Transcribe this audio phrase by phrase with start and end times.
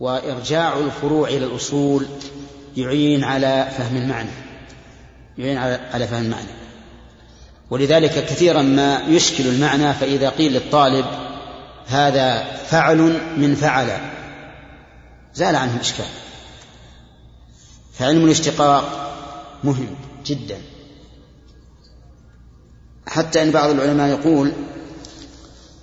[0.00, 2.06] وإرجاع الفروع إلى الأصول
[2.76, 4.30] يعين على فهم المعنى
[5.38, 5.58] يعين
[5.92, 6.48] على فهم المعنى.
[7.70, 11.06] ولذلك كثيرا ما يشكل المعنى فإذا قيل للطالب
[11.86, 13.88] هذا فعل من فعل
[15.34, 16.06] زال عنه الإشكال
[17.92, 19.14] فعلم الاشتقاق
[19.64, 19.94] مهم
[20.26, 20.58] جدا.
[23.06, 24.52] حتى إن بعض العلماء يقول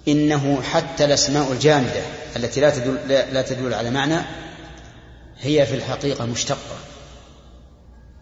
[0.07, 2.01] إنه حتى الأسماء الجامدة
[2.35, 4.21] التي لا تدل لا تدل على معنى
[5.39, 6.77] هي في الحقيقة مشتقة.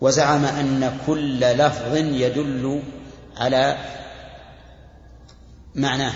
[0.02, 2.84] وزعم أن كل لفظ يدل
[3.38, 3.78] على
[5.76, 6.14] معناه.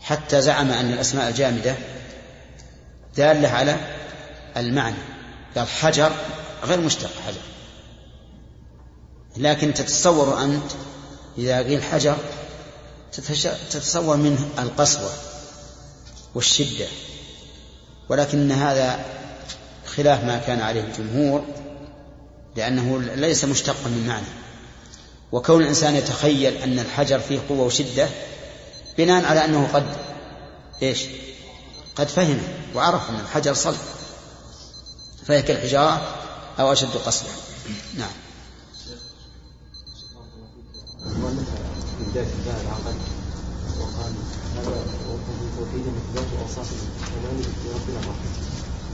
[0.00, 1.74] حتى زعم أن الأسماء الجامدة
[3.16, 3.76] دالة على
[4.56, 4.96] المعنى.
[5.56, 6.12] قال حجر
[6.64, 7.40] غير مشتق حجر.
[9.36, 10.70] لكن تتصور أنت
[11.38, 12.16] إذا قيل حجر
[13.70, 15.10] تتصور منه القسوة
[16.34, 16.86] والشدة
[18.08, 19.04] ولكن هذا
[19.86, 21.44] خلاف ما كان عليه الجمهور
[22.56, 24.26] لأنه ليس مشتقا من معنى.
[25.32, 28.08] وكون الإنسان يتخيل أن الحجر فيه قوة وشدة
[28.98, 29.86] بناء على أنه قد
[30.82, 31.00] إيش؟
[31.96, 32.42] قد فهم
[32.74, 33.78] وعرف أن الحجر صلب
[35.26, 36.08] فهي كالحجارة
[36.60, 37.28] أو أشد قسوة
[37.98, 38.23] نعم.
[42.14, 42.96] بداية انتهاء العقد.
[43.80, 44.12] وقال
[44.56, 44.76] هذا
[45.58, 48.32] توحيد مثبات اوصاف الكمال لربنا الرحمن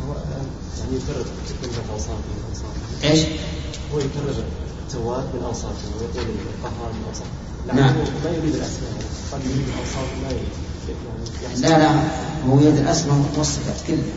[0.07, 0.47] هو الآن
[0.79, 1.25] يعني يكرر
[1.63, 3.21] كلمة اوصاف من اوصاف إيش؟
[3.93, 4.45] هو يكرر
[4.87, 7.31] التواب من اوصافه ويقول القهار من اوصافه
[7.67, 8.93] نعم ما يريد الأسماء.
[9.33, 10.31] قد يريد الأوصاف ما
[11.43, 11.91] يعني لا لا
[12.49, 14.17] هو يريد الأسماء والصفات كلها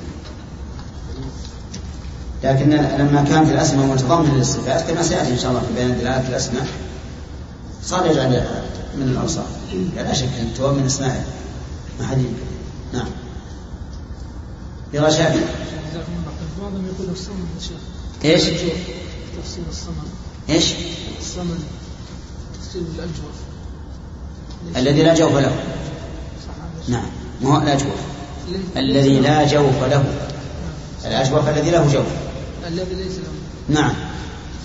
[2.44, 6.68] لكن لما كانت الأسماء متضمنه للصفات كما سيأتي إن شاء الله في بيان دلالة الأسماء.
[7.86, 8.30] صار يجعل
[8.98, 9.46] من الأوصاف
[9.96, 11.26] لا شك أن التواب من أسمائه
[12.00, 12.24] ما حد
[12.94, 13.08] نعم.
[14.94, 15.40] يرى شافعي
[16.62, 17.78] بعضهم يقول الصمد يا شيخ.
[18.26, 20.08] إيش؟ تفسير الصمد.
[20.50, 20.74] إيش؟
[21.20, 21.60] الصمد.
[22.60, 23.36] تفسير الأجوف
[24.76, 25.56] الذي لا جوف له.
[26.88, 27.06] نعم.
[27.42, 28.00] ما هو لا جوف
[28.78, 30.04] الذي لا جوف له.
[31.06, 32.06] الأجوف الذي له جوف.
[32.68, 33.82] الذي ليس له.
[33.82, 33.94] نعم.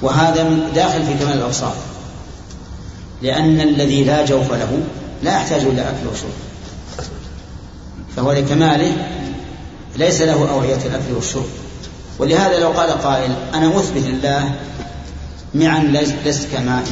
[0.03, 1.77] وهذا داخل في كمال الأوصاف
[3.23, 4.83] لأن الذي لا جوف له
[5.23, 6.33] لا يحتاج إلى أكل وشرب.
[8.17, 8.93] فهو لكماله
[9.97, 11.47] ليس له أوعية الأكل والشرب.
[12.19, 14.55] ولهذا لو قال قائل أنا أثبت لله
[15.55, 15.79] معا
[16.25, 16.85] ليست كماء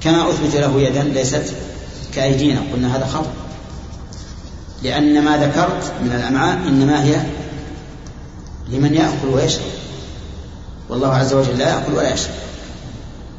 [0.00, 1.54] كما أثبت له يدا ليست
[2.14, 2.60] كأيدينا.
[2.72, 3.32] قلنا هذا خطأ.
[4.82, 7.16] لأن ما ذكرت من الأمعاء إنما هي
[8.68, 9.72] لمن يأكل ويشرب.
[10.88, 12.34] والله عز وجل لا يأكل ولا يشرب.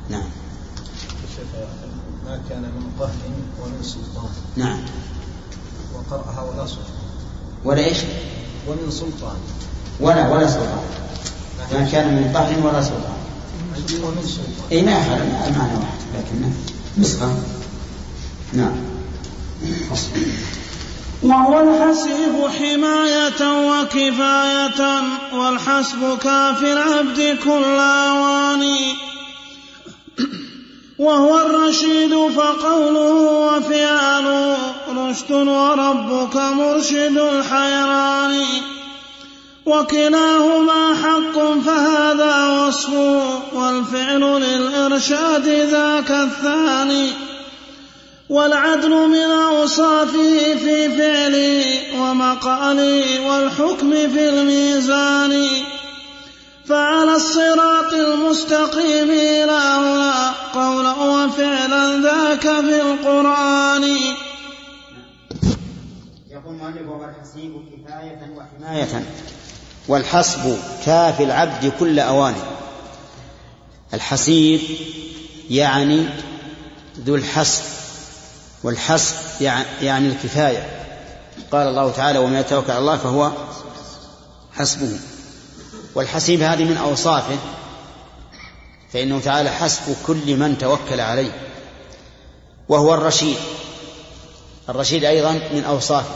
[0.10, 0.24] نعم.
[2.50, 3.10] كان من قهر
[3.62, 4.30] ومن سلطان.
[4.56, 4.80] نعم.
[5.94, 7.04] وقرأها ولا سلطان.
[7.66, 7.98] ولا إيش؟
[8.68, 9.36] ومن سلطان.
[10.00, 10.86] ولا ولا سلطان.
[11.74, 13.18] ما كان من قهر ولا سلطان.
[14.04, 14.72] ومن سلطان.
[14.72, 16.54] إي ما يخالف المعنى واحد لكنه
[16.98, 17.38] نسخة.
[18.54, 18.76] نعم.
[21.24, 24.82] وهو الحسيب حماية وكفاية
[25.34, 29.13] والحسب كافي العبد كل أواني.
[31.04, 33.12] وهو الرشيد فقوله
[33.48, 34.58] وفعاله
[34.98, 38.46] رشد وربك مرشد الحيران
[39.66, 47.10] وكلاهما حق فهذا وصفه والفعل للإرشاد ذاك الثاني
[48.30, 51.66] والعدل من أوصافه في فعله
[52.02, 55.48] ومقاله والحكم في الميزان
[56.70, 63.84] فعلى الصراط المستقيم إلى هنا قولا وفعلا ذاك في القرآن
[66.32, 69.06] يقول المؤلف وهو الحسيب كفاية وحماية
[69.88, 72.36] والحسب كافي العبد كل أوان.
[73.94, 74.62] الحسيب
[75.50, 76.06] يعني
[77.00, 77.64] ذو الحسب
[78.64, 79.16] والحسب
[79.82, 80.70] يعني الكفاية.
[81.52, 83.32] قال الله تعالى ومن يتوكل على الله فهو
[84.54, 85.00] حسبه.
[85.96, 87.38] والحسيب هذه من أوصافه
[88.94, 91.32] فإنه تعالى حسب كل من توكل عليه
[92.70, 93.38] وهو الرشيد.
[94.70, 96.16] الرشيد أيضا من أوصافه.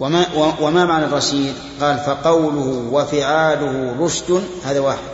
[0.00, 0.26] وما,
[0.60, 5.12] وما معنى الرشيد؟ قال فقوله وفعاله رشد هذا واحد.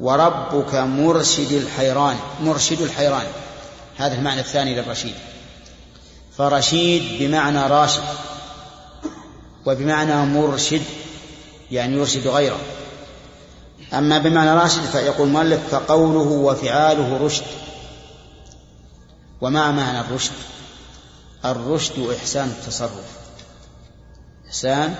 [0.00, 3.26] وربك مرشد الحيران مرشد الحيران.
[3.96, 5.14] هذا المعنى الثاني للرشيد.
[6.38, 8.02] فرشيد بمعنى راشد
[9.66, 10.82] وبمعنى مرشد
[11.70, 12.58] يعني يرشد غيره.
[13.92, 17.44] أما بمعنى راشد فيقول المؤلف فقوله وفعاله رشد.
[19.40, 20.32] وما معنى الرشد؟
[21.44, 23.04] الرشد إحسان التصرف.
[24.48, 24.94] إحسان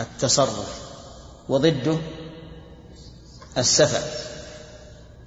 [0.00, 0.80] التصرف.
[1.48, 1.98] وضده
[3.58, 4.02] السفة.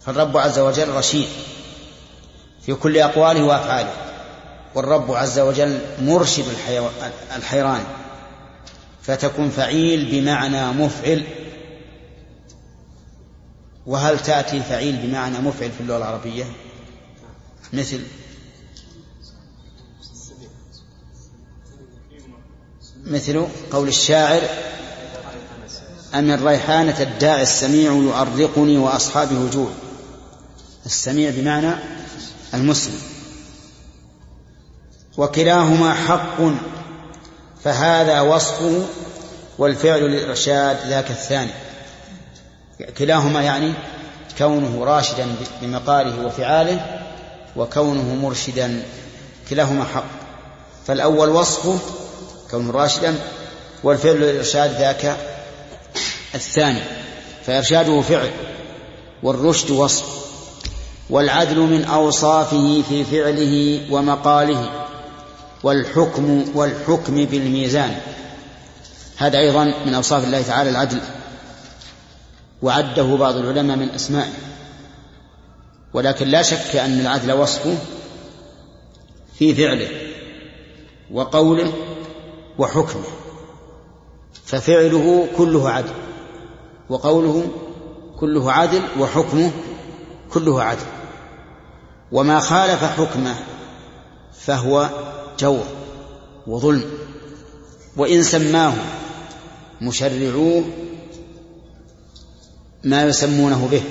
[0.05, 1.27] فالرب عز وجل رشيد
[2.65, 3.93] في كل أقواله وأفعاله.
[4.75, 6.45] والرب عز وجل مرشد
[7.35, 7.83] الحيران.
[9.07, 11.23] فتكون فعيل بمعنى مفعل.
[13.85, 16.45] وهل تأتي فعيل بمعنى مفعل في اللغة العربية؟
[17.73, 17.99] مثل
[23.05, 24.41] مثل قول الشاعر
[26.15, 29.69] أمن ريحانة الداعي السميع يؤرقني وأصحابي هجوع
[30.85, 31.75] السميع بمعنى
[32.53, 33.01] المسلم.
[35.17, 36.41] وكلاهما حق
[37.65, 38.85] فهذا وصفه
[39.57, 41.51] والفعل للإرشاد ذاك الثاني.
[42.97, 43.73] كلاهما يعني
[44.37, 47.01] كونه راشدا بمقاله وفعاله
[47.55, 48.83] وكونه مرشدا
[49.49, 50.03] كلاهما حق.
[50.87, 51.77] فالأول وصفه
[52.51, 53.15] كونه راشدا
[53.83, 55.17] والفعل للإرشاد ذاك
[56.35, 56.81] الثاني.
[57.45, 58.31] فإرشاده فعل
[59.23, 60.25] والرشد وصف.
[61.09, 64.84] والعدل من أوصافه في فعله ومقاله.
[65.65, 67.97] والحكم والحكم بالميزان.
[69.17, 71.01] هذا أيضا من أوصاف الله تعالى العدل.
[72.61, 74.33] وعده بعض العلماء من أسمائه.
[75.93, 77.77] ولكن لا شك أن العدل وصفه
[79.39, 79.89] في فعله
[81.11, 81.73] وقوله
[82.57, 83.05] وحكمه.
[84.45, 85.93] ففعله كله عدل.
[86.89, 87.47] وقوله
[88.19, 89.51] كله عدل وحكمه
[90.33, 90.87] كله عدل.
[92.11, 93.35] وما خالف حكمه
[94.39, 94.89] فهو
[95.39, 95.65] جور
[96.47, 96.83] وظلم
[97.97, 98.73] وإن سماه
[99.81, 100.63] مشرعوه
[102.83, 103.81] ما يسمونه به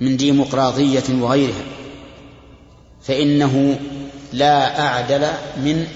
[0.00, 1.64] من ديمقراطية وغيرها
[3.02, 3.78] فإنه
[4.32, 5.86] لا أعدل من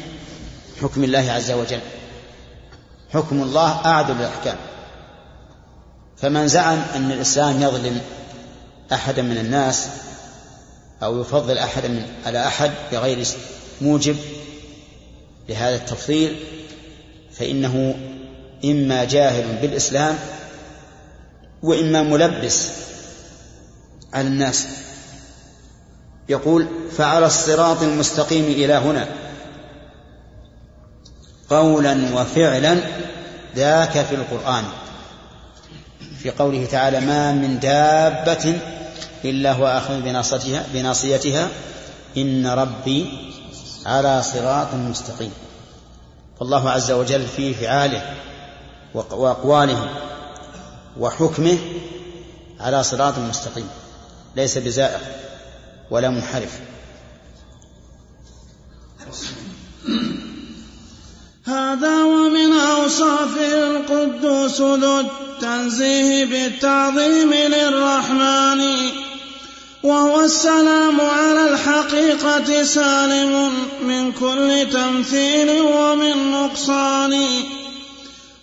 [0.82, 1.80] حكم الله عز وجل.
[3.12, 4.56] حكم الله أعدل الأحكام
[6.16, 8.00] فمن زعم أن الإسلام يظلم
[8.92, 9.88] أحدا من الناس
[11.02, 13.26] أو يفضل أحدا من على أحد بغير
[13.80, 14.16] موجب
[15.48, 16.36] لهذا التفضيل
[17.32, 17.94] فإنه
[18.64, 20.18] إما جاهل بالإسلام
[21.62, 22.68] وإما ملبس
[24.12, 24.66] على الناس.
[26.28, 26.66] يقول
[26.96, 29.08] فعلى الصراط المستقيم إلى هنا.
[31.50, 32.80] قولا وفعلا
[33.56, 34.64] ذاك في القرآن.
[36.22, 38.58] في قوله تعالى ما من دابة
[39.24, 41.48] إلا هو آخذ بناصيتها بناصيتها.
[42.16, 43.06] إن ربي
[43.86, 45.32] على صراط مستقيم.
[46.40, 48.14] فالله عز وجل في فعاله
[48.94, 49.90] وأقواله
[50.98, 51.58] وحكمه
[52.60, 53.68] على صراط مستقيم.
[54.36, 55.00] ليس بزائر
[55.90, 56.60] ولا منحرف.
[61.44, 68.60] هذا ومن أوصافه القدوس ذو التنزيه بالتعظيم للرحمن.
[69.82, 77.26] وهو السلام على الحقيقة سالم من كل تمثيل ومن نقصان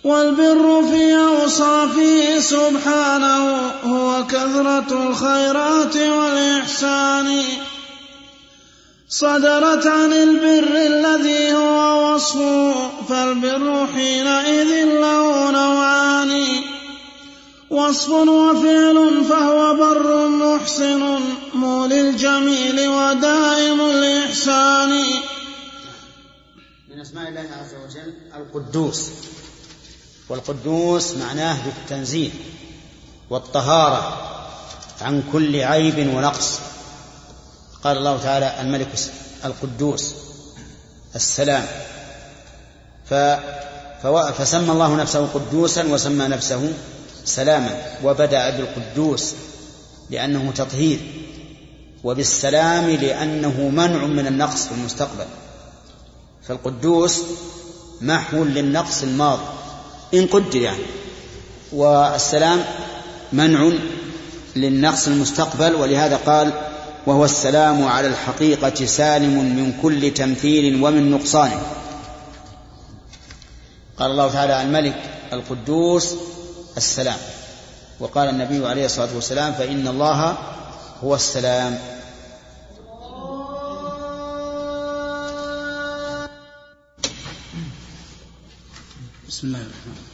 [0.04, 7.42] والبر في أوصافه سبحانه هو كثرة الخيرات والإحسان.
[9.08, 16.46] صدرت عن البر الذي هو وصفه فالبر حينئذ له نوعان.
[17.70, 21.20] وصف وفعل فهو بر محسن
[21.54, 24.90] مولي الجميل ودائم الإحسان.
[26.88, 29.10] من أسماء الله عز وجل القدوس.
[30.28, 32.30] والقدوس معناه بالتنزيه
[33.30, 34.02] والطهارة
[35.00, 36.58] عن كل عيب ونقص.
[37.84, 38.88] قال الله تعالى الملك
[39.44, 40.14] القدوس
[41.14, 41.66] السلام.
[43.10, 43.14] ف
[44.38, 46.72] فسمى الله نفسه قدوسا وسمى نفسه
[47.28, 49.34] سلاما وبدأ بالقدوس
[50.10, 50.98] لأنه تطهير
[52.04, 55.26] وبالسلام لأنه منع من النقص في المستقبل.
[56.48, 57.22] فالقدوس
[58.00, 59.42] محو للنقص الماضي
[60.14, 60.84] إن قدر يعني.
[61.72, 62.64] والسلام
[63.32, 63.72] منع
[64.56, 66.52] للنقص المستقبل ولهذا قال
[67.06, 71.50] وهو السلام على الحقيقة سالم من كل تمثيل ومن نقصان.
[73.98, 76.14] قال الله تعالى الملك القدوس
[76.78, 77.18] السلام.
[78.00, 80.38] وقال النبي عليه الصلاة والسلام فإن الله
[81.04, 81.78] هو السلام.
[89.28, 90.08] بسم الله الرحمن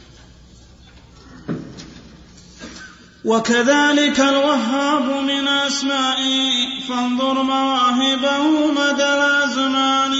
[3.25, 6.49] وكذلك الوهاب من أسمائه
[6.89, 10.13] فانظر مواهبه مدى الأزمان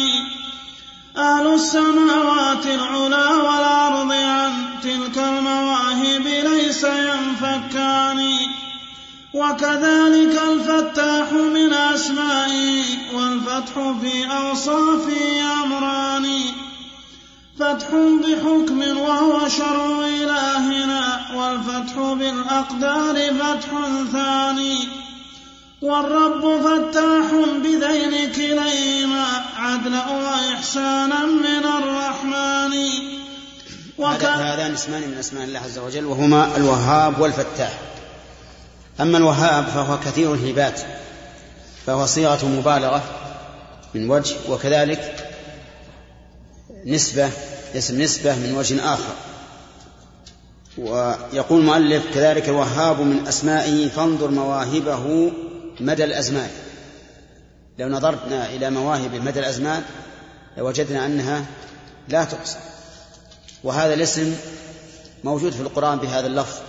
[1.17, 4.51] أهل السماوات العلا والأرض عن
[4.83, 8.37] تلك المواهب ليس ينفكان
[9.33, 16.25] وكذلك الفتاح من أسمائه والفتح في أوصافه أمران
[17.59, 23.69] فتح بحكم وهو شرع إلهنا والفتح بالأقدار فتح
[24.11, 25.04] ثاني.
[25.81, 27.31] والرب فتاح
[27.63, 29.25] بذين كليهما
[29.57, 32.73] عدلا وإحسانا من الرحمن.
[33.97, 34.23] وك...
[34.23, 37.79] هذان اسمان من أسماء الله عز وجل وهما الوهاب والفتاح.
[39.01, 40.81] أما الوهاب فهو كثير الهبات
[41.85, 43.03] فهو صيغة مبالغة
[43.93, 45.29] من وجه وكذلك
[46.85, 47.29] نسبة
[47.75, 49.15] اسم نسبة من وجه آخر.
[50.77, 55.31] ويقول المؤلف كذلك الوهاب من أسمائه فانظر مواهبه
[55.79, 56.49] مدى الأزمان.
[57.79, 59.83] لو نظرنا إلى مواهب مدى الأزمان
[60.57, 61.45] لوجدنا أنها
[62.09, 62.57] لا تحصى
[63.63, 64.35] وهذا الاسم
[65.23, 66.59] موجود في القرآن بهذا اللفظ.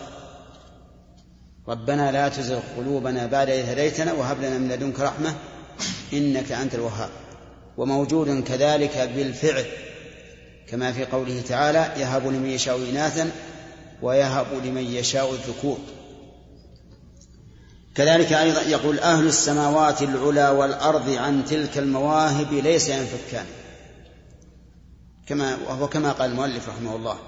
[1.68, 5.34] ربنا لا تزغ قلوبنا بعد إذ هديتنا وهب لنا من لدنك رحمة
[6.12, 7.10] إنك أنت الوهاب.
[7.76, 9.64] وموجود كذلك بالفعل
[10.68, 13.30] كما في قوله تعالى يهب لمن يشاء إناثا
[14.02, 15.78] ويهب لمن يشاء الذكور.
[17.96, 23.46] كذلك أيضا يقول أهل السماوات العلى والأرض عن تلك المواهب ليس ينفكان
[25.26, 27.18] كما وهو كما قال المؤلف رحمه الله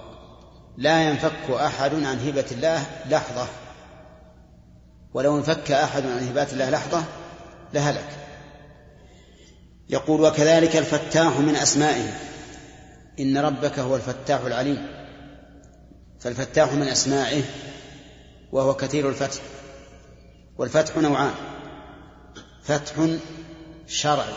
[0.78, 3.46] لا ينفك أحد عن هبة الله لحظة.
[5.14, 7.04] ولو انفك أحد عن هبات الله لحظة
[7.74, 8.08] لهلك.
[9.88, 12.12] يقول وكذلك الفتاح من أسمائه.
[13.20, 14.86] إن ربك هو الفتاح العليم.
[16.20, 17.42] فالفتاح من أسمائه
[18.52, 19.40] وهو كثير الفتح.
[20.58, 21.34] والفتح نوعان.
[22.62, 23.06] فتح
[23.86, 24.34] شرعي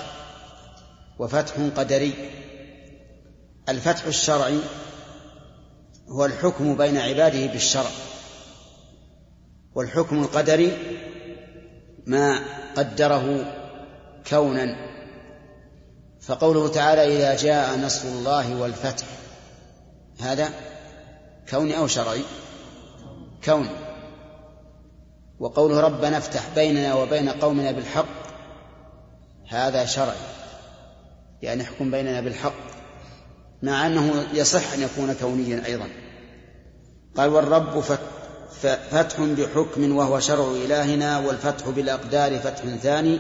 [1.20, 2.14] وفتح قدري.
[3.70, 4.60] الفتح الشرعي
[6.10, 7.92] هو الحكم بين عباده بالشرع.
[9.76, 10.78] والحكم القدري
[12.06, 12.40] ما
[12.76, 13.54] قدره
[14.30, 14.92] كونا.
[16.22, 19.08] فقوله تعالى إذا جاء نصر الله والفتح.
[20.20, 20.50] هذا
[21.50, 22.24] كوني أو شرعي؟
[23.44, 23.91] كوني.
[25.42, 28.06] وقوله ربنا افتح بيننا وبين قومنا بالحق
[29.50, 30.16] هذا شرعي.
[31.42, 32.54] يعني احكم بيننا بالحق
[33.64, 35.88] مع أنه يصح أن يكون كونيا أيضا.
[37.18, 37.80] قال والرب
[38.92, 43.20] فتح بحكم وهو شرع إلهنا والفتح بالأقدار فتح ثاني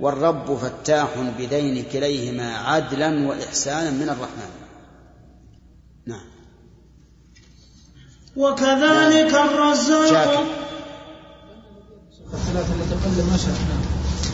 [0.00, 4.50] والرب فتاح بذين كليهما عدلا وإحسانا من الرحمن.
[6.06, 6.26] نعم.
[8.36, 10.44] وكذلك الرزاق
[12.34, 13.82] الثلاثة التي قبل ما شرحناها.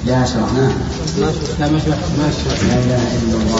[0.06, 0.72] لا شرحناها.
[1.60, 2.30] لا ما شرحناها
[2.68, 3.58] لا إله إلا الله.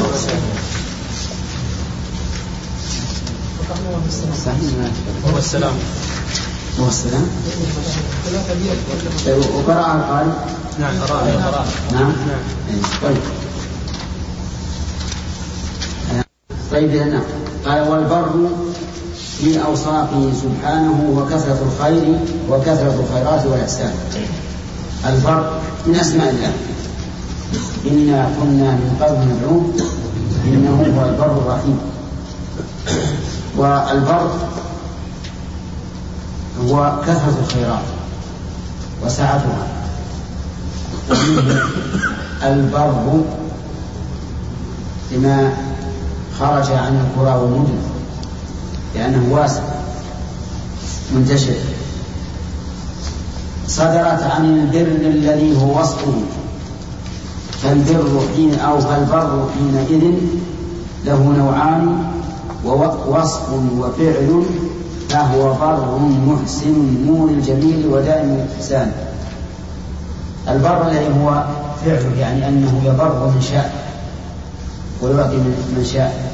[5.33, 5.73] هو السلام.
[6.81, 7.27] هو السلام.
[9.55, 10.33] وقرأ القارئ
[10.81, 12.13] نعم قرأ نعم.
[13.03, 13.23] طيب.
[16.73, 17.23] طيب نعم
[17.67, 18.49] قال والبر
[19.43, 22.19] من أوصافه سبحانه وكثرة الخير
[22.51, 23.93] وكثرة الخيرات والإحسان.
[25.07, 25.51] البر
[25.87, 26.53] من أسماء الله.
[27.87, 29.65] إنا كنا من قبل ندعوه
[30.45, 31.79] إنه هو البر الرحيم.
[33.57, 34.31] والبر
[36.69, 37.87] هو كثرة الخيرات
[39.05, 39.67] وسعتها.
[42.43, 43.23] البر
[45.13, 45.53] لما
[46.41, 47.79] خرج عن القرى والمدن.
[48.95, 49.63] لأنه واسع
[51.15, 51.55] منتشر.
[53.69, 56.13] صدرت عن البر الذي هو وصفه
[57.63, 60.15] فالبر حين أو فالبر حينئذ
[61.05, 62.05] له نوعان
[62.65, 64.43] ووصف وفعل
[65.09, 68.93] فهو بر محسن نور الجميل ودائم الإحسان.
[70.49, 71.45] البر الذي هو
[71.85, 73.73] فعله يعني أنه يبر من شاء
[75.03, 76.28] ويعطي من شاء.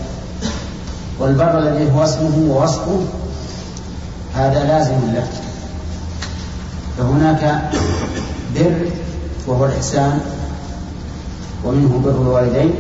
[1.19, 3.01] والبر الذي هو اسمه ووصفه
[4.35, 5.29] هذا لازم له.
[6.99, 7.71] فهناك
[8.55, 8.89] بر
[9.47, 10.21] وهو الإحسان
[11.65, 12.75] ومنه بر الوالدين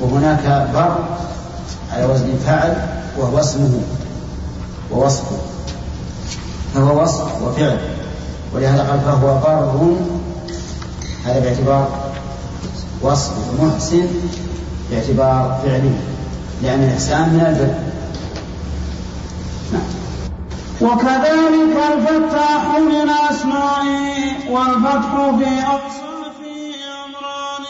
[0.00, 1.04] وهناك بر
[1.92, 2.76] على وزن فاعل
[3.18, 3.80] وهو اسمه
[4.92, 5.36] ووصفه.
[6.74, 7.78] فهو وصف وفعل
[8.54, 9.96] ولهذا قال فهو بر
[11.24, 11.88] هذا باعتبار
[13.02, 13.32] وصف
[13.62, 14.06] محسن
[14.90, 15.94] باعتبار فعله.
[16.62, 17.74] لأن الإحسان من البر.
[19.72, 20.06] نعم.
[20.80, 27.66] وكذلك الفتاح من أسمائه والفتح في أوصافه أمران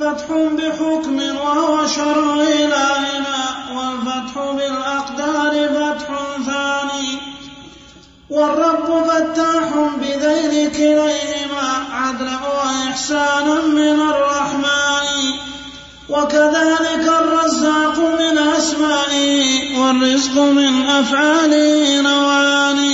[0.00, 3.44] فتح بحكم وهو شرع إلهنا
[3.76, 6.08] والفتح بالأقدار فتح
[6.46, 7.18] ثاني.
[8.30, 9.68] والرب فتاح
[10.00, 15.53] بذيل كليهما عدلا وإحسانا من الرحمن.
[16.08, 22.92] وكذلك الرزاق من أسمائه والرزق من أفعاله نوعان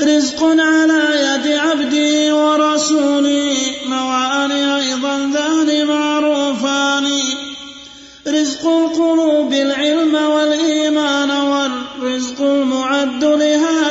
[0.00, 3.56] رزق على يد عبدي ورسولي
[3.88, 7.06] نوعان أيضا ذان معروفان.
[8.26, 13.83] رزق القلوب العلم والإيمان والرزق المعد لهذه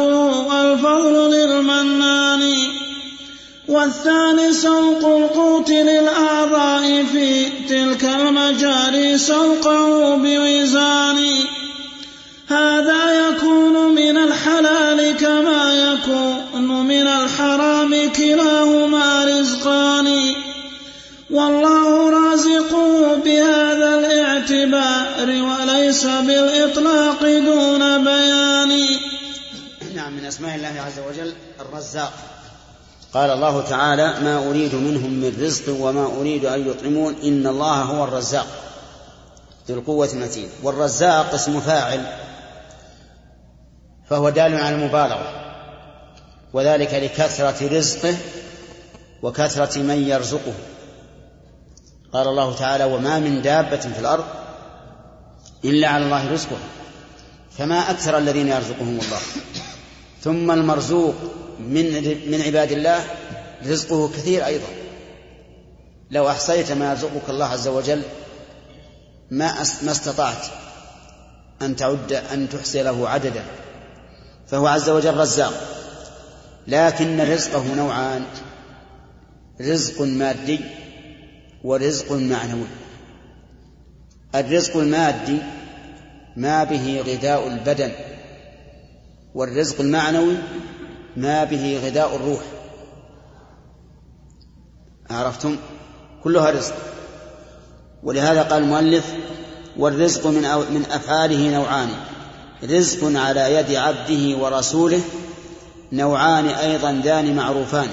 [0.00, 2.56] رزاقه الفضل للمنان.
[3.68, 11.18] والثاني سوق القوت للأعضاء في تلك المجاري سوقه بوزان.
[12.48, 20.34] هذا يكون من الحلال كما يكون من الحرام كلاهما رزقان.
[21.30, 29.09] والله رازقه بهذا الاعتبار وليس بالإطلاق دون بيان.
[30.30, 32.12] أسماء الله عز وجل الرزاق.
[33.14, 38.04] قال الله تعالى ما أريد منهم من رزق وما أريد أن يطعمون إن الله هو
[38.04, 38.46] الرزاق.
[39.68, 40.48] ذو القوة المتين.
[40.62, 42.06] والرزاق اسم فاعل
[44.10, 45.28] فهو دال على المبالغة
[46.52, 48.16] وذلك لكثرة رزقه
[49.22, 50.54] وكثرة من يرزقه.
[52.12, 54.24] قال الله تعالى وما من دابة في الأرض
[55.64, 56.68] إلا على الله رزقها
[57.58, 59.20] فما أكثر الذين يرزقهم الله.
[60.22, 61.14] ثم المرزوق
[61.60, 61.86] من
[62.30, 63.04] من عباد الله
[63.66, 64.68] رزقه كثير أيضا.
[66.10, 68.02] لو أحصيت ما يرزقك الله عز وجل
[69.30, 70.46] ما ما استطعت
[71.62, 73.44] أن تعد أن تحصي له عددا.
[74.46, 75.52] فهو عز وجل رزاق.
[76.66, 78.24] لكن رزقه نوعان
[79.60, 80.60] رزق مادي
[81.64, 82.66] ورزق معنوي.
[84.34, 85.38] الرزق المادي
[86.36, 87.92] ما به غذاء البدن.
[89.34, 90.36] والرزق المعنوي
[91.16, 92.40] ما به غذاء الروح.
[95.10, 95.56] عرفتم؟
[96.24, 96.74] كلها رزق.
[98.02, 99.14] ولهذا قال المؤلف
[99.76, 100.42] والرزق من
[100.74, 101.88] من أفعاله نوعان
[102.64, 105.00] رزق على يد عبده ورسوله
[105.92, 107.88] نوعان أيضا ذان معروفان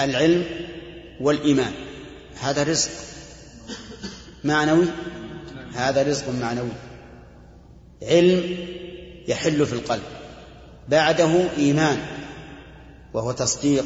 [0.00, 0.44] العلم
[1.20, 1.72] والإيمان.
[2.40, 2.90] هذا رزق
[4.44, 4.86] معنوي
[5.74, 6.89] هذا رزق معنوي.
[8.02, 8.56] علم
[9.28, 10.02] يحل في القلب.
[10.88, 11.98] بعده إيمان
[13.14, 13.84] وهو تصديق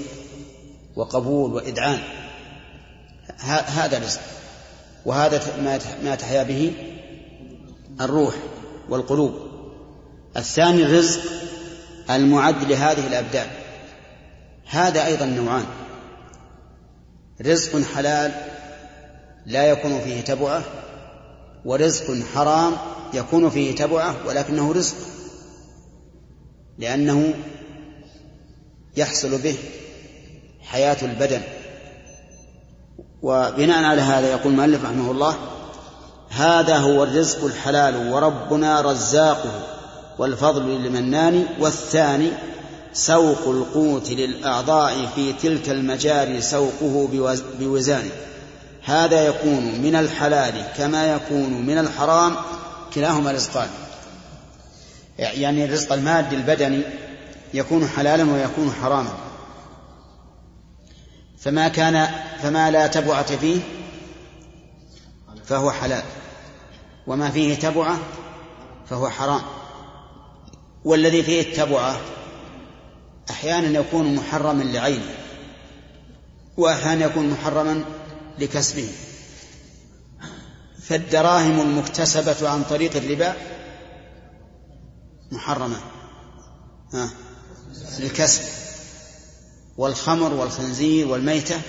[0.96, 1.98] وقبول واذعان
[3.66, 4.20] هذا رزق.
[5.05, 5.40] وهذا
[6.05, 6.72] ما تحيا به
[8.00, 8.35] الروح
[8.88, 9.35] والقلوب.
[10.37, 11.20] الثاني الرزق
[12.11, 13.46] المعد لهذه الأبدان.
[14.66, 15.66] هذا أيضا نوعان.
[17.42, 18.33] رزق حلال
[19.46, 20.64] لا يكون فيه تبعة
[21.64, 22.72] ورزق حرام
[23.14, 24.96] يكون فيه تبعه ولكنه رزق
[26.79, 27.35] لأنه
[28.96, 29.57] يحصل به
[30.62, 31.42] حياة البدن.
[33.22, 35.37] وبناء على هذا يقول المؤلف رحمه الله
[36.31, 39.66] هذا هو الرزق الحلال وربنا رزاقه
[40.18, 42.31] والفضل للمنان والثاني
[42.92, 47.09] سوق القوت للأعضاء في تلك المجاري سوقه
[47.59, 48.11] بوزان
[48.85, 52.37] هذا يكون من الحلال كما يكون من الحرام
[52.94, 53.68] كلاهما رزقان.
[55.18, 56.83] يعني الرزق المادي البدني
[57.55, 59.14] يكون حلالا ويكون حراما.
[61.38, 62.09] فما كان
[62.42, 63.61] فما لا تبعة فيه
[65.44, 66.03] فهو حلال.
[67.07, 67.99] وما فيه تبعة
[68.90, 69.42] فهو حرام.
[70.85, 72.01] والذي فيه التبعة
[73.31, 75.14] أحيانا يكون محرما لعينه
[76.57, 77.85] وأحيانا يكون محرما
[78.38, 78.88] لكسبه.
[80.83, 83.35] فالدراهم المكتسبة عن طريق الربا
[85.33, 85.77] محرمة.
[86.92, 87.11] ها
[87.99, 88.42] للكسب.
[89.77, 91.61] والخمر والخنزير والميتة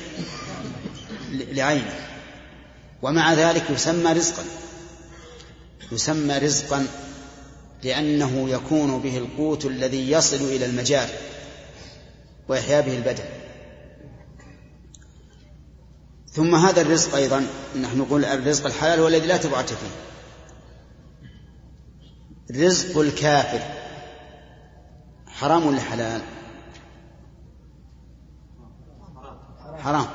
[1.31, 2.07] لعينه.
[3.01, 4.43] ومع ذلك يسمى رزقا.
[5.91, 6.87] يسمى رزقا
[7.83, 11.09] لأنه يكون به القوت الذي يصل إلى المجال
[12.47, 13.44] ويحيا به البدن.
[16.35, 17.47] ثم هذا الرزق أيضا
[17.81, 19.95] نحن نقول الرزق الحلال هو الذي لا تبعة فيه.
[22.65, 23.59] رزق الكافر.
[25.27, 26.21] حرام ولا حلال؟
[29.79, 30.05] حرام.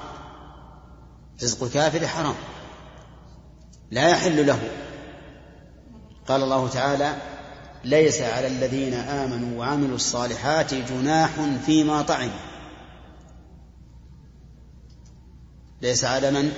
[1.42, 2.35] رزق الكافر حرام.
[3.90, 4.70] لا يحل له.
[6.28, 7.16] قال الله تعالى
[7.85, 11.30] ليس على الذين آمنوا وعملوا الصالحات جناح
[11.66, 12.49] فيما طعموا.
[15.82, 16.52] ليس على من؟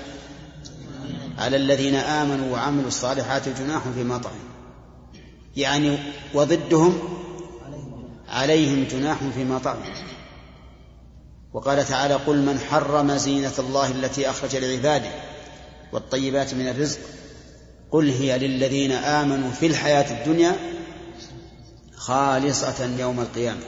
[1.38, 4.52] على الذين آمنوا وعملوا الصالحات جناح فيما طعموا
[5.56, 5.98] يعني
[6.34, 6.98] وضدهم
[8.28, 9.94] عليهم جناح فيما طعموا
[11.52, 15.10] وقال تعالى قل من حرم زينة الله التي أخرج لعباده
[15.92, 16.98] والطيبات من الرزق
[17.90, 20.56] قل هي للذين آمنوا في الحياة الدنيا
[21.96, 23.60] خالصة يوم القيامة.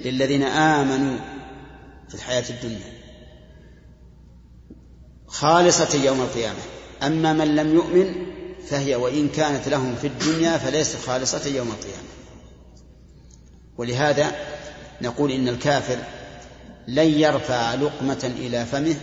[0.00, 1.18] للذين آمنوا
[2.08, 2.95] في الحياة الدنيا.
[5.26, 6.58] خالصة يوم القيامة.
[7.02, 8.14] أما من لم يؤمن
[8.68, 12.08] فهي وإن كانت لهم في الدنيا فليست خالصة يوم القيامة.
[13.78, 14.34] ولهذا
[15.02, 15.96] نقول إن الكافر
[16.88, 18.96] لن يرفع لقمة إلى فمه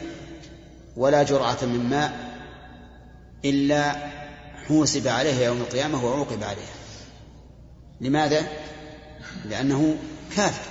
[0.98, 2.34] ولا جرعة من ماء
[3.46, 3.96] إلا
[4.68, 6.74] حوسب عليها يوم القيامة وعوقب عليها
[8.02, 8.48] لماذا؟
[9.46, 9.98] لأنه
[10.36, 10.62] كافر.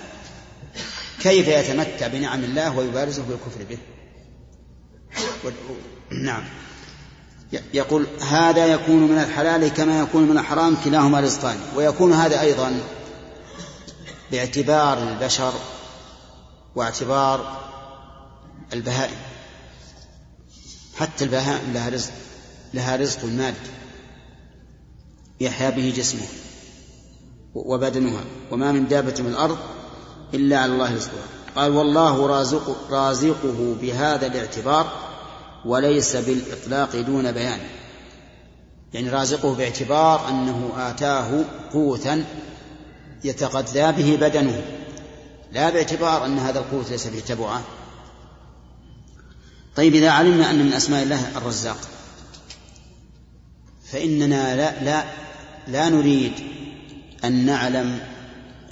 [1.21, 3.79] كيف يتمتع بنعم الله ويبارزه بالكفر به؟
[6.11, 6.45] نعم.
[7.75, 11.57] يقول هذا يكون من الحلال كما يكون من الحرام كلاهما رزقان.
[11.77, 12.81] ويكون هذا أيضا
[14.31, 15.53] باعتبار البشر
[16.75, 17.61] واعتبار
[18.73, 19.17] البهائم.
[20.97, 22.13] حتى البهائم لها رزق
[22.75, 23.57] لها رزق مادي
[25.41, 26.27] يحيا به جسمه
[27.55, 28.25] وبدنها.
[28.51, 29.59] وما من دابة من الأرض
[30.35, 31.42] إلا على الله رزقها.
[31.57, 34.93] قال والله رازق رازقه بهذا الاعتبار
[35.65, 37.61] وليس بالإطلاق دون بيان.
[38.95, 42.25] يعني رازقه باعتبار أنه آتاه قوتا
[43.25, 44.63] يتغذى به بدنه
[45.53, 47.63] لا باعتبار أن هذا القوت ليس فيه تبعة.
[49.77, 51.79] طيب إذا علمنا أن من أسماء الله الرزاق
[53.93, 55.05] فإننا لا لا
[55.69, 56.33] لا نريد
[57.25, 57.99] أن نعلم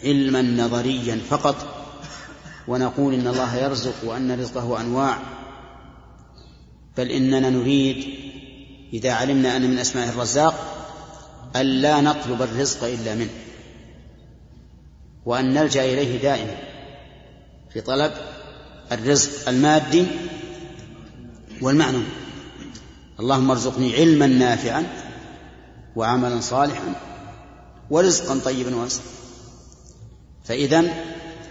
[0.05, 1.80] علما نظريا فقط
[2.71, 5.19] ونقول إن الله يرزق وأن رزقه أنواع
[6.97, 8.15] بل إننا نريد
[8.93, 10.55] إذا علمنا أن من أسماء الرزاق
[11.57, 13.31] ألا نطلب الرزق إلا منه
[15.27, 16.57] وأن نلجأ إليه دائما
[17.73, 18.13] في طلب
[18.93, 20.07] الرزق المادي
[21.63, 22.05] والمعنوي.
[23.21, 24.87] اللهم ارزقني علما نافعا
[25.97, 26.95] وعملا صالحا
[27.91, 29.05] ورزقا طيبا واسعا
[30.45, 30.85] فإذا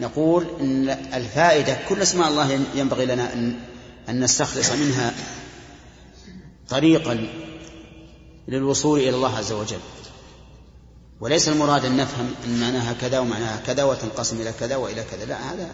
[0.01, 3.59] نقول إن الفائدة كل اسماء الله ينبغي لنا أن
[4.09, 5.13] أن نستخلص منها
[6.69, 7.27] طريقا
[8.47, 9.79] للوصول إلى الله عز وجل.
[11.19, 15.53] وليس المراد أن نفهم أن معناها كذا ومعناها كذا وتنقسم إلى كذا وإلى كذا لا
[15.53, 15.69] هذا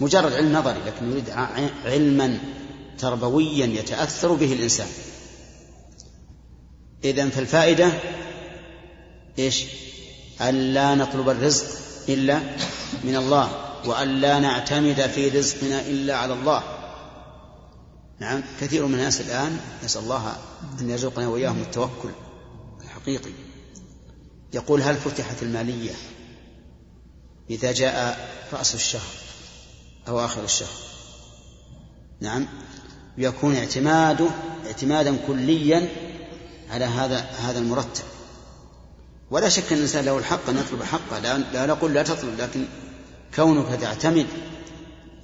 [0.00, 1.30] مجرد علم نظري لكن نريد
[1.84, 2.38] علما
[2.98, 4.88] تربويا يتأثر به الإنسان.
[7.04, 7.92] إذا فالفائدة
[9.38, 9.64] إيش؟
[10.40, 12.40] ألا نطلب الرزق إلا
[13.04, 16.62] من الله وألا نعتمد في رزقنا إلا على الله.
[18.20, 20.36] نعم كثير من الناس الآن نسأل الله
[20.80, 22.10] أن يرزقنا وإياهم التوكل
[22.84, 23.30] الحقيقي.
[24.52, 25.92] يقول هل فتحت المالية
[27.50, 29.10] إذا جاء رأس الشهر
[30.08, 30.68] أو آخر الشهر؟
[32.20, 32.48] نعم
[33.18, 34.28] يكون اعتماده
[34.66, 35.88] اعتمادا كليا
[36.70, 38.04] على هذا هذا المرتب.
[39.34, 42.64] ولا شك أن الإنسان له الحق أن يطلب حقه لا, لا نقول لا تطلب لكن
[43.34, 44.26] كونك تعتمد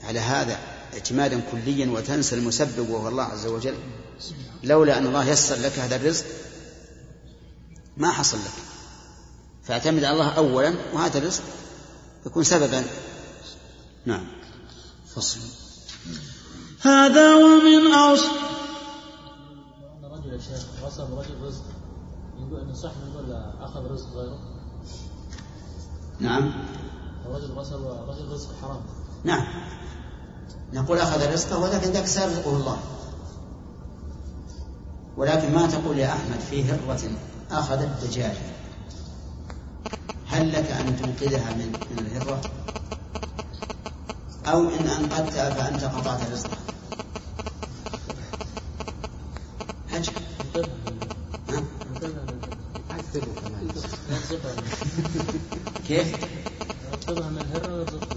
[0.02, 0.58] على هذا
[0.94, 3.74] اعتمادا كليا وتنسى المسبب وهو الله عز وجل
[4.62, 6.24] لولا أن الله يسر لك هذا الرزق
[7.96, 8.64] ما حصل لك.
[9.64, 11.42] فاعتمد على الله أولا وهذا الرزق
[12.26, 12.84] يكون سببا.
[14.06, 14.26] نعم.
[15.14, 15.40] فصل.
[16.80, 18.28] هذا ومن أوصى
[20.02, 21.79] رجل يا شيخ غصب رجل رزق.
[22.74, 24.38] صح نقول أخذ رزق غيره؟
[26.20, 26.52] نعم.
[27.26, 28.80] رجل غصب رجل رزق حرام.
[29.24, 29.46] نعم.
[30.72, 32.78] نقول أخذ رزقه ولكن ذاك سيرزقه الله.
[35.16, 37.00] ولكن ما تقول يا أحمد في هرة
[37.50, 38.50] أخذت دجاجة
[40.26, 42.40] هل لك أن تنقذها من من الهرة؟
[44.46, 46.58] أو إن أنقذتها فأنت قطعت رزقها.
[49.92, 50.12] عجب
[55.90, 56.14] كيف؟
[56.92, 57.38] ينقذها من
[57.72, 58.16] ويرزقها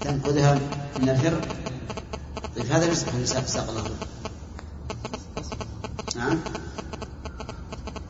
[0.00, 0.54] تنقذها
[0.98, 1.40] من الهر
[2.56, 3.82] طيب هذا رزق الإنسان ساق الله.
[3.82, 3.96] له
[6.16, 6.40] نعم؟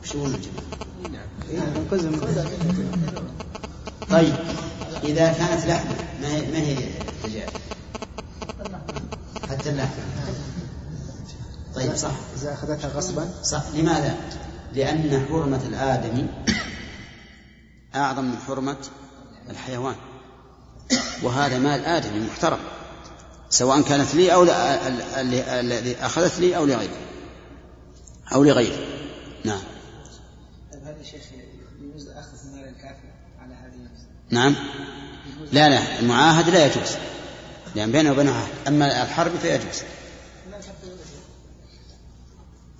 [0.03, 0.25] شو هو
[4.09, 4.35] طيب
[5.03, 6.75] إذا كانت لحمة ما هي ما هي
[7.25, 7.49] دجاج
[9.49, 10.03] حتى اللحمة.
[11.75, 12.11] طيب صح.
[12.41, 13.63] إذا أخذتها غصبا؟ صح.
[13.73, 14.15] لماذا؟
[14.73, 16.27] لأن حرمة الآدمي
[17.95, 18.77] أعظم من حرمة
[19.49, 19.95] الحيوان.
[21.23, 22.59] وهذا مال آدمي محترم
[23.49, 24.43] سواء كانت لي أو
[25.59, 26.95] الذي أخذت لي أو لغيري.
[28.33, 28.87] أو لغيري.
[29.45, 29.61] نعم.
[30.83, 31.23] هذا شيخ
[31.81, 33.89] يجوز أخذ مال الكافر على هذه
[34.29, 34.55] نعم.
[35.51, 36.95] لا لا المعاهد لا يجوز.
[37.75, 39.81] لأن بينه وبينه عهد أما الحرب فيجوز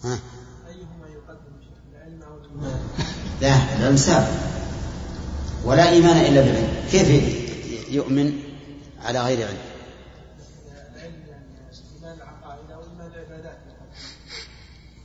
[0.04, 0.20] ها؟
[0.68, 1.54] أيهما يقدم
[1.92, 2.40] العلم أو
[3.42, 4.51] لا العلم سابق
[5.64, 6.86] ولا إيمان إلا بالعلم.
[6.92, 7.08] كيف
[7.90, 8.40] يؤمن
[9.06, 9.58] على غير علم؟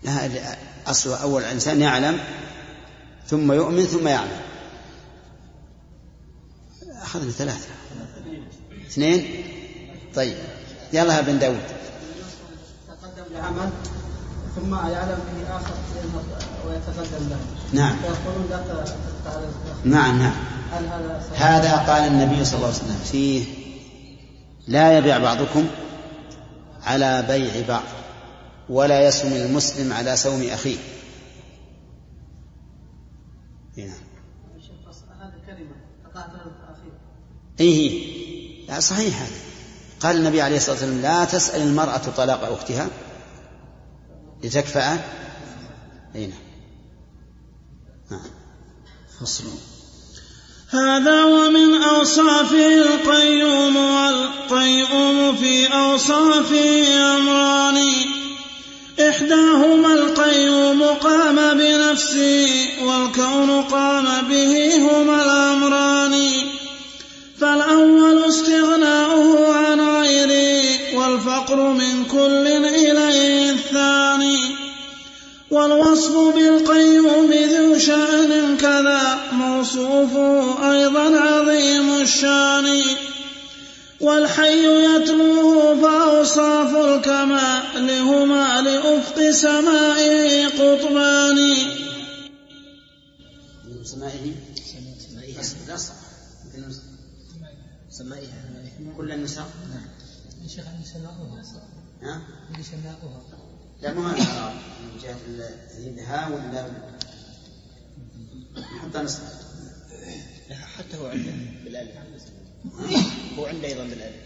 [0.02, 2.20] لا أصل أول الإنسان يعلم
[3.26, 4.40] ثم يؤمن ثم يعلم.
[7.02, 7.68] أخذنا ثلاثة.
[8.86, 9.44] اثنين؟
[10.14, 10.36] طيب.
[10.92, 11.60] يلا يا بن داود.
[12.88, 13.70] تقدم بعمل
[14.56, 15.74] ثم يعلم به آخر
[16.66, 17.38] ويتقدم له.
[17.72, 17.96] نعم.
[17.96, 18.64] فيقولون لا
[19.84, 20.32] نعم نعم.
[20.72, 23.00] هذا هذا قال النبي صلى الله عليه وسلم.
[23.04, 23.44] فيه
[24.68, 25.66] لا يبيع بعضكم
[26.82, 27.82] على بيع بعض
[28.68, 30.42] ولا يسم المسلم على سوم
[33.76, 33.88] نعم
[35.20, 35.76] هذه كلمة
[37.60, 38.16] إيه.
[38.68, 39.36] لا صحيح هذا.
[40.00, 42.88] قال النبي عليه الصلاة والسلام لا تسأل المرأة طلاق أختها.
[44.46, 44.98] لتكفأ
[46.16, 46.38] أي نعم.
[48.10, 48.30] نعم.
[49.20, 49.44] فصل.
[50.70, 57.78] هذا ومن أوصافه القيوم والقيوم في أوصافه أمران
[59.08, 66.22] إحداهما القيوم قام بنفسه والكون قام به هما الأمران.
[67.40, 72.45] فالأول استغناؤه عن غيره والفقر من كل
[75.96, 82.84] والوصف بالقيوم ذو شأن كذا موصوفه أيضا عظيم الشأن.
[84.00, 91.38] والحي يتلوه فأوصاف الكمال هما لأفق سمائه قطبان.
[93.84, 94.34] سمائه؟
[97.90, 98.38] سمائها
[98.96, 99.88] كل النساء؟ نعم.
[100.84, 101.42] سماؤها
[102.02, 102.20] ها؟
[102.62, 103.45] سماؤها
[103.80, 105.16] لا ما هذا من جهة
[105.78, 106.70] الها ولا
[108.82, 109.46] حتى نصف.
[110.50, 111.32] حتى هو عنده
[111.64, 111.90] بالألف.
[113.38, 114.16] هو عنده أيضا بالألف.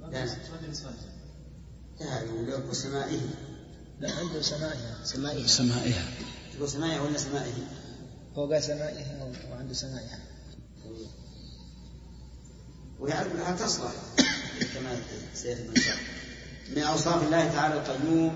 [0.00, 0.26] لا لا.
[2.00, 3.20] لا سمائه.
[4.00, 6.04] لا عنده سمائها سمائها سمائها.
[6.54, 7.52] تقول سمائها ولا سمائه؟
[8.34, 10.18] هو قال سمائها وعنده سمائها
[13.00, 13.92] ويعرف أنها تصلح.
[14.74, 14.96] كما
[15.34, 15.74] سيأتي من
[16.78, 18.32] أوصاف الله تعالى القيوم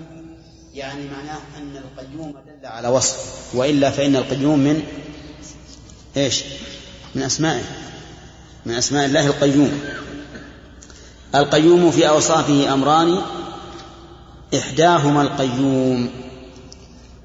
[0.73, 4.83] يعني معناه أن القيوم دل على وصف وإلا فإن القيوم من
[6.17, 6.43] إيش؟
[7.15, 7.63] من أسمائه
[8.65, 9.79] من أسماء الله القيوم.
[11.35, 13.21] القيوم في أوصافه أمران
[14.57, 16.09] إحداهما القيوم.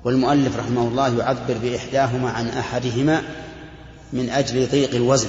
[0.05, 3.23] والمؤلف رحمه الله يعبر بإحداهما عن أحدهما
[4.12, 5.29] من أجل ضيق الوزن.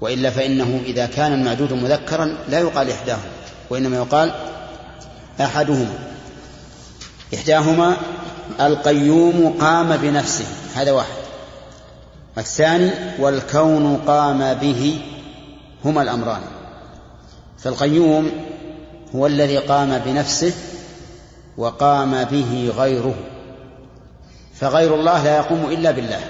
[0.00, 3.41] وإلا فإنه إذا كان المعدود مذكرا لا يقال إحداهما.
[3.72, 4.32] وإنما يقال
[5.40, 5.98] أحدهما.
[7.34, 7.96] إحداهما
[8.60, 11.22] القيوم قام بنفسه هذا واحد.
[12.38, 15.00] الثاني والكون قام به
[15.84, 16.40] هما الأمران.
[17.58, 18.30] فالقيوم
[19.14, 20.52] هو الذي قام بنفسه
[21.56, 23.14] وقام به غيره.
[24.54, 26.20] فغير الله لا يقوم إلا بالله.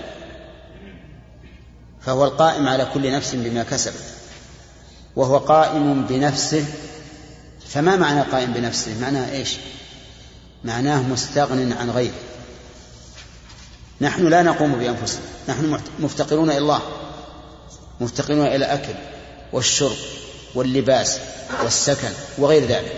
[2.01, 4.05] فهو القائم على كل نفس بما كسبت.
[5.17, 6.65] وهو قائم بنفسه
[7.73, 9.57] فما معنى قائم بنفسه؟ معناه إيش؟
[10.65, 12.15] معناه مستغن عن غيره.
[14.01, 15.23] نحن لا نقوم بأنفسنا.
[15.49, 16.83] نحن مفتقرون إلى الله.
[18.01, 18.95] مفتقرون إلى الأكل
[19.53, 19.97] والشرب
[20.55, 21.19] واللباس
[21.63, 22.93] والسكن وغير ذلك.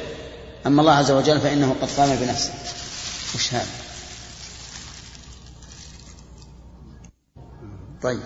[0.66, 2.52] أما الله عز وجل فإنه قد قام بنفسه.
[3.34, 3.66] وش هذا؟
[8.02, 8.20] طيب.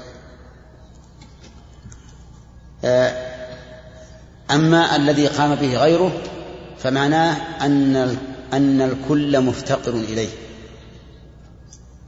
[2.85, 3.29] آه،
[4.51, 6.13] أما الذي قام به غيره
[6.83, 8.17] فمعناه أن
[8.53, 10.29] أن الكل مفتقر إليه.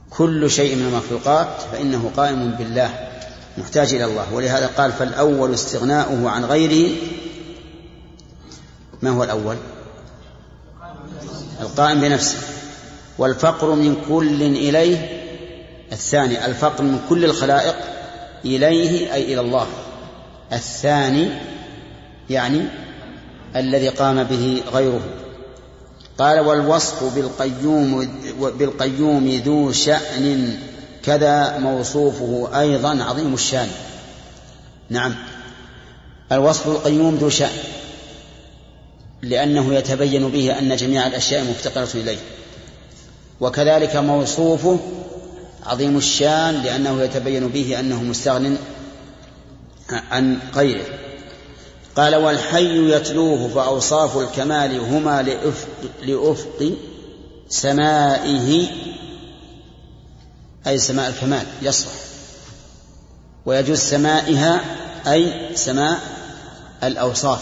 [0.09, 3.09] كل شيء من المخلوقات فإنه قائم بالله
[3.57, 4.33] محتاج إلى الله.
[4.33, 6.91] ولهذا قال فالأول استغناؤه عن غيره.
[9.01, 9.55] ما هو الأول؟
[11.61, 12.37] القائم بنفسه.
[13.17, 15.21] والفقر من كل إليه
[15.91, 16.45] الثاني.
[16.45, 17.75] الفقر من كل الخلائق
[18.45, 19.67] إليه أي إلى الله.
[20.53, 21.29] الثاني
[22.29, 22.61] يعني
[23.55, 25.01] الذي قام به غيره.
[26.17, 28.09] قال والوصف بالقيوم
[28.39, 30.57] بالقيوم ذو شأن
[31.03, 33.69] كذا موصوفه أيضا عظيم الشأن.
[34.89, 35.15] نعم.
[36.31, 37.57] الوصف القيوم ذو شأن
[39.21, 42.17] لأنه يتبين به أن جميع الأشياء مفتقرة إليه.
[43.39, 44.79] وكذلك موصوفه
[45.65, 48.57] عظيم الشأن لأنه يتبين به أنه مستغن
[49.89, 50.85] عن غيره.
[51.95, 55.67] قال والحي يتلوه فأوصاف الكمال هما لأفق,
[56.01, 56.73] لأفق
[57.49, 58.67] سمائه
[60.67, 61.91] أي سماء الكمال يصلح.
[63.45, 64.61] ويجوز سمائها
[65.07, 65.99] أي سماء
[66.83, 67.41] الأوصاف.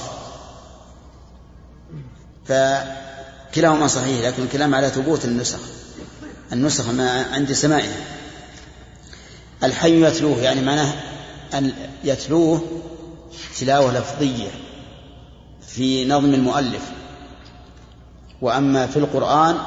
[2.46, 5.60] فكلاهما صحيح لكن الكلام على ثبوت النسخ.
[6.54, 7.98] النسخ ما عند سمائها
[9.64, 10.94] الحي يتلوه يعني معناه
[11.54, 11.72] أن
[12.04, 12.62] يتلوه
[13.60, 14.50] تلاوة لفظية
[15.68, 16.92] في نظم المؤلف.
[18.42, 19.58] وأما في القرآن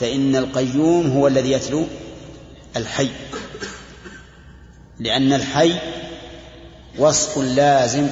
[0.00, 1.84] فإن القيوم هو الذي يتلو
[2.76, 3.10] الحي
[4.98, 5.74] لأن الحي
[6.98, 8.08] وصف لازم.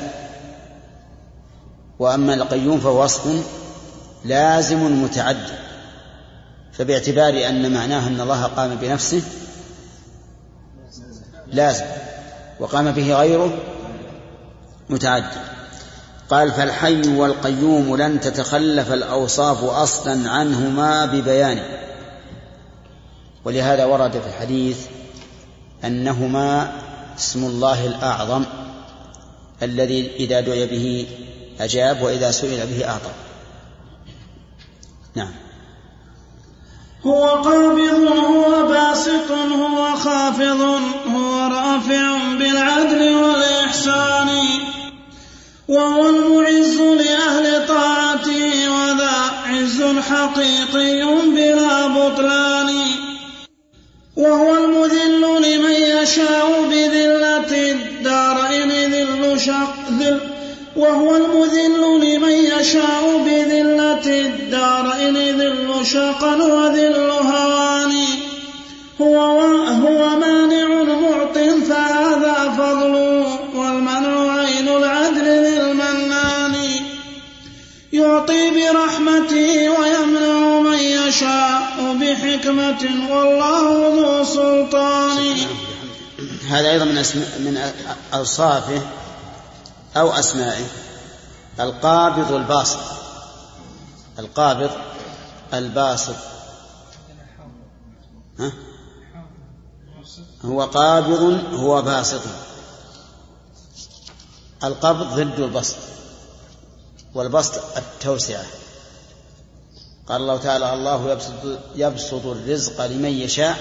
[1.99, 3.45] وأما القيوم فهو وصف
[4.25, 5.59] لازم متعدد
[6.73, 9.23] فباعتبار أن معناه أن الله قام بنفسه
[11.47, 11.85] لازم
[12.61, 13.59] وقام به غيره
[14.93, 15.53] متعدد.
[16.31, 21.63] قال فالحي والقيوم لن تتخلف الأوصاف أصلا عنهما ببيان.
[23.45, 24.79] ولهذا ورد في الحديث
[25.85, 26.73] أنهما
[27.19, 28.45] اسم الله الأعظم
[29.63, 31.07] الذي إذا دعي به
[31.61, 33.11] أجاب وإذا سئل به أعطى.
[35.15, 35.33] نعم.
[37.07, 40.61] هو قابض هو باسط هو خافض
[41.15, 44.29] هو رافع بالعدل والإحسان.
[45.73, 49.15] وهو المعز لأهل طاعته وذا
[49.47, 52.71] عز حقيقي بلا بطلان.
[54.17, 60.21] وهو المذل لمن يشاء بذلة الدارين ذل شق ذل.
[60.77, 67.11] وهو المذل لمن يشاء بذلة الدارين ذل شقا وذل
[82.53, 85.37] بحكمة والله ذو سلطان.
[86.49, 87.73] هذا أيضا من أسماء من
[88.15, 88.83] أوصافه
[89.97, 90.67] أو أسمائه.
[91.61, 92.79] القابض الباسط
[94.19, 94.71] القابض
[95.55, 96.17] الباسط.
[98.39, 98.53] ها؟
[100.45, 102.21] هو قابض هو باسط.
[104.65, 105.77] القبض ضد البسط
[107.15, 108.45] والبسط التوسعة.
[110.09, 113.57] قال الله تعالى الله يبسط, يبسط الرزق لمن يشاء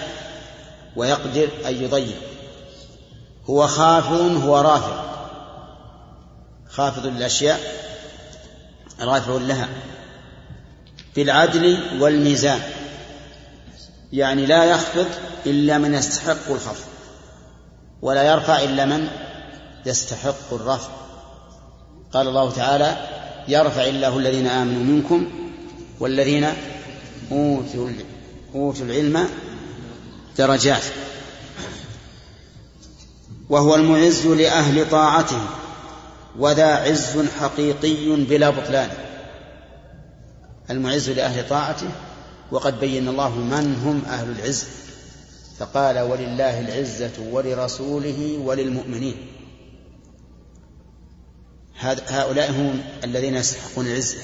[0.95, 2.17] ويقدر أن يضيق
[3.49, 5.04] هو خافض هو رافع
[6.69, 7.60] خافض للأشياء
[9.01, 9.69] رافع لها.
[11.15, 12.62] بالعدل والميزان.
[14.13, 15.08] يعني لا يخفض
[15.45, 16.86] إلا من يستحق الخفض
[18.01, 19.08] ولا يرفع إلا من
[19.86, 20.89] يستحق الرفع.
[22.13, 23.08] قال الله تعالى
[23.47, 25.40] يرفع الله الذين آمنوا منكم
[26.02, 26.54] والذين
[27.32, 27.90] أوتوا
[28.56, 29.30] أوتوا العلم
[30.38, 30.84] درجات.
[33.50, 35.42] وهو المعز لأهل طاعته
[36.40, 38.90] وذا عز حقيقي بلا بطلان.
[40.70, 41.90] المعز لأهل طاعته
[42.52, 44.66] وقد بين الله من هم أهل العز
[45.60, 49.16] فقال ولله العزة ولرسوله وللمؤمنين.
[52.08, 54.18] هؤلاء هم الذين يستحقون العزة.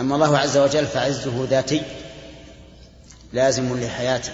[0.00, 1.82] أما الله عز وجل فعزه ذاتي
[3.32, 4.32] لازم لحياته.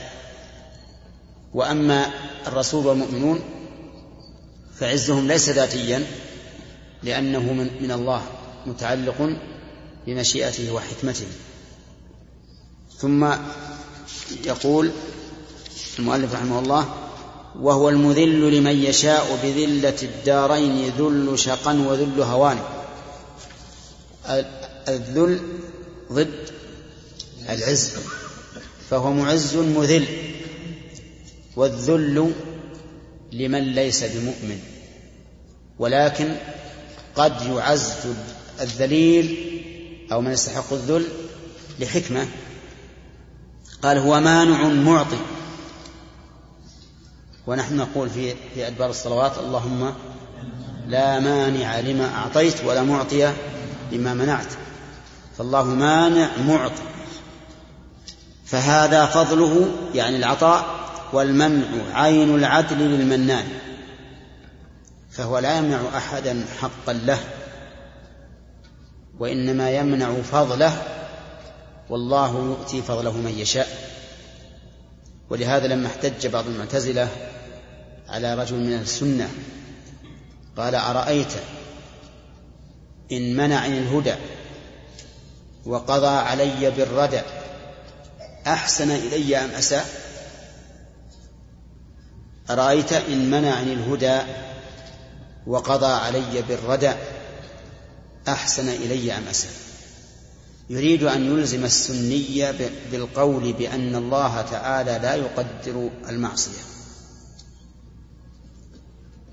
[1.54, 2.06] وأما
[2.46, 3.40] الرسول والمؤمنون
[4.78, 6.06] فعزهم ليس ذاتيا
[7.02, 8.22] لأنه من, من الله
[8.66, 9.36] متعلق
[10.06, 11.26] بمشيئته وحكمته.
[12.98, 13.32] ثم
[14.44, 14.90] يقول
[15.98, 16.94] المؤلف رحمه الله
[17.60, 22.58] وهو المذل لمن يشاء بذلة الدارين ذل شقا وذل هوان
[24.88, 25.40] الذل
[26.12, 26.50] ضد
[27.48, 27.92] العز
[28.90, 30.06] فهو معز مذل
[31.56, 32.32] والذل
[33.32, 34.58] لمن ليس بمؤمن
[35.78, 36.36] ولكن
[37.16, 37.92] قد يعز
[38.60, 39.56] الذليل
[40.12, 41.06] أو من يستحق الذل
[41.80, 42.28] لحكمة.
[43.82, 45.18] قال هو مانع معطي.
[47.46, 49.94] ونحن نقول في في أدبار الصلوات اللهم
[50.88, 53.32] لا مانع لما أعطيت ولا معطي
[53.92, 54.52] لما منعت.
[55.38, 56.82] فالله مانع معطي.
[58.44, 60.64] فهذا فضله يعني العطاء
[61.12, 63.48] والمنع عين العدل للمنان.
[65.10, 67.18] فهو لا يمنع أحدا حقا له
[69.18, 70.82] وإنما يمنع فضله
[71.90, 73.68] والله يؤتي فضله من يشاء.
[75.30, 77.08] ولهذا لما احتج بعض المعتزلة
[78.08, 79.28] على رجل من السنة
[80.56, 81.32] قال أرأيت
[83.12, 84.14] إن منعني الهدى
[85.66, 87.20] وقضى علي بالردى
[88.46, 89.86] أحسن إلي أم أساء؟
[92.50, 94.20] أرأيت إن منعني الهدى
[95.46, 96.92] وقضى علي بالردى
[98.28, 99.52] أحسن إلي أم أساء؟
[100.70, 102.52] يريد أن يلزم السني
[102.92, 106.62] بالقول بأن الله تعالى لا يقدر المعصية.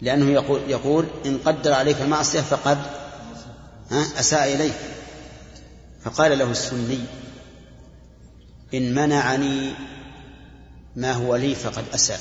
[0.02, 2.78] لأنه يقول, يقول إن قدر عليك المعصية فقد
[3.92, 4.74] أساء إليك.
[6.04, 7.00] فقال له السني
[8.74, 9.74] إن منعني
[10.96, 12.20] ما هو لي فقد أساء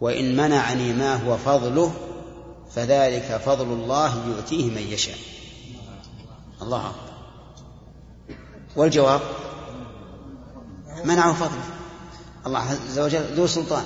[0.00, 1.94] وإن منعني ما هو فضله
[2.74, 5.16] فذلك فضل الله يؤتيه من يشاء.
[6.62, 7.12] الله أكبر.
[8.76, 9.20] والجواب
[11.04, 11.64] منعه فضله.
[12.46, 13.84] الله عز وجل ذو سلطان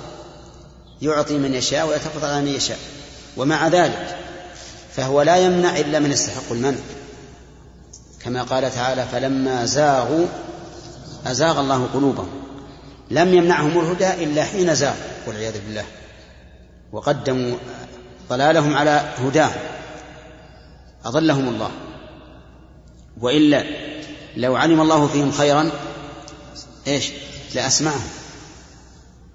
[1.01, 2.79] يعطي من يشاء ويتفضل على من يشاء
[3.37, 4.17] ومع ذلك
[4.93, 6.77] فهو لا يمنع إلا من يستحق المنع.
[8.23, 10.25] كما قال تعالى فلما زاغوا
[11.25, 12.29] أزاغ الله قلوبهم.
[13.11, 14.97] لم يمنعهم الهدى إلا حين زاغوا
[15.27, 15.85] والعياذ بالله.
[16.91, 17.57] وقدموا
[18.29, 19.61] ضلالهم على هداهم.
[21.05, 21.71] أضلهم الله.
[23.21, 23.63] وإلا
[24.37, 25.71] لو علم الله فيهم خيرا
[26.87, 27.11] إيش؟
[27.55, 28.09] لأسمعهم.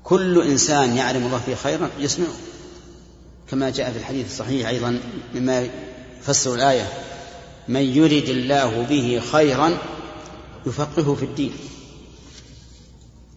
[0.04, 2.34] كل إنسان يعلم الله فيه خيرا يسمعه.
[3.50, 5.00] كما جاء في الحديث الصحيح أيضا
[5.34, 5.68] مما
[6.20, 6.88] يفسر الآية.
[7.68, 9.78] من يرد الله به خيرا
[10.66, 11.52] يفقهه في الدين.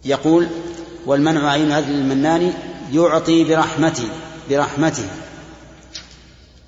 [0.04, 0.48] يقول
[1.06, 2.54] والمنع عين عدل المنان
[2.92, 4.08] يعطي برحمته
[4.50, 5.08] برحمته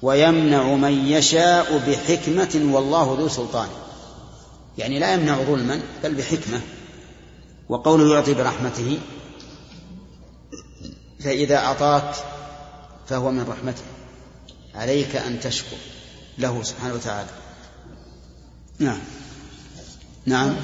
[0.03, 3.69] ويمنع من يشاء بحكمة والله ذو سلطان.
[4.79, 6.61] يعني لا يمنع ظلما بل بحكمة.
[7.69, 8.99] وقوله يعطي برحمته
[11.21, 12.15] فإذا أعطاك
[13.09, 13.83] فهو من رحمته.
[14.75, 15.77] عليك أن تشكر
[16.39, 17.29] له سبحانه وتعالى.
[18.79, 18.99] نعم.
[20.27, 20.57] نعم.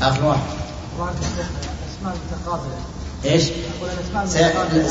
[0.00, 0.42] آخر واحد
[1.88, 2.84] أسماء متقابلة
[3.24, 3.44] إيش؟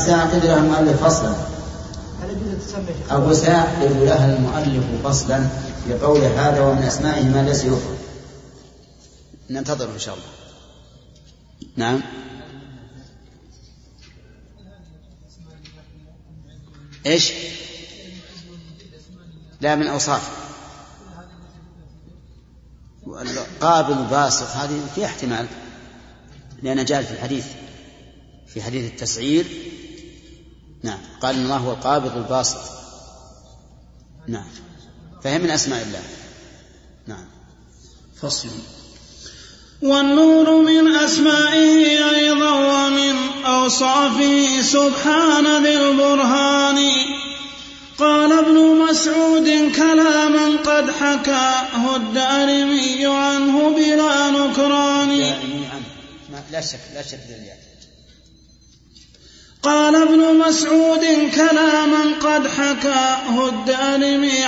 [0.05, 1.36] سيعقد لها المؤلف فصلا.
[3.11, 5.47] أو سيعقد لها المؤلف فصلا
[5.89, 7.97] بقول هذا ومن أسمائه ما ليس يفهم.
[9.49, 10.26] ننتظر إن شاء الله.
[11.76, 12.01] نعم.
[17.05, 17.34] إيش؟
[19.61, 20.43] لا من أوصاف.
[23.62, 25.47] قابل باسط هذه في احتمال
[26.64, 27.45] لأن جاء في الحديث
[28.47, 29.45] في حديث التسعير.
[30.84, 32.60] نعم قال الله هو القابض الباسط
[34.28, 34.47] نعم
[35.24, 36.01] فهي من أسماء الله.
[37.08, 37.26] نعم.
[38.22, 38.49] فصل.
[39.82, 46.78] والنور من أسمائه أيضا ومن أوصافه سبحان ذي البرهان.
[47.98, 48.58] قال ابن
[48.89, 55.10] مسعود كلاما قد حكاه الدارمي عنه بلا نكران.
[56.52, 57.20] لا شك لا شك
[59.64, 64.46] قال ابن مسعود كلاما قد حكاه الدارمي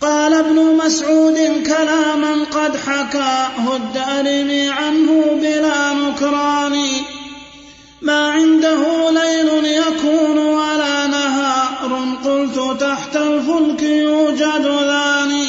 [0.00, 6.76] قال ابن مسعود كلاما قد حكاه الدارمي عنه بلا نكران.
[8.02, 11.01] ما عنده ليل يكون ولا
[11.92, 15.46] نهار قلت تحت الفلك يوجد ذاني.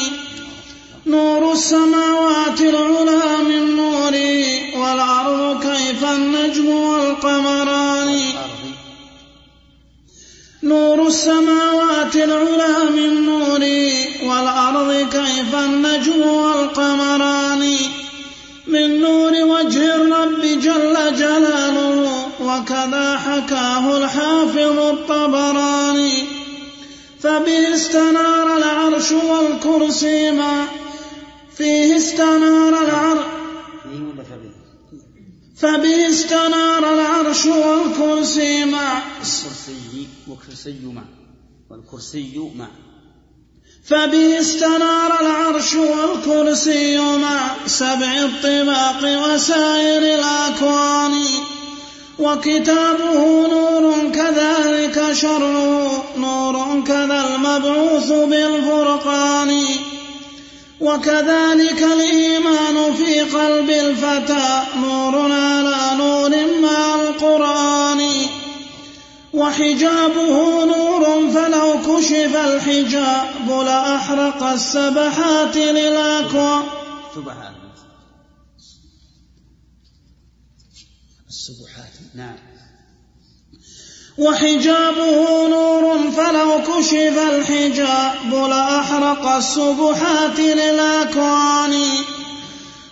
[1.06, 8.20] نور السماوات العلى من نوري والأرض كيف النجم والقمران.
[10.62, 13.92] نور السماوات العلى من نوري
[14.26, 17.76] والأرض كيف النجم والقمران.
[18.66, 26.33] من نور وجه الرب جل جلاله وكذا حكاه الحافظ الطبراني.
[27.24, 30.66] فبه استنار العرش والكرسي ما
[31.56, 33.26] فيه استنار العرش
[35.56, 41.02] فبه؟ استنار العرش والكرسي مع الكرسي وكرسي مع
[41.70, 42.68] والكرسي مع
[43.84, 51.24] فبه استنار العرش والكرسي مع سبع الطباق وسائر الأكوان
[52.18, 59.66] وكتابه نور كذلك شره نور كذا المبعوث بالفرقان.
[60.80, 66.30] وكذلك الإيمان في قلب الفتى نور على نور
[66.62, 68.26] مع القرآن.
[69.34, 76.62] وحجابه نور فلو كشف الحجاب لأحرق السبحات للأكوان
[77.14, 77.53] سبحان
[81.34, 81.92] السبحات.
[82.14, 82.36] نعم.
[84.18, 92.04] وحجابه نور فلو كشف الحجاب لأحرق السبحات للأكوان.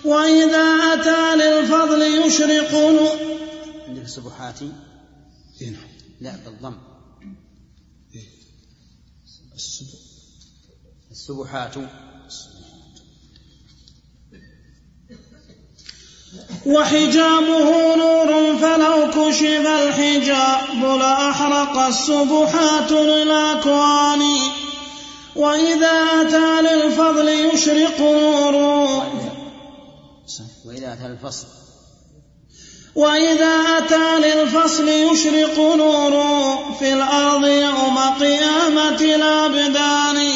[0.04, 3.18] وإذا أتى للفضل يشرق نور
[3.88, 4.60] عندك سبحات
[6.20, 6.76] لا بالضم.
[11.10, 11.74] السبحات.
[16.66, 24.22] وحجابه نور فلو كشف الحجاب لأحرق السبحات للأكوان
[25.36, 29.02] وإذا أتى للفضل يشرق نور.
[30.66, 31.46] وإذا أتى الفصل
[32.94, 36.56] وإذا أتى للفصل يشرق نور.
[36.78, 40.32] في الأرض يوم قيامة الأبدان.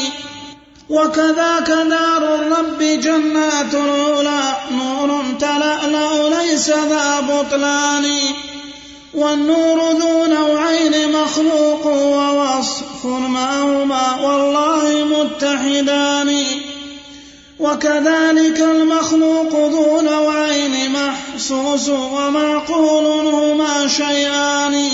[0.89, 4.53] وكذاك دار الرب جنات العلا.
[5.07, 8.11] نور تلألأ ليس ذا بطلان.
[9.13, 16.45] والنور ذو نوعين مخلوق ووصف معهما والله متحدان.
[17.59, 24.89] وكذلك المخلوق ذو نوعين محسوس ومعقول هما شيئان.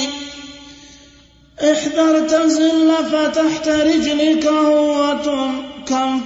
[1.62, 5.52] احذر تزل فتحت رجلك هوة
[5.88, 6.22] كم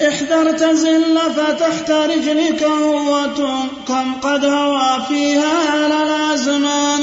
[0.00, 7.02] احذر تزل فتحت رجلك هوة كم قد هوى فيها على الأزمان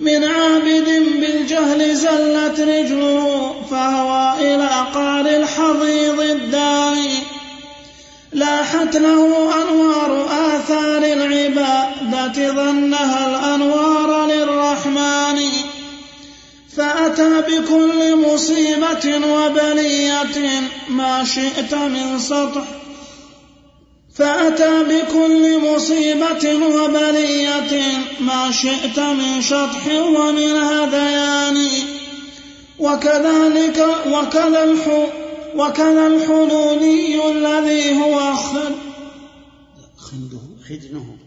[0.00, 0.88] من عابد
[1.20, 7.10] بالجهل زلت رجله فهوى إلى قعر الحضيض الداني
[8.32, 15.55] لاحت له أنوار آثار العبادة ظنها الأنوار للرحمن.
[16.76, 22.64] فأتى بكل مصيبة وبلية ما شئت من سطح
[24.14, 31.68] فأتى بكل مصيبة وبلية ما شئت من شطح ومن هذيان.
[32.78, 35.08] وكذلك وكذا الح
[35.54, 38.74] وكذا الحلولي الذي هو خل
[39.96, 41.25] خنده خدنه.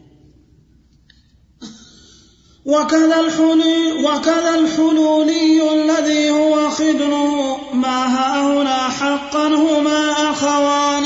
[2.66, 11.05] وكذا الحلي وكذا الحلولي الذي هو خدنه ما هاهنا حقا هما أخوان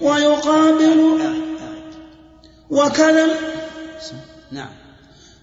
[0.00, 1.18] ويقابل
[2.70, 3.26] وكذا
[4.52, 4.68] نعم.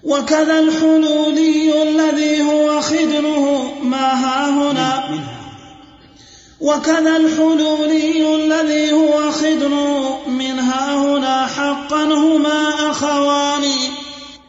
[0.04, 5.04] وكذا الحلولي الذي هو خدنه ما هاهنا.
[6.62, 13.64] وكذا الحلولي الذي هو خدنه من هاهنا حقا هما أخوان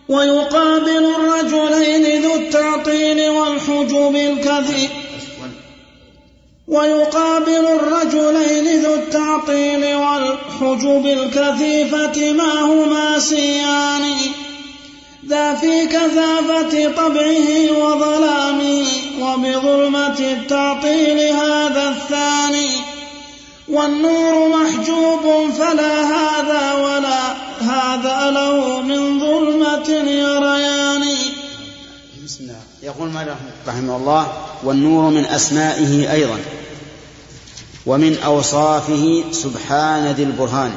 [0.08, 4.88] ويقابل الرجلين ذو التعطيل والحجب الكثير.
[6.68, 14.14] ويقابل الرجلين ذو التعطيل والحجب الكثيفة ما هما سيان.
[15.28, 17.48] ذا في كثافة طبعه
[17.78, 18.86] وظلامه
[19.20, 22.70] وبظلمة التعطيل هذا الثاني.
[23.68, 31.04] والنور محجوب فلا هذا ولا هذا له من ظلمة يريان
[32.24, 32.60] بسم الله.
[32.82, 33.36] يقول مالك
[33.66, 36.38] رحمه الله والنور من أسمائه أيضا
[37.86, 40.74] ومن أوصافه سبحان ذي البرهان.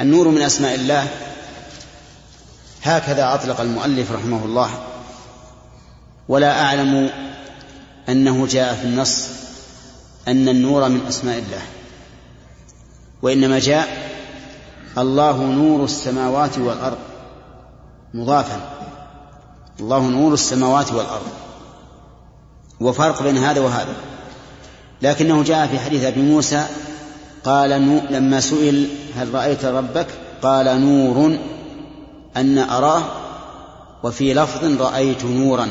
[0.00, 1.08] النور من أسماء الله.
[2.82, 4.70] هكذا أطلق المؤلف رحمه الله.
[6.28, 7.10] ولا أعلم
[8.08, 9.18] أنه جاء في النص
[10.28, 11.62] أن النور من أسماء الله.
[13.22, 14.11] وإنما جاء
[14.98, 16.98] الله نور السماوات والأرض.
[18.14, 18.60] مضافا.
[19.80, 21.26] الله نور السماوات والأرض.
[22.80, 23.94] وفرق بين هذا وهذا.
[25.02, 26.66] لكنه جاء في حديث أبي موسى
[27.44, 27.70] قال
[28.10, 30.06] لما سئل هل رأيت ربك
[30.42, 31.38] قال نور
[32.36, 33.02] أن أراه
[34.02, 35.68] وفي لفظ رأيت نورا.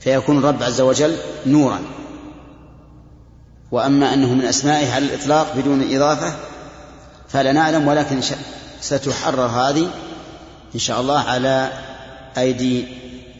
[0.00, 1.78] فيكون الرب عز وجل نورا.
[3.72, 6.34] وأما أنه من أسمائه على الإطلاق بدون إضافة
[7.32, 8.20] فلا نعلم ولكن
[8.80, 9.90] ستحرر هذه
[10.74, 11.72] إن شاء الله على
[12.38, 12.86] أيدي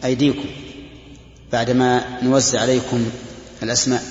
[0.05, 0.45] أيديكم
[1.53, 3.11] بعدما نوزع عليكم
[3.63, 4.03] الأسماء.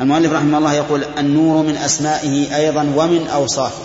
[0.00, 3.84] المؤلف رحمه الله يقول النور من أسمائه أيضا ومن أوصافه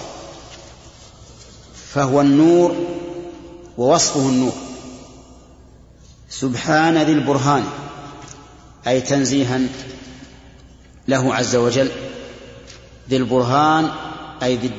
[1.94, 2.76] فهو النور
[3.78, 4.54] ووصفه النور.
[6.30, 7.64] سبحان ذي البرهان
[8.88, 9.60] أي تنزيها
[11.08, 11.90] له عز وجل.
[13.10, 13.92] ذي البرهان
[14.44, 14.72] أي ذي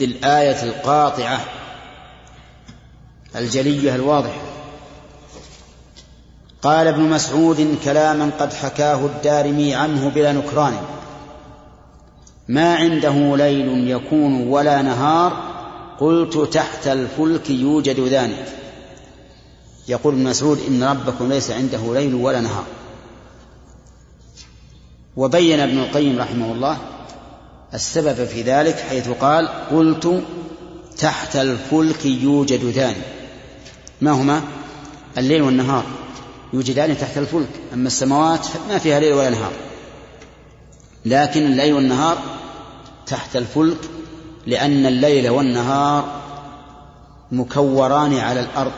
[0.00, 1.40] الآية القاطعة
[3.36, 4.40] الجلية الواضحة.
[6.62, 10.76] قال ابن مسعود كلاما قد حكاه الدارمي عنه بلا نكران.
[12.48, 15.42] ما عنده ليل يكون ولا نهار
[16.00, 18.46] قلت تحت الفلك يوجد ذلك
[19.88, 22.64] يقول ابن مسعود إن ربكم ليس عنده ليل ولا نهار.
[25.16, 26.78] وبين ابن القيم رحمه الله
[27.74, 30.22] السبب في ذلك حيث قال قلت
[30.98, 32.94] تحت الفلك يوجد ذان
[34.00, 34.42] ما هما؟
[35.18, 35.84] الليل والنهار
[36.52, 39.52] يوجدان تحت الفلك أما السماوات ما فيها ليل ولا نهار.
[41.04, 42.18] لكن الليل والنهار
[43.06, 43.78] تحت الفلك
[44.46, 46.20] لأن الليل والنهار
[47.32, 48.72] مكوران على الأرض.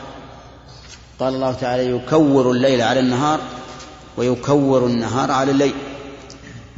[1.19, 3.39] قال الله تعالى يكور الليل على النهار
[4.17, 5.73] ويكور النهار على الليل.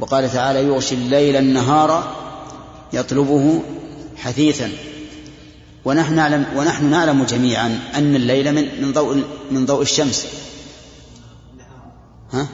[0.00, 2.16] وقال تعالى يغشي الليل النهار
[2.92, 3.62] يطلبه
[4.16, 4.72] حثيثا.
[5.84, 10.26] ونحن نعلم ونحن نعلم جميعا أن الليل من من ضوء من ضوء الشمس.
[12.32, 12.48] ها؟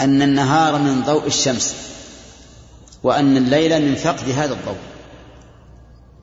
[0.00, 1.74] أن النهار من ضوء الشمس.
[3.02, 4.78] وأن الليل من فقد هذا الضوء.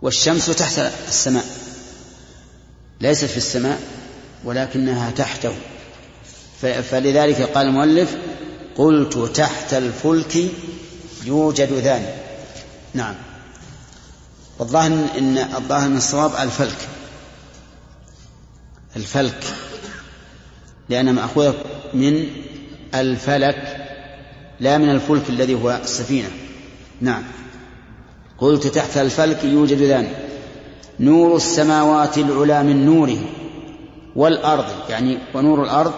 [0.01, 1.45] والشمس تحت السماء.
[3.01, 3.79] ليست في السماء
[4.43, 5.53] ولكنها تحته.
[6.61, 8.17] فلذلك قال المؤلف
[8.77, 10.51] قلت تحت الفلك
[11.25, 12.23] يوجد ذلك.
[12.93, 13.15] نعم.
[14.59, 16.87] والظاهر ان الظاهر من الصواب الفلك.
[18.95, 19.43] الفلك.
[20.89, 21.53] لأن مأخوذة
[21.93, 22.27] من
[22.95, 23.77] الفلك
[24.59, 26.29] لا من الفلك الذي هو السفينة.
[27.01, 27.23] نعم.
[28.37, 30.29] قلت تحت الفلك يوجد ذلك.
[30.99, 33.17] نور السماوات العلى من نوره
[34.15, 35.93] والأرض يعني ونور الأرض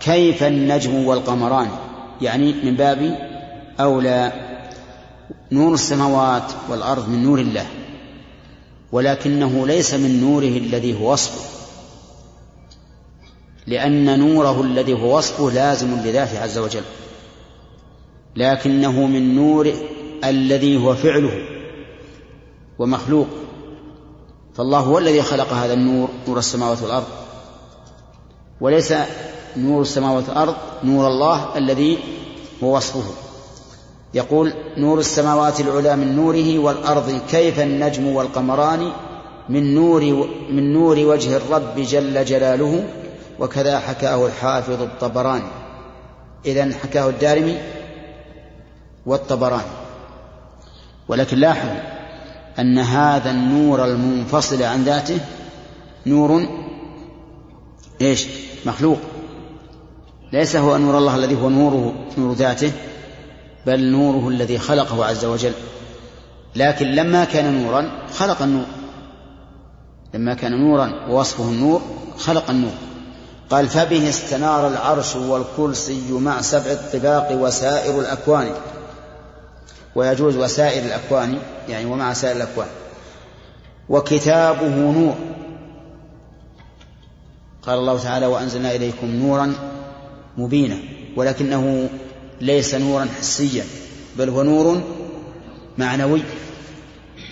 [0.00, 1.68] كيف النجم والقمران؟
[2.22, 3.18] يعني من باب
[3.80, 4.32] أولى
[5.52, 7.66] نور السماوات والأرض من نور الله
[8.92, 11.58] ولكنه ليس من نوره الذي هو وصفه
[13.66, 16.82] لأن نوره الذي هو وصفه لازم لذاته عز وجل
[18.36, 19.72] لكنه من نور
[20.24, 21.48] الذي هو فعله
[22.78, 23.26] ومخلوق
[24.54, 27.06] فالله هو الذي خلق هذا النور نور السماوات والأرض
[28.60, 28.94] وليس
[29.64, 30.54] نور السماوات والأرض
[30.84, 31.98] نور الله الذي
[32.64, 33.14] هو وصفه.
[34.14, 38.92] يقول نور السماوات العلى من نوره والأرض كيف النجم والقمران
[39.48, 42.84] من نور من نور وجه الرب جل جلاله
[43.40, 45.48] وكذا حكاه الحافظ الطبراني.
[46.46, 47.58] إذا حكاه الدارمي
[49.06, 49.62] والطبراني.
[51.08, 51.68] ولكن لاحظ
[52.58, 55.20] أن هذا النور المنفصل عن ذاته
[56.06, 56.46] نور
[58.00, 58.26] إيش؟
[58.66, 58.98] مخلوق.
[60.32, 62.72] ليس هو نور الله الذي هو نوره نور ذاته
[63.66, 65.52] بل نوره الذي خلقه عز وجل.
[66.56, 68.66] لكن لما كان نورا خلق النور.
[70.14, 71.82] لما كان نورا ووصفه النور
[72.18, 72.72] خلق النور.
[73.50, 78.50] قال فبه استنار العرش والكرسي مع سبع الطباق وسائر الأكوان.
[79.94, 82.68] ويجوز وسائر الأكوان يعني ومع سائر الأكوان.
[83.88, 85.14] وكتابه نور.
[87.62, 89.54] قال الله تعالى وأنزلنا إليكم نورا
[90.38, 90.78] مبينا
[91.16, 91.88] ولكنه
[92.40, 93.64] ليس نورا حسيا
[94.16, 94.82] بل هو نور
[95.78, 96.22] معنوي.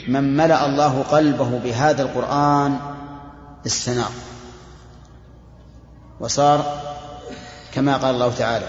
[0.08, 2.78] من ملأ الله قلبه بهذا القرآن
[3.66, 4.10] استنار.
[6.20, 6.82] وصار
[7.74, 8.66] كما قال الله تعالى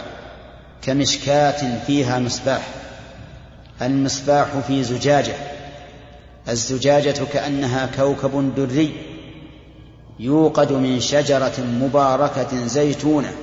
[0.82, 2.68] كمشكاة فيها مصباح
[3.82, 5.36] المصباح في زجاجة
[6.50, 8.94] الزجاجة كأنها كوكب دري
[10.20, 13.34] يوقد من شجرة مباركة زيتونة.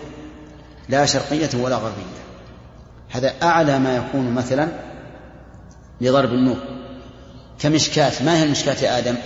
[0.89, 2.25] لا شرقية ولا غربية.
[3.11, 4.69] هذا أعلى ما يكون مثلا
[6.01, 6.57] لضرب النور.
[7.59, 9.17] كمشكاة ما هي المشكاة يا آدم؟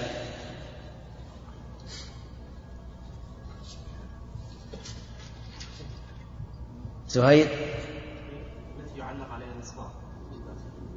[7.09, 7.49] زهير؟
[8.97, 9.87] يعلق عليها المصباح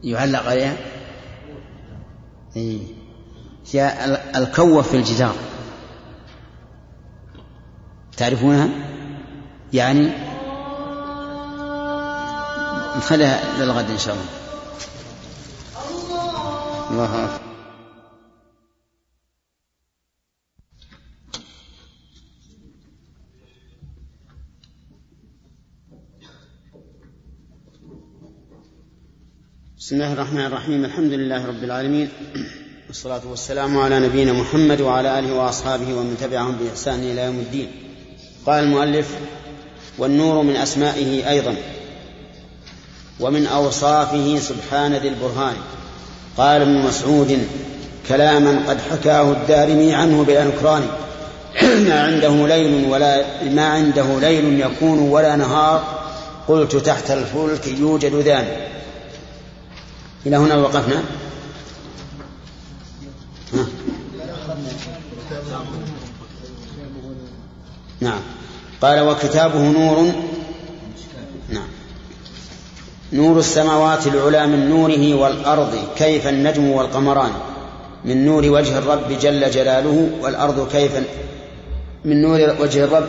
[0.04, 0.78] يعلق عليها
[2.56, 2.80] إيه.
[3.72, 4.06] هي
[4.36, 5.36] الكوة في الجدار
[8.18, 8.70] تعرفونها؟
[9.74, 10.31] يعني
[12.98, 14.26] نخليها للغد إن شاء الله.
[16.92, 17.26] الله.
[17.26, 17.42] أكبر
[29.78, 30.86] بسم الله الرحمن الرحيم.
[30.86, 32.10] الحمد لله رب العالمين.
[32.88, 37.72] والصلاة والسلام على نبينا محمد وعلى آله وأصحابه ومن تبعهم بإحسان إلى يوم الدين.
[38.46, 39.18] قال المؤلف
[39.98, 41.81] والنور من أسمائه أيضا.
[43.22, 45.56] ومن أوصافه سبحان ذي البرهان.
[46.38, 47.48] قال ابن مسعود
[48.10, 50.88] كلاما قد حكاه الدارمي عنه بلا نكران
[51.88, 55.84] ما عنده ليل ولا ما عنده ليل يكون ولا نهار.
[56.48, 58.48] قلت تحت الفلك يوجد ذان.
[60.26, 61.04] إلى هنا وقفنا.
[68.02, 68.22] نعم.
[68.82, 70.12] قال وكتابه نور
[73.14, 77.32] نور السماوات العلى من نوره والأرض كيف النجم والقمران.
[78.06, 80.92] من نور وجه الرب جل جلاله والأرض كيف
[82.06, 83.08] من نور وجه الرب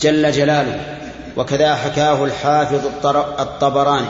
[0.00, 0.98] جل جلاله.
[1.36, 2.80] وكذا حكاه الحافظ
[3.40, 4.06] الطبراني.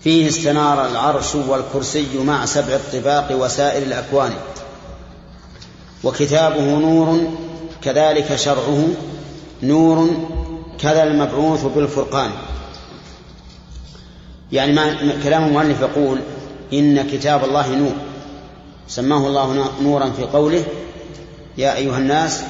[0.00, 4.32] فيه استنار العرش والكرسي مع سبع الطباق وسائر الأكوان.
[6.04, 7.20] وكتابه نور
[7.82, 8.88] كذلك شرعه
[9.62, 10.10] نور
[10.80, 12.30] كذا المبعوث بالفرقان.
[14.52, 16.18] يعني ما كلام المؤلف يقول
[16.72, 17.92] إن كتاب الله نور.
[18.88, 20.64] سماه الله نورا في قوله
[21.58, 22.42] يا أيها الناس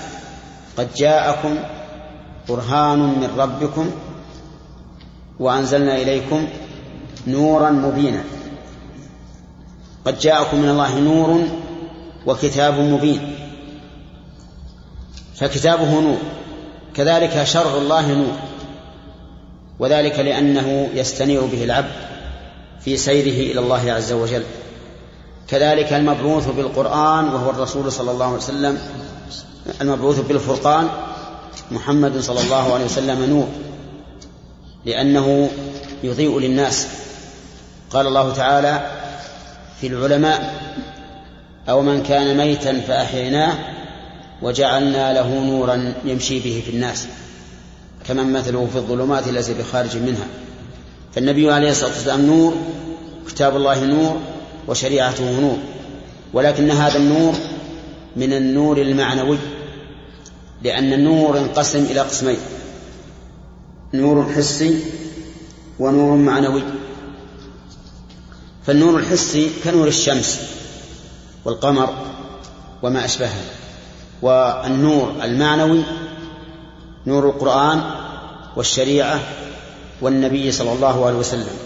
[0.78, 1.56] قد جاءكم
[2.48, 3.90] برهان من ربكم
[5.40, 6.46] وأنزلنا إليكم
[7.26, 8.24] نورا مبينا.
[10.04, 11.44] قد جاءكم من الله نور
[12.26, 13.34] وكتاب مبين.
[15.34, 16.18] فكتابه نور.
[16.94, 18.32] كذلك شرع الله نور.
[19.78, 21.92] وذلك لأنه يستنير به العبد
[22.80, 24.42] في سيره إلى الله عز وجل.
[25.48, 28.78] كذلك المبعوث بالقرآن وهو الرسول صلى الله عليه وسلم
[29.80, 30.88] المبعوث بالفرقان
[31.70, 33.48] محمد صلى الله عليه وسلم نور
[34.84, 35.50] لأنه
[36.02, 36.86] يضيء للناس.
[37.90, 38.90] قال الله تعالى
[39.80, 40.54] في العلماء
[41.68, 43.54] أو من كان ميتا فأحييناه
[44.42, 47.06] وجعلنا له نورا يمشي به في الناس.
[48.08, 50.26] كمن مثله في الظلمات التي بخارج منها.
[51.14, 52.54] فالنبي عليه الصلاة والسلام نور
[53.28, 54.20] كتاب الله نور
[54.68, 55.58] وشريعته نور.
[56.32, 57.34] ولكن هذا النور
[58.16, 59.38] من النور المعنوي
[60.62, 62.36] لأن النور انقسم إلى قسمين.
[63.94, 64.80] نور حسي
[65.78, 66.62] ونور معنوي.
[68.66, 70.40] فالنور الحسي كنور الشمس
[71.44, 71.94] والقمر
[72.82, 73.44] وما أشبهه.
[74.22, 75.82] والنور المعنوي
[77.06, 77.80] نور القرآن
[78.56, 79.20] والشريعة
[80.00, 81.56] والنبي صلى الله عليه وسلم.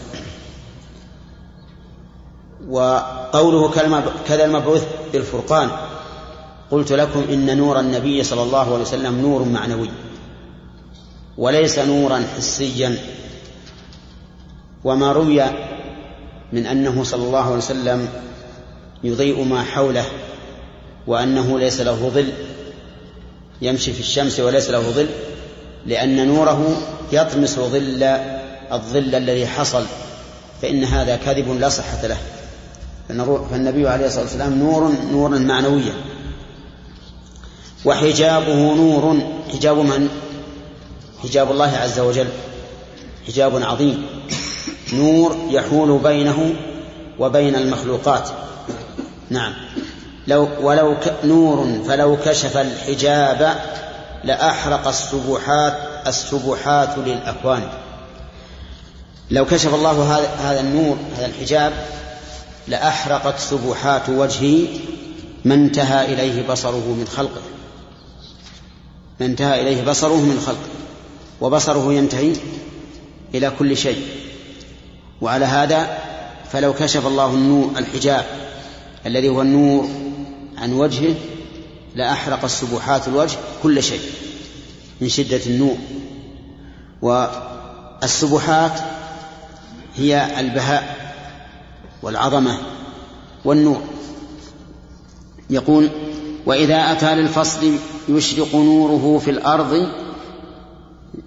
[2.68, 3.70] وقوله
[4.28, 5.70] كذا المبعوث بالفرقان
[6.70, 9.90] قلت لكم إن نور النبي صلى الله عليه وسلم نور معنوي
[11.38, 12.98] وليس نورا حسيا.
[14.84, 15.42] وما روي
[16.52, 18.08] من أنه صلى الله عليه وسلم
[19.04, 20.04] يضيء ما حوله
[21.06, 22.32] وأنه ليس له ظل
[23.62, 25.08] يمشي في الشمس وليس له ظل.
[25.86, 26.76] لأن نوره
[27.12, 28.02] يطمس ظل
[28.72, 29.84] الظل الذي حصل
[30.62, 32.16] فإن هذا كذب لا صحة له.
[33.50, 35.92] فالنبي عليه الصلاة والسلام نور نورا معنويا.
[37.84, 39.18] وحجابه نور.
[39.52, 40.08] حجاب من؟
[41.22, 42.28] حجاب الله عز وجل.
[43.26, 44.06] حجاب عظيم.
[44.92, 46.54] نور يحول بينه
[47.18, 48.28] وبين المخلوقات.
[49.30, 49.52] نعم.
[50.26, 53.54] لو ولو نور فلو كشف الحجاب
[54.24, 57.68] لأحرق السبحات السبحات للأكوان.
[59.30, 61.72] لو كشف الله هذا النور هذا الحجاب
[62.68, 64.68] لأحرقت سبحات وجهه
[65.44, 67.40] ما انتهى إليه بصره من خلقه.
[69.20, 70.70] ما انتهى إليه بصره من خلقه.
[71.40, 72.32] وبصره ينتهي
[73.34, 74.06] إلى كل شيء.
[75.20, 75.98] وعلى هذا
[76.52, 78.24] فلو كشف الله النور الحجاب
[79.06, 79.88] الذي هو النور
[80.58, 81.14] عن وجهه
[81.94, 84.00] لأحرق السبحات الوجه كل شيء
[85.00, 85.76] من شدة النور
[87.02, 88.80] والسبحات
[89.96, 91.14] هي البهاء
[92.02, 92.58] والعظمة
[93.44, 93.82] والنور
[95.50, 95.90] يقول
[96.46, 97.74] وإذا أتى للفصل
[98.08, 99.88] يشرق نوره في الأرض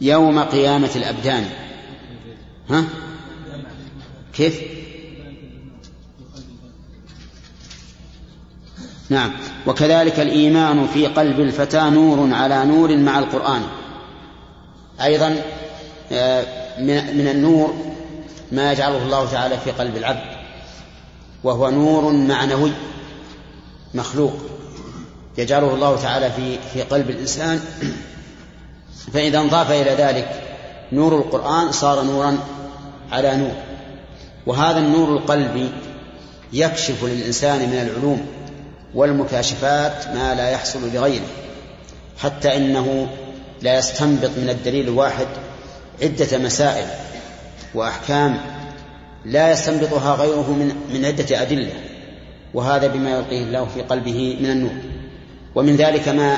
[0.02, 1.46] يوم قيامة الأبدان
[2.70, 2.84] ها؟
[4.34, 4.62] كيف؟
[9.10, 9.32] نعم.
[9.68, 13.62] وكذلك الإيمان في قلب الفتى نور على نور مع القرآن.
[15.02, 15.42] أيضا
[16.12, 16.46] آه،
[17.14, 17.74] من النور
[18.52, 20.38] ما يجعله الله تعالى في قلب العبد
[21.44, 22.72] وهو نور معنوي
[23.94, 24.34] مخلوق
[25.38, 27.60] يجعله الله تعالى في في قلب الإنسان.
[29.14, 30.42] فإذا انضاف إلى ذلك
[30.92, 32.38] نور القرآن صار نورا
[33.12, 33.56] على نور.
[34.46, 35.70] وهذا النور القلبي
[36.54, 38.28] يكشف للإنسان من العلوم
[38.96, 41.28] والمكاشفات ما لا يحصل لغيره
[42.18, 43.08] حتى إنه
[43.62, 45.28] لا يستنبط من الدليل الواحد
[46.02, 46.86] عدة مسائل
[47.74, 48.38] وأحكام
[49.26, 51.72] لا يستنبطها غيره من من عدة أدلة
[52.54, 54.76] وهذا بما يلقيه الله في قلبه من النور.
[55.56, 56.38] ومن ذلك ما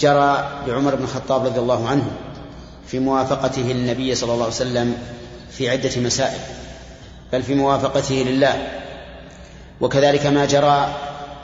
[0.00, 2.04] جرى لعمر بن الخطاب رضي الله عنه
[2.86, 4.96] في موافقته للنبي صلى الله عليه وسلم
[5.50, 6.38] في عدة مسائل
[7.32, 8.68] بل في موافقته لله.
[9.80, 10.94] وكذلك ما جرى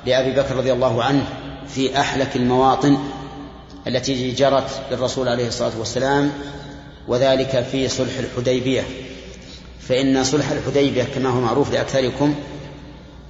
[0.07, 1.24] لأبي بكر رضي الله عنه
[1.68, 2.98] في أحلك المواطن
[3.86, 6.32] التي جرت للرسول عليه الصلاة والسلام
[7.09, 8.82] وذلك في صلح الحديبية.
[9.88, 12.34] فإن صلح الحديبية كما هو معروف لأكثركم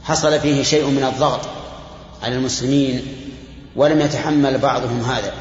[0.05, 1.41] حصل فيه شيء من الضغط
[2.23, 3.03] على المسلمين
[3.77, 5.33] ولم يتحمل بعضهم هذا.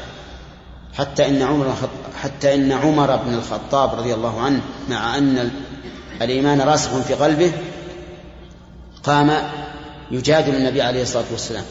[0.94, 1.74] حتى إن عمر
[2.22, 4.60] حتى إن عمر بن الخطاب رضي الله عنه
[4.90, 5.50] مع أن
[6.22, 7.52] الإيمان راسخ في قلبه
[9.02, 9.30] قام
[10.10, 11.64] يجادل النبي عليه الصلاة والسلام.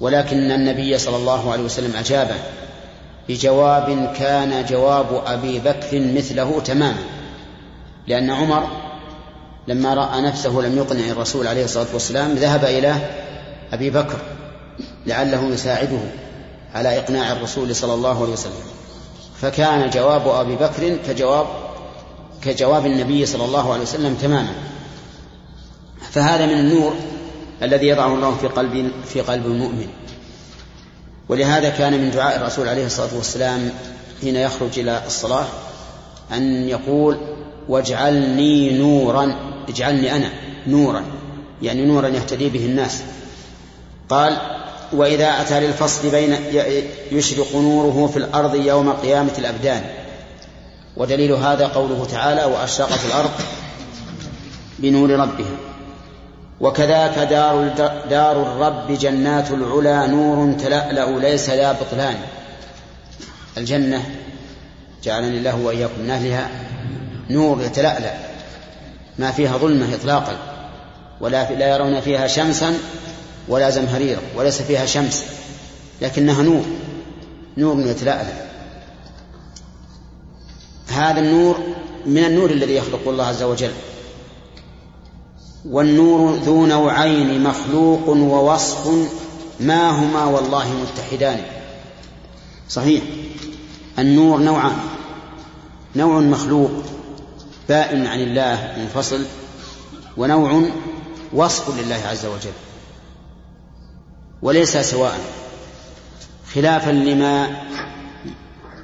[0.00, 2.34] ولكن النبي صلى الله عليه وسلم أجابه
[3.28, 7.02] بجواب كان جواب أبي بكر مثله تماما
[8.06, 8.66] لأن عمر
[9.68, 12.94] لما رأى نفسه لم يقنع الرسول عليه الصلاة والسلام ذهب إلى
[13.72, 14.18] أبي بكر
[15.06, 15.98] لعله يساعده
[16.74, 18.52] على إقناع الرسول صلى الله عليه وسلم.
[19.40, 21.46] فكان جواب أبي بكر كجواب
[22.42, 24.54] كجواب النبي صلى الله عليه وسلم تماما.
[26.10, 26.94] فهذا من النور
[27.62, 29.86] الذي يضعه الله في قلب في قلب المؤمن.
[31.28, 33.70] ولهذا كان من دعاء الرسول عليه الصلاة والسلام
[34.20, 35.44] حين يخرج إلى الصلاة
[36.32, 37.16] أن يقول
[37.68, 39.34] واجعلني نورا.
[39.68, 40.30] اجعلني أنا
[40.66, 41.04] نورا
[41.62, 43.02] يعني نورا يهتدي به الناس.
[44.08, 44.36] قال
[44.92, 46.36] وإذا أتى للفصل بين
[47.12, 49.82] يشرق نوره في الأرض يوم قيامة الأبدان.
[50.96, 53.30] ودليل هذا قوله تعالى وأشرقت الأرض
[54.78, 55.71] بنور ربها.
[56.62, 57.68] وكذاك دار
[58.10, 62.16] دار الرب جنات العلا نور تلألأ ليس لا بطلان.
[63.56, 64.04] الجنة
[65.04, 66.50] جعلني الله وإياكم من أهلها.
[67.30, 68.14] نور يتلألأ.
[69.18, 70.36] ما فيها ظلمة إطلاقا.
[71.20, 72.78] ولا لا يرون فيها شمسا
[73.48, 75.24] ولا زمهريرا وليس فيها شمس
[76.02, 76.64] لكنها نور.
[77.56, 78.46] نور يتلألأ.
[80.88, 81.58] هذا النور
[82.06, 83.72] من النور الذي يخلق الله عز وجل.
[85.64, 89.10] والنور ذو نوعين مخلوق ووصف
[89.60, 91.42] ما هما والله متحدان.
[92.68, 93.02] صحيح.
[93.98, 94.76] النور نوعان.
[95.96, 96.70] نوع مخلوق
[97.68, 99.24] بائن عن الله منفصل
[100.16, 100.62] ونوع
[101.32, 102.52] وصف لله عز وجل.
[104.42, 105.20] وليس سواء.
[106.54, 107.48] خلافا لما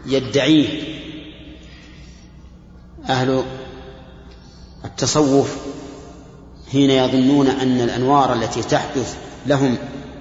[0.07, 0.99] يدعيه
[3.09, 3.45] أهل
[4.85, 5.57] التصوف
[6.73, 9.17] حين يظنون أن الأنوار التي تحدث
[9.47, 9.77] لهم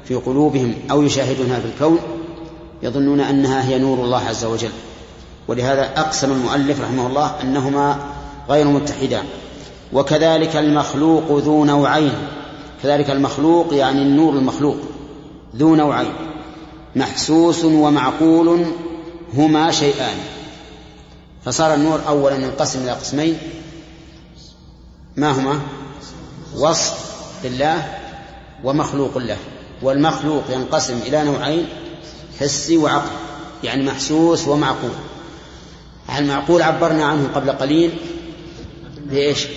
[0.06, 2.00] في قلوبهم أو يشاهدونها في الكون
[2.84, 4.72] يظنون أنها هي نور الله عز وجل.
[5.48, 8.00] ولهذا أقسم المؤلف رحمه الله أنهما
[8.50, 9.26] غير متحدان.
[9.94, 12.14] وكذلك المخلوق ذو نوعين.
[12.84, 14.78] كذلك المخلوق يعني النور المخلوق
[15.56, 16.14] ذو نوعين.
[16.96, 18.66] محسوس ومعقول
[19.34, 20.18] هما شيئان.
[21.46, 23.38] فصار النور أولا ينقسم إلى قسمين.
[25.16, 25.60] ما هما؟
[26.56, 26.96] وصف
[27.44, 27.98] لله
[28.64, 29.38] ومخلوق له
[29.82, 31.66] والمخلوق ينقسم إلى نوعين
[32.40, 33.10] حسي وعقل
[33.64, 34.92] يعني محسوس ومعقول.
[36.18, 37.92] المعقول عبرنا عنه قبل قليل؟
[39.06, 39.48] بإيش؟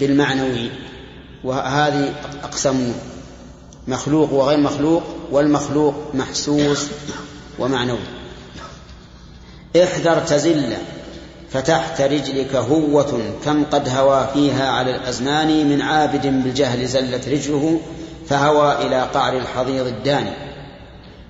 [0.00, 0.70] بالمعنوي.
[1.44, 2.94] وهذه أقسام
[3.88, 6.86] مخلوق وغير مخلوق والمخلوق محسوس
[7.58, 7.98] ومعنوي.
[9.76, 10.76] احذر تزل
[11.54, 17.80] فتحت رجلك هوة كم قد هوى فيها على الأزمان من عابد بالجهل زلت رجله
[18.28, 20.30] فهوى إلى قعر الحضيض الداني.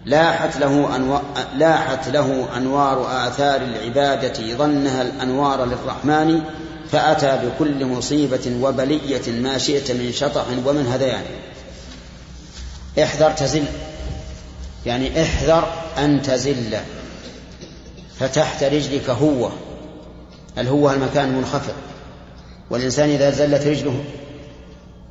[0.05, 1.20] لاحت له, أنو...
[1.55, 6.43] لاحت له أنوار آثار العبادة ظنها الأنوار للرحمن
[6.91, 11.25] فأتى بكل مصيبة وبلية ما شئت من شطح ومن هذيان.
[13.03, 13.64] احذر تزل
[14.87, 15.68] يعني احذر
[15.99, 16.77] أن تزل.
[18.20, 19.11] فتحت رجلك
[20.57, 21.75] هوة الهوة المكان المنخفض؟
[22.71, 24.05] والإنسان إذا زلت رجله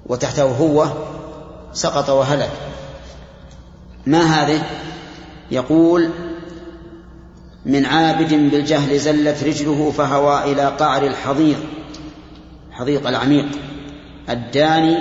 [0.06, 0.88] وتحته هو
[1.74, 2.52] سقط وهلك.
[4.06, 4.64] ما هذه؟
[5.52, 6.10] يقول
[7.66, 11.58] من عابد بالجهل زلت رجله فهوى إلى قعر الحضيض
[12.72, 13.46] حضيق العميق.
[14.30, 14.98] الداني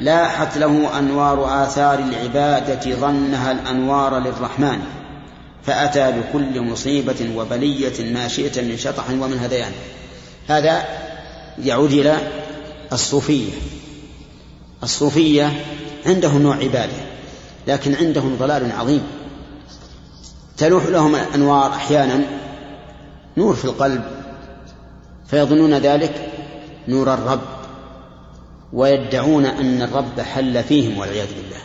[0.00, 4.95] لاحت له أنوار آثار العبادة ظنها الأنوار للرحمن.
[5.66, 9.72] فأتى بكل مصيبة وبلية ما شئت من شطح ومن هذيان.
[10.48, 10.84] هذا
[11.64, 12.16] يعود إلى
[12.92, 13.52] الصوفية.
[14.82, 15.64] الصوفية
[16.06, 16.92] عندهم نوع عبادة
[17.66, 19.02] لكن عندهم ضلال عظيم.
[20.56, 22.20] تلوح لهم الأنوار أحيانا
[23.36, 24.04] نور في القلب
[25.26, 26.32] فيظنون ذلك
[26.88, 27.40] نور الرب
[28.72, 31.60] ويدعون أن الرب حل فيهم والعياذ بالله.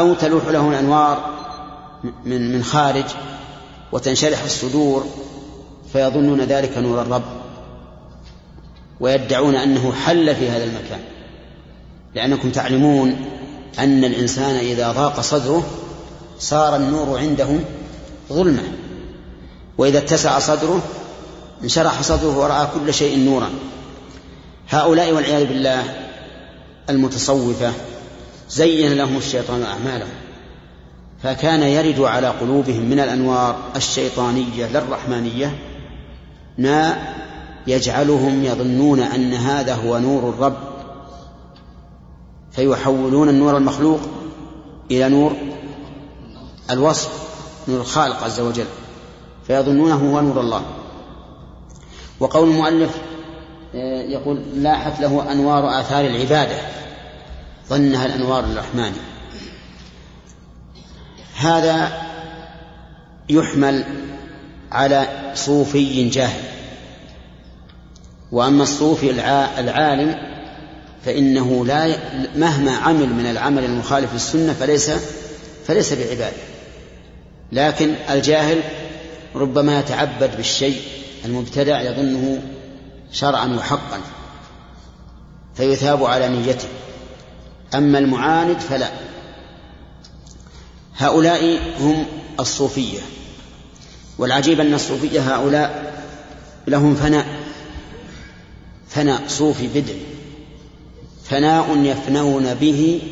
[0.00, 1.39] أو تلوح له الأنوار
[2.24, 3.04] من من خارج
[3.92, 5.06] وتنشرح الصدور
[5.92, 7.40] فيظنون ذلك نور الرب
[9.00, 11.00] ويدعون أنه حل في هذا المكان.
[12.14, 13.16] لأنكم تعلمون
[13.78, 15.66] أن الإنسان إذا ضاق صدره
[16.38, 17.48] صار النور عنده
[18.32, 18.62] ظلمة.
[19.78, 20.82] وإذا اتسع صدره
[21.62, 23.50] انشرح صدره ورأى كل شيء نورا.
[24.68, 25.84] هؤلاء والعياذ بالله
[26.90, 27.72] المتصوفة
[28.50, 30.29] زين لهم الشيطان أعمالهم.
[31.22, 35.58] فكان يرد على قلوبهم من الأنوار الشيطانية لا الرحمانية
[36.58, 36.98] ما
[37.66, 40.56] يجعلهم يظنون أن هذا هو نور الرب
[42.52, 44.00] فيحولون النور المخلوق
[44.90, 45.36] إلى نور
[46.70, 47.10] الوصف
[47.68, 48.66] نور الخالق عز وجل
[49.46, 50.62] فيظنونه هو نور الله.
[52.20, 52.96] وقول المؤلف
[53.74, 56.56] آه، يقول لاحت له أنوار آثار العبادة
[57.68, 58.92] ظنها الأنوار الرحمن.
[61.40, 61.92] هذا
[63.28, 63.84] يحمل
[64.72, 66.42] على صوفي جاهل.
[68.32, 69.10] وأما الصوفي
[69.58, 70.14] العالم
[71.04, 71.96] فإنه لا
[72.36, 74.90] مهما عمل من العمل المخالف للسنة فليس
[75.66, 76.36] فليس بعبادة.
[77.52, 78.60] لكن الجاهل
[79.34, 80.80] ربما يتعبد بالشيء
[81.24, 82.42] المبتدع يظنه
[83.12, 84.00] شرعا وحقا
[85.54, 86.68] فيثاب على نيته.
[87.74, 88.88] أما المعاند فلا.
[90.96, 92.06] هؤلاء هم
[92.40, 93.00] الصوفية.
[94.18, 96.02] والعجيب أن الصوفية هؤلاء
[96.66, 97.26] لهم فناء
[98.88, 99.94] فناء صوفي بدع
[101.24, 103.02] فناء يفنون به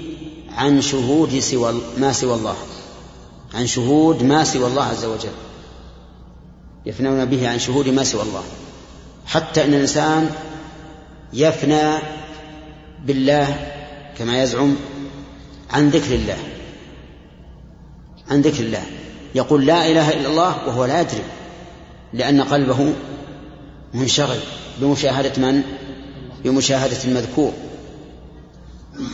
[0.56, 2.56] عن شهود سوى ما سوى الله
[3.54, 5.32] عن شهود ما سوى الله عز وجل.
[6.86, 8.42] يفنون به عن شهود ما سوى الله.
[9.26, 10.30] حتى إن الإنسان
[11.32, 11.98] يفنى
[13.04, 13.72] بالله
[14.18, 14.76] كما يزعم
[15.70, 16.38] عن ذكر الله.
[18.30, 18.82] عن ذكر الله.
[19.34, 21.22] يقول لا إله إلا الله وهو لا يدري.
[22.12, 22.92] لأن قلبه
[23.94, 24.38] منشغل
[24.80, 25.62] بمشاهدة من؟
[26.44, 27.52] بمشاهدة المذكور.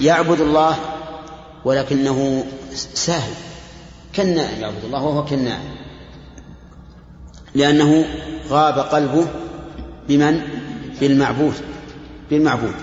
[0.01, 0.77] يعبد الله
[1.65, 2.45] ولكنه
[2.95, 3.33] ساهل.
[4.13, 5.75] كالنائم يعبد الله وهو كالنائم
[7.55, 8.05] لأنه
[8.49, 9.27] غاب قلبه
[10.09, 10.41] بمن؟
[11.01, 11.55] بالمعبود.
[12.31, 12.75] بالمعبود.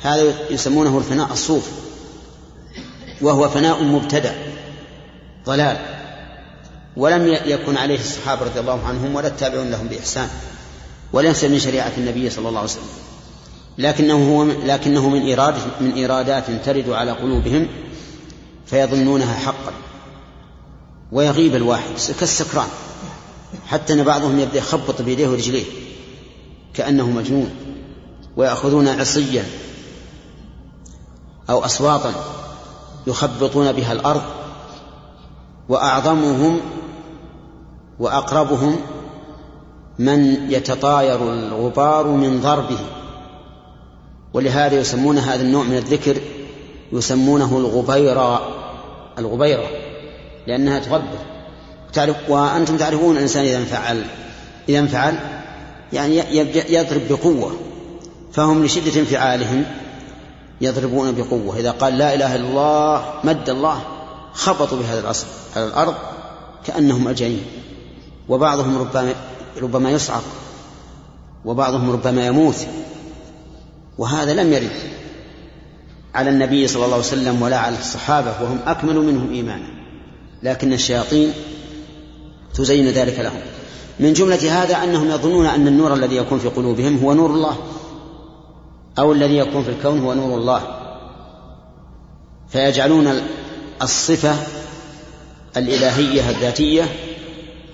[0.00, 1.70] هذا يسمونه الفناء الصوفي
[3.22, 4.32] وهو فناء مبتدع
[5.46, 5.76] ضلال
[6.96, 10.28] ولم يكن عليه الصحابة رضي الله عنهم ولا التابعون لهم بإحسان
[11.12, 12.84] وليس من شريعة النبي صلى الله عليه وسلم.
[13.78, 17.68] لكنه هو لكنه من إرادة من إرادات ترد على قلوبهم
[18.66, 19.72] فيظنونها حقا
[21.12, 21.90] ويغيب الواحد
[22.20, 22.68] كالسكران.
[23.66, 25.64] حتى أن بعضهم يبدأ يخبط بيديه ورجليه
[26.74, 27.50] كأنه مجنون
[28.36, 29.44] ويأخذون عصيا
[31.50, 32.12] أو أصواطا
[33.06, 34.22] يخبطون بها الأرض
[35.68, 36.60] وأعظمهم
[37.98, 38.76] وأقربهم
[39.98, 42.78] من يتطاير الغبار من ضربه.
[44.34, 46.16] ولهذا يسمون هذا النوع من الذكر
[46.92, 48.48] يسمونه الغبيرة
[49.18, 49.68] الغبيرة
[50.46, 51.18] لأنها تغبر.
[51.92, 54.04] تعرف وأنتم تعرفون الإنسان إذا انفعل
[54.68, 55.18] إذا انفعل
[55.92, 56.16] يعني
[56.68, 57.52] يضرب بقوة.
[58.32, 59.64] فهم لشدة انفعالهم
[60.60, 61.58] يضربون بقوة.
[61.58, 63.80] إذا قال لا إله إلا الله مد الله.
[64.36, 65.26] خبطوا بهذا العصر
[65.56, 65.94] على الأرض
[66.66, 67.42] كأنهم أجعين
[68.28, 69.14] وبعضهم ربما
[69.62, 70.22] ربما يصعق
[71.44, 72.66] وبعضهم ربما يموت
[73.98, 74.70] وهذا لم يرد
[76.14, 79.68] على النبي صلى الله عليه وسلم ولا على الصحابة وهم أكمل منهم إيمانا
[80.42, 81.32] لكن الشياطين
[82.54, 83.40] تزين ذلك لهم.
[84.00, 87.56] من جملة هذا أنهم يظنون أن النور الذي يكون في قلوبهم هو نور الله
[88.98, 90.62] أو الذي يكون في الكون هو نور الله.
[92.48, 93.22] فيجعلون
[93.82, 94.36] الصفة
[95.56, 96.96] الإلهية الذاتية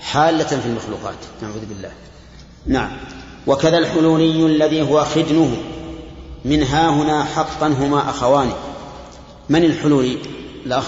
[0.01, 1.15] حالة في المخلوقات.
[1.43, 1.91] نعوذ بالله.
[2.67, 2.97] نعم.
[3.47, 5.57] وكذا الحلولي الذي هو خدنه
[6.45, 8.53] من ها هنا حقا هما أخوان
[9.49, 10.19] من الحلولي
[10.67, 10.87] الأخ.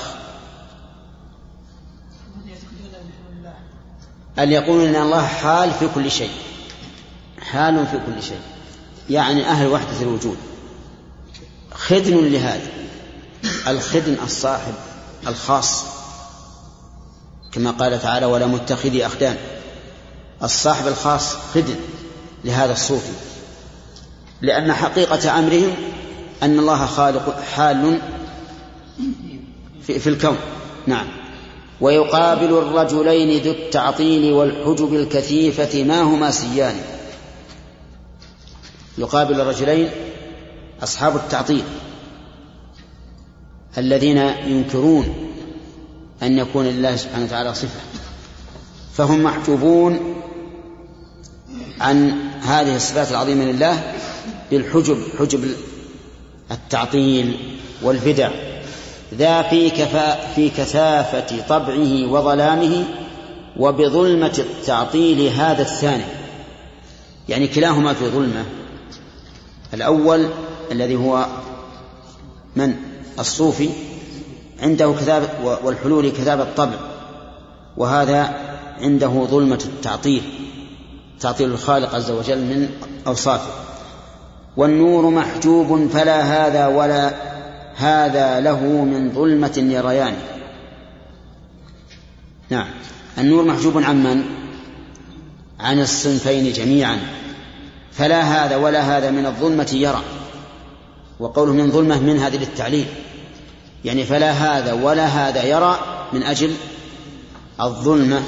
[4.39, 6.31] أن يقولون أن الله حال في كل شيء؟
[7.41, 8.41] حال في كل شيء.
[9.11, 10.37] يعني أهل وحدة الوجود.
[11.73, 12.69] خدن لهذا.
[13.69, 14.75] الخدن الصاحب.
[15.27, 15.85] الخاص
[17.53, 19.37] كما قال تعالى ولا متخذي أخدان.
[20.43, 21.77] الصاحب الخاص خدن
[22.45, 23.13] لهذا الصوفي
[24.41, 25.75] لأن حقيقة أمرهم
[26.43, 28.01] أن الله خالق حال
[29.87, 30.37] في, في الكون.
[30.87, 31.07] نعم.
[31.81, 36.77] ويقابل الرجلين ذو التعطيل والحجب الكثيفة ما هما سيان.
[38.99, 39.91] يقابل الرجلين
[40.83, 41.65] أصحاب التعطيل.
[43.79, 45.15] الذين ينكرون
[46.23, 47.81] أن يكون لله سبحانه وتعالى صفة.
[48.95, 50.15] فهم محجوبون
[51.81, 52.13] عن
[52.43, 53.93] هذه الصفات العظيمة لله
[54.51, 55.55] بالحجب حجب
[56.51, 57.37] التعطيل
[57.83, 58.31] والبدع.
[59.15, 62.85] ذا في, كفا في كثافة طبعه وظلامه
[63.57, 66.05] وبظلمة التعطيل هذا الثاني.
[67.29, 68.45] يعني كلاهما في ظلمة.
[69.75, 70.29] الأول
[70.73, 71.27] الذي هو
[72.57, 73.71] من؟ الصوفي
[74.63, 75.29] عنده كتابة
[75.65, 76.79] والحلول كتابة طبع
[77.77, 78.35] وهذا
[78.81, 80.23] عنده ظلمة التعطيل
[81.21, 82.69] تعطيل الخالق عز وجل من
[83.07, 83.51] أوصافه.
[84.57, 87.15] والنور محجوب فلا هذا ولا
[87.77, 90.15] هذا له من ظلمة يريان.
[92.51, 92.67] نعم.
[93.19, 94.25] النور محجوب عن من؟
[95.61, 96.99] عن الصنفين جميعا.
[97.93, 100.03] فلا هذا ولا هذا من الظلمة يرى.
[101.21, 102.87] وقوله من ظلمة من هذه للتعليل.
[103.85, 105.79] يعني فلا هذا ولا هذا يرى
[106.13, 106.55] من أجل
[107.61, 108.23] الظلمة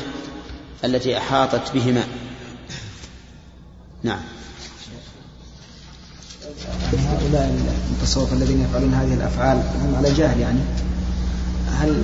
[0.85, 2.05] التي أحاطت بهما.
[4.03, 4.21] نعم.
[6.93, 7.55] هؤلاء
[7.91, 10.59] المتصوف الذين يفعلون هذه الأفعال هم على جهل يعني.
[11.81, 12.03] هل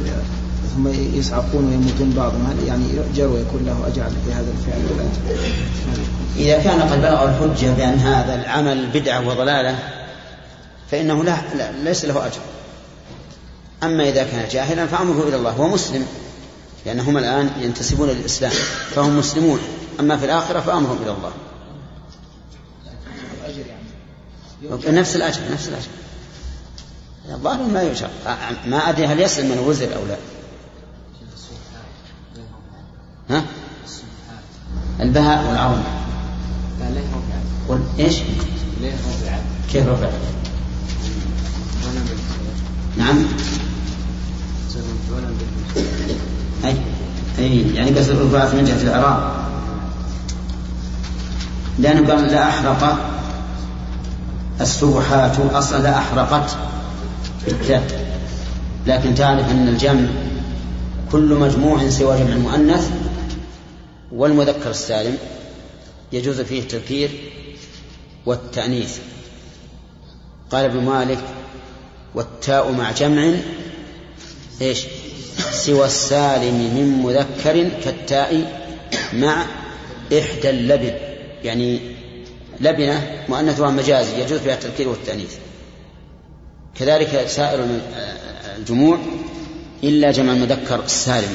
[0.74, 0.88] ثم
[1.18, 5.08] يصعقون ويموتون بعضهم؟ هل يعني يؤجر ويكون له أجر بهذا الفعل؟ ولا
[6.36, 9.78] إذا كان قد بلغ الحجة بأن هذا العمل بدعة وضلالة
[10.90, 12.40] فإنه لا, لا ليس له أجر.
[13.82, 16.06] أما إذا كان جاهلا فأمره إلى الله هو مسلم
[16.86, 18.52] لأنهم الآن ينتسبون للإسلام
[18.94, 19.58] فهم مسلمون.
[20.00, 21.32] أما في الآخرة فأمرهم إلى الله.
[24.86, 25.88] نفس الأجر نفس الأجر.
[27.30, 28.10] الظاهر ما يشرع
[28.66, 30.16] ما أدري هل يسلم من وزر أو لا.
[33.30, 33.44] ها؟
[35.00, 35.82] البهاء رفع
[37.98, 38.16] إيش؟
[39.72, 40.10] كيف رفع؟
[42.96, 43.24] نعم.
[46.64, 46.76] أي
[47.38, 49.32] أي يعني بس الرفعات من جهة الإعراب
[51.78, 53.10] لأنه قال لا أحرق
[54.60, 56.56] السبحات أصلا لا أحرقت
[57.46, 58.02] بالتاء
[58.86, 60.08] لكن تعرف أن الجمع
[61.12, 62.90] كل مجموع سوى جمع المؤنث
[64.12, 65.18] والمذكر السالم.
[66.12, 67.10] يجوز فيه التذكير
[68.26, 68.96] والتأنيث.
[70.50, 71.24] قال ابن مالك
[72.14, 73.32] والتاء مع جمع
[74.60, 74.84] إيش؟
[75.52, 78.62] سوى السالم من مذكر كالتاء
[79.12, 79.46] مع
[80.18, 80.94] إحدى اللبن.
[81.44, 81.80] يعني
[82.60, 85.34] لبنة مؤنثها مجازي يجوز فيها التذكير والتأنيث.
[86.74, 87.66] كذلك سائر
[88.58, 88.98] الجموع
[89.84, 91.34] إلا جمع المذكر السالم.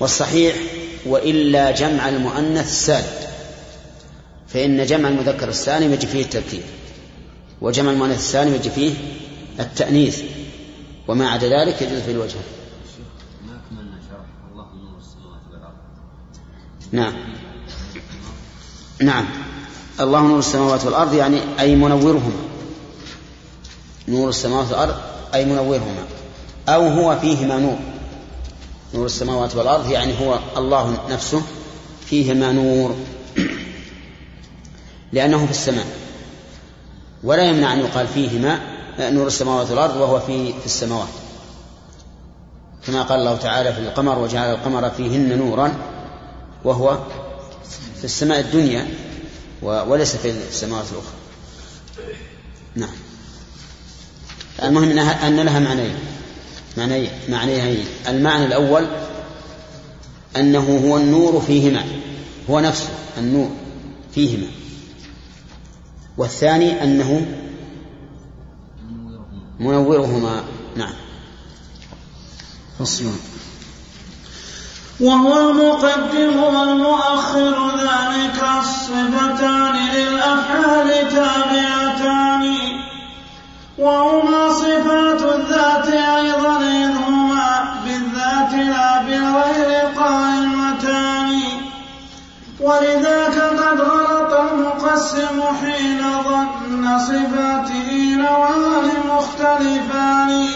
[0.00, 0.56] والصحيح
[1.06, 3.28] وإلا جمع المؤنث السالم
[4.48, 6.62] فإن جمع المذكر السالم يجي فيه التذكير
[7.60, 8.94] وجمع المؤنث السالم يجي فيه
[9.60, 10.22] التأنيث.
[11.08, 12.36] وما عدا ذلك يجوز في الوجه
[13.46, 15.74] ما أكملنا شرح الله نور السماوات والأرض
[16.92, 17.12] نعم.
[19.00, 19.26] نعم.
[20.00, 22.48] الله نور السماوات والأرض يعني أي منورهما.
[24.08, 24.94] نور السماوات والأرض
[25.34, 26.04] أي منورهما.
[26.68, 27.78] أو هو فيهما نور.
[28.94, 31.42] نور السماوات والأرض يعني هو الله نفسه
[32.06, 32.96] فيهما نور.
[35.12, 35.86] لأنه في السماء.
[37.24, 38.60] ولا يمنع أن يقال فيهما
[39.00, 41.08] نور السماوات والأرض وهو في في السماوات.
[42.86, 45.97] كما قال الله تعالى في القمر وجعل القمر فيهن نورا.
[46.64, 46.98] وهو
[47.98, 48.88] في السماء الدنيا
[49.62, 51.18] وليس في السماوات الأخرى.
[52.74, 52.94] نعم.
[54.62, 55.98] المهم أن لها معنيين.
[56.76, 57.86] معنيين معنيين.
[58.08, 58.86] المعنى الأول
[60.36, 61.84] أنه هو النور فيهما.
[62.50, 63.50] هو نفسه النور
[64.14, 64.46] فيهما.
[66.16, 67.26] والثاني أنه
[69.60, 70.44] منورهما.
[70.76, 70.94] نعم.
[72.78, 73.04] فصل.
[75.00, 82.44] وهو المقدم والمؤخر ذلك الصفتان للأفعال تابعتان.
[83.78, 91.40] وهما صفات الذات أيضا إذ هما بالذات لا بالغير قائمتان
[92.60, 100.48] ولذاك قد غلط المقسم حين ظن صفاته نوعان مختلفان.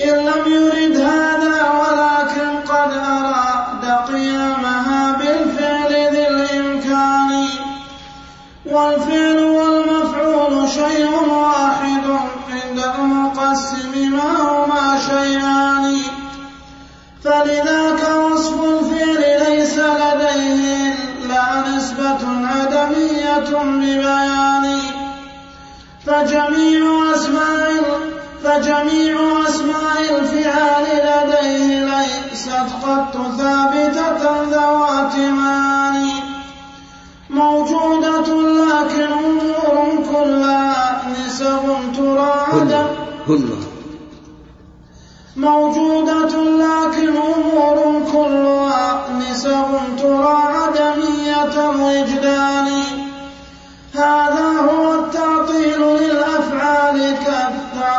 [0.00, 7.48] إن لم يرد هذا ولكن قد أراد قيامها بالفعل ذي الإمكان.
[8.66, 12.04] والفعل والمفعول شيء واحد
[12.50, 15.96] عند المقسم ما هما شيئان.
[17.24, 24.80] فلذاك وصف الفعل ليس لديه إلا نسبة عدمية ببيان.
[26.06, 27.63] فجميع أسماء
[28.44, 29.16] فجميع
[29.48, 36.12] أسماء الفعال لديه ليست قط ثابتة ذوات معاني
[37.30, 41.62] موجودة لكن أمور كلها نسب
[41.96, 42.86] ترى عدم
[43.26, 43.64] كلها.
[45.36, 46.34] موجودة
[46.64, 49.66] لكن أمور كلها نسب
[50.02, 52.68] ترى عدمية الوجدان
[53.94, 57.14] هذا هو التعطيل للأفعال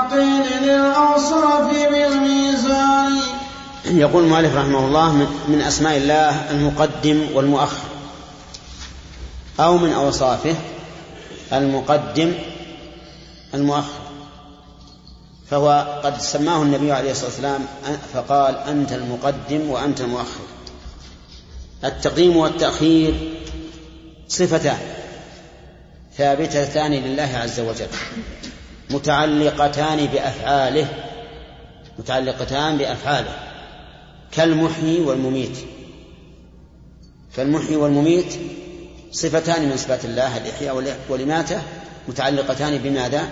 [0.09, 3.17] كالتعطيل للأوصاف بالميزان.
[3.85, 5.13] يقول المؤلف رحمه الله
[5.47, 7.87] من- أسماء الله المقدم والمؤخر.
[9.59, 10.55] أو من أوصافه
[11.53, 12.33] المقدم
[13.53, 13.99] المؤخر.
[15.49, 17.67] فهو قد سماه النبي عليه الصلاة والسلام
[18.13, 20.45] فقال أنت المقدم وأنت المؤخر.
[21.83, 23.13] التقديم والتأخير
[24.29, 24.77] صفتان
[26.17, 27.87] ثابتتان لله عز وجل.
[28.95, 30.87] متعلقتان بأفعاله
[31.99, 33.29] متعلقتان بأفعاله
[34.31, 35.57] كالمحيي والمميت.
[37.31, 38.33] فالمحيي والمميت
[39.11, 41.61] صفتان من صفات الله الإحياء والإ- والإماتة
[42.07, 43.23] متعلقتان بماذا؟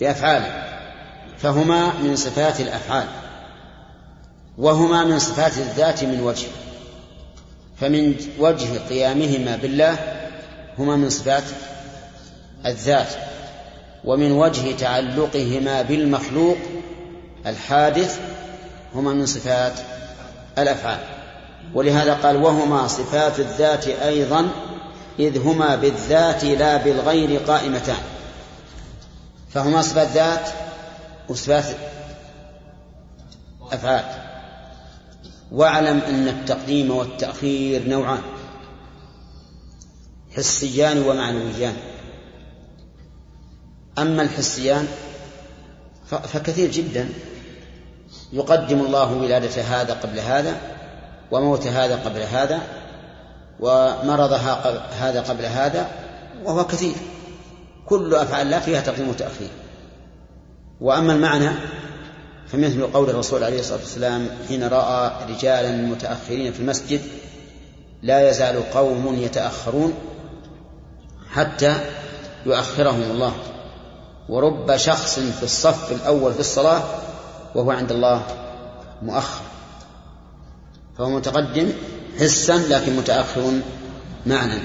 [0.00, 0.64] بأفعاله.
[1.38, 3.06] فهما من صفات الأفعال
[4.58, 6.46] وهما من صفات الذات من وجه.
[7.80, 9.96] فمن وجه قيامهما بالله
[10.78, 11.44] هما من صفات
[12.66, 13.08] الذات.
[14.04, 16.56] ومن وجه تعلقهما بالمخلوق
[17.46, 18.20] الحادث
[18.94, 19.72] هما من صفات
[20.58, 20.98] الأفعال.
[21.74, 24.48] ولهذا قال وهما صفات الذات أيضا
[25.18, 28.02] إذ هما بالذات لا بالغير قائمتان.
[29.50, 30.48] فهما صفات ذات
[31.28, 31.64] وصفات
[33.72, 34.04] أفعال.
[35.52, 38.22] واعلم أن التقديم والتأخير نوعان
[40.36, 41.76] حسيان ومعنويان.
[43.98, 44.88] أما الحسيان
[46.06, 47.08] فكثير جدا
[48.32, 50.56] يقدم الله ولادة هذا قبل هذا
[51.30, 52.60] وموت هذا قبل هذا
[53.60, 54.32] ومرض
[54.98, 55.88] هذا قبل هذا
[56.44, 56.94] وهو كثير.
[57.86, 59.48] كل أفعال الله فيها تقديم وتأخير.
[60.80, 61.50] وأما المعنى
[62.48, 67.00] فمثل قول الرسول عليه الصلاة والسلام حين رأى رجالا متأخرين في المسجد
[68.02, 69.94] لا يزال قوم يتأخرون
[71.32, 71.74] حتى
[72.46, 73.32] يؤخرهم الله.
[74.30, 76.82] ورب شخص في الصف الأول في الصلاة
[77.54, 78.22] وهو عند الله
[79.02, 79.40] مؤخر.
[80.98, 81.72] فهو متقدم
[82.20, 83.52] حسا لكن متأخر
[84.26, 84.58] معنى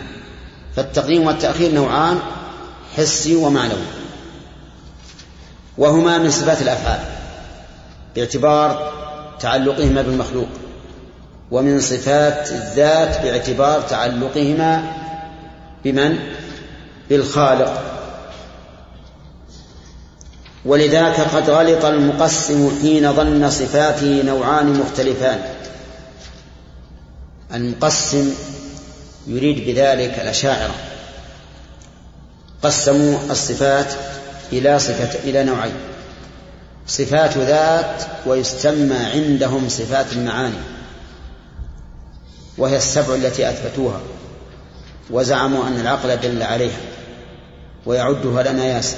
[0.76, 2.20] فالتقديم والتأخير نوعان
[2.98, 3.86] حسي ومعنوي.
[5.78, 7.00] وهما من صفات الأفعال.
[8.16, 8.94] باعتبار
[9.40, 10.48] تعلقهما بالمخلوق.
[11.52, 14.84] ومن صفات الذات باعتبار تعلقهما
[15.84, 16.18] بمن؟
[17.10, 17.95] بالخالق.
[20.66, 25.40] ولذاك قد غلط المقسم حين ظن صفاته نوعان مختلفان.
[27.54, 28.34] المقسم
[29.28, 30.76] يريد بذلك الأشاعرة.
[32.64, 33.94] قسموا الصفات
[34.54, 35.76] إلى صفة إلى نوعين.
[36.88, 40.56] صفات ذات ويسمى عندهم صفات المعاني
[42.58, 44.00] وهي السبع التي أثبتوها
[45.10, 46.80] وزعموا أن العقل دل عليها
[47.86, 48.98] ويعدها لنا ياسر.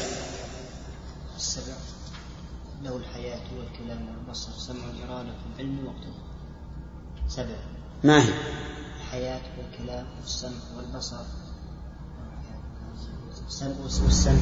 [1.37, 1.73] السبع
[2.83, 4.51] له الحياة والكلام والبصر.
[4.57, 6.23] سمع الإرادة والعلم والقدرة
[7.27, 7.55] سبع.
[8.03, 8.29] ما هي؟
[9.01, 11.17] الحياة والكلام والسمع والبصر.
[13.47, 13.71] السمع
[14.03, 14.33] والسمع.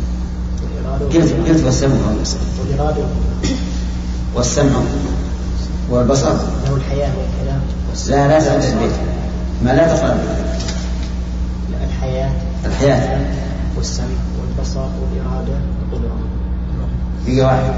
[0.64, 1.06] والإرادة.
[1.06, 3.06] قلت قلت والسمع والبصر؟ والإرادة.
[4.36, 4.82] والسمع
[5.90, 6.34] والبصر.
[6.66, 7.62] له الحياة والكلام
[8.08, 8.96] لا لا البيت
[9.64, 10.62] ما لا تقرأ البيت.
[11.84, 12.32] الحياة.
[12.66, 13.36] الحياة.
[13.78, 15.75] والسمع والبصر والإرادة.
[17.28, 17.74] هي واحد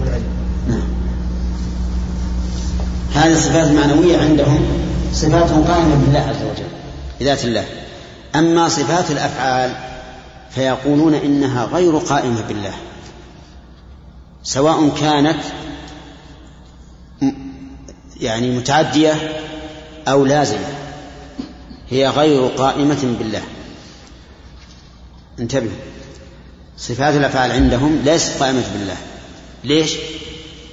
[0.00, 0.24] والعلم.
[0.68, 0.82] نعم.
[3.14, 4.60] هذه الصفات المعنوية عندهم
[5.12, 6.68] صفات قائمة بالله عز وجل
[7.20, 7.64] بذات الله.
[8.34, 9.70] أما صفات الأفعال
[10.50, 12.74] فيقولون إنها غير قائمة بالله
[14.42, 15.38] سواء كانت
[18.20, 19.14] يعني متعدية
[20.08, 20.66] أو لازمة
[21.90, 23.42] هي غير قائمة بالله.
[25.40, 25.76] انتبهوا
[26.78, 28.96] صفات الأفعال عندهم ليست قائمة بالله.
[29.64, 29.96] ليش؟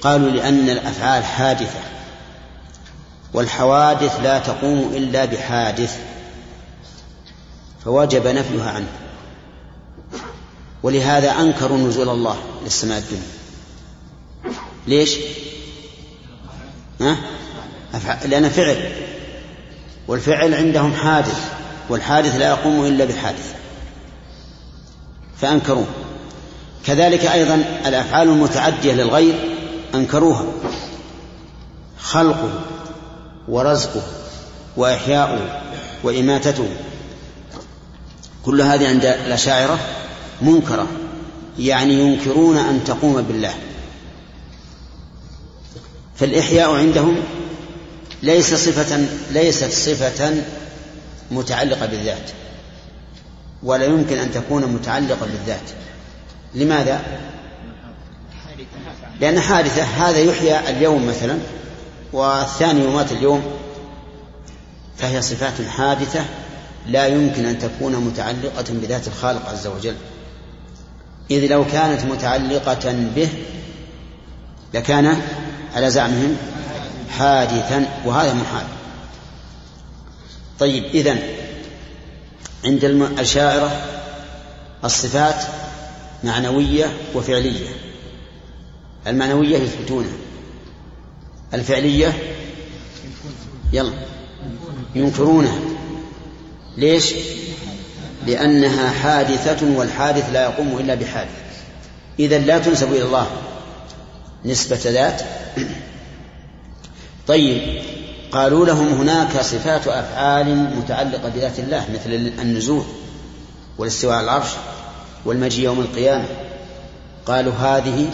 [0.00, 1.80] قالوا لأن الأفعال حادثة.
[3.34, 5.98] والحوادث لا تقوم إلا بحادث.
[7.84, 8.88] فوجب نفيها عنه.
[10.82, 13.28] ولهذا أنكروا نزول الله للسماء الدنيا.
[14.86, 15.16] ليش؟
[17.00, 17.16] ها؟
[18.24, 18.92] لأن فعل.
[20.08, 21.52] والفعل عندهم حادث.
[21.88, 23.55] والحادث لا يقوم إلا بحادث.
[25.40, 25.86] فأنكروه.
[26.86, 27.54] كذلك أيضا
[27.86, 29.34] الأفعال المتعدية للغير
[29.94, 30.44] أنكروها.
[31.98, 32.60] خلقه
[33.48, 34.02] ورزقه
[34.76, 35.62] وإحياؤه
[36.02, 36.68] وإماتته.
[38.44, 39.78] كل هذه عند الأشاعرة
[40.42, 40.86] منكرة
[41.58, 43.54] يعني ينكرون أن تقوم بالله.
[46.16, 47.16] فالإحياء عندهم
[48.22, 50.34] ليس صفة ليست صفة
[51.30, 52.30] متعلقة بالذات.
[53.62, 55.70] ولا يمكن أن تكون متعلقة بالذات.
[56.54, 57.00] لماذا؟
[59.20, 61.38] لأن حادثة هذا يحيى اليوم مثلا
[62.12, 63.42] والثاني يمات اليوم
[64.96, 66.24] فهي صفات حادثة
[66.86, 69.94] لا يمكن أن تكون متعلقة بذات الخالق عز وجل.
[71.30, 73.28] إذ لو كانت متعلقة به
[74.74, 75.22] لكان
[75.74, 76.36] على زعمهم
[77.10, 78.66] حادثا وهذا محال.
[80.58, 81.18] طيب إذن
[82.66, 83.82] عند الأشاعرة
[84.84, 85.36] الصفات
[86.24, 87.68] معنوية وفعلية.
[89.06, 90.16] المعنوية يثبتونها.
[91.54, 92.12] الفعلية
[93.72, 93.92] يلا
[94.94, 95.58] ينكرونها.
[96.76, 97.14] ليش؟
[98.26, 101.30] لأنها حادثة والحادث لا يقوم إلا بحادث.
[102.18, 103.26] إذا لا تنسب إلى الله
[104.44, 105.22] نسبة ذات.
[107.26, 107.82] طيب
[108.36, 112.10] قالوا لهم هناك صفات أفعال متعلقة بذات الله مثل
[112.42, 112.84] النزول
[113.78, 114.48] والاستواء على العرش
[115.24, 116.24] والمجيء يوم القيامة.
[117.26, 118.10] قالوا هذه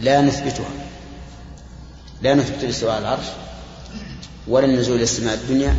[0.00, 0.70] لا نثبتها
[2.22, 3.26] لا نثبت الاستواء على العرش
[4.48, 5.74] ولا النزول إلى السماء الدنيا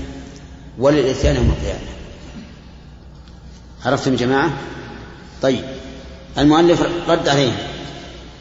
[0.80, 1.88] ولا الإتيان يوم القيامة.
[3.86, 4.52] عرفتم جماعة؟
[5.42, 5.64] طيب
[6.38, 7.58] المؤلف رد عليهم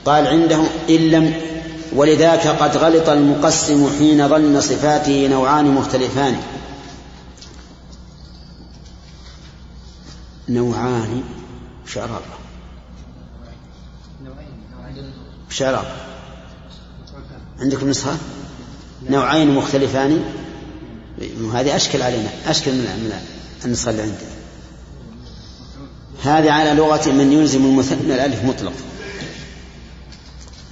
[0.05, 0.61] قال عنده
[0.91, 1.35] إن لم
[1.93, 6.41] ولذاك قد غلط المقسم حين ظن صفاته نوعان مختلفان.
[10.49, 11.23] نوعان.
[11.87, 12.23] شعر
[15.51, 15.87] شعر
[17.61, 18.17] عندكم نسخة؟
[19.11, 20.25] نوعين مختلفان؟
[21.55, 22.29] هذه أشكل علينا.
[22.47, 23.13] أشكل من
[23.65, 24.31] النسخة اللي عندنا
[26.23, 28.73] هذه على لغة من يلزم المثنى الألف مطلق.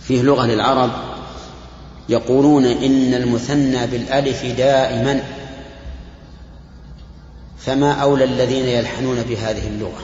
[0.08, 0.90] فيه لغة للعرب
[2.08, 5.22] يقولون إن المثنى بالألف دائما
[7.58, 10.02] فما أولى الذين يلحنون بهذه اللغة؟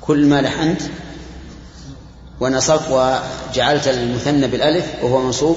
[0.00, 0.82] كل ما لحنت
[2.40, 5.56] ونصبت وجعلت المثنى بالألف وهو منصوب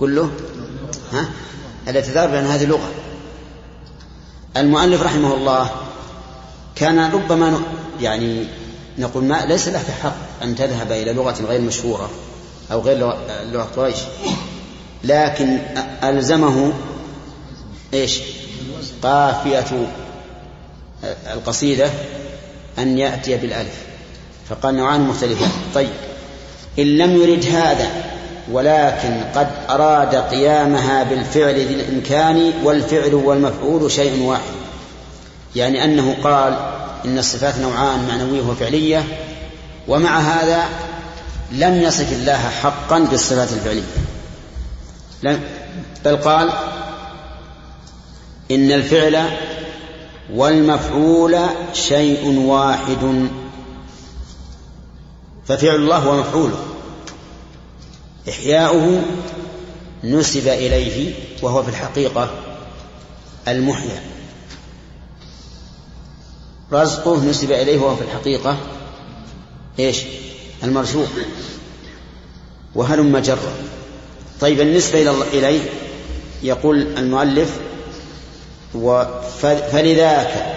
[0.00, 0.30] كله؟
[1.12, 1.28] ها؟
[1.88, 2.90] الاعتذار بأن هذه لغة.
[4.56, 5.70] المؤلف رحمه الله
[6.76, 7.60] كان ربما
[8.00, 8.46] يعني
[8.98, 12.10] نقول ما ليس لك حق أن تذهب إلى لغة غير مشهورة
[12.72, 12.98] أو غير
[13.52, 13.96] لغة قريش.
[15.04, 15.58] لكن
[16.04, 16.72] ألزمه
[17.94, 18.20] إيش؟
[19.02, 19.64] قافية
[21.32, 21.90] القصيدة
[22.78, 23.74] أن يأتي بالألف.
[24.48, 25.50] فقال نوعان مختلفان.
[25.74, 25.90] طيب
[26.78, 27.88] إن لم يرد هذا
[28.52, 34.42] ولكن قد أراد قيامها بالفعل ذي الإمكان والفعل والمفعول شيء واحد.
[35.56, 39.04] يعني أنه قال إن الصفات نوعان معنوية وفعلية.
[39.88, 40.68] ومع هذا
[41.52, 43.82] لم يصف الله حقا بالصفات الفعلية.
[46.04, 46.52] بل قال
[48.50, 49.30] إن الفعل
[50.34, 51.38] والمفعول
[51.72, 53.28] شيء واحد.
[55.46, 56.58] ففعل الله ومفعوله
[58.28, 59.02] إحياؤه
[60.04, 62.30] نسب إليه وهو في الحقيقة
[63.48, 64.02] المحيا.
[66.72, 68.56] رزقه نسب إليه وهو في الحقيقة
[69.78, 70.02] إيش؟
[70.62, 71.08] المرزوق
[72.74, 73.52] وهلم جرا
[74.40, 75.60] طيب النسبة إليه
[76.42, 77.58] يقول المؤلف
[79.72, 80.54] فلذاك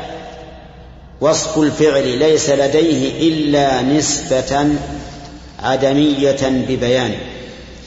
[1.22, 4.70] وصف الفعل ليس لديه إلا نسبة
[5.60, 7.16] عدمية ببيان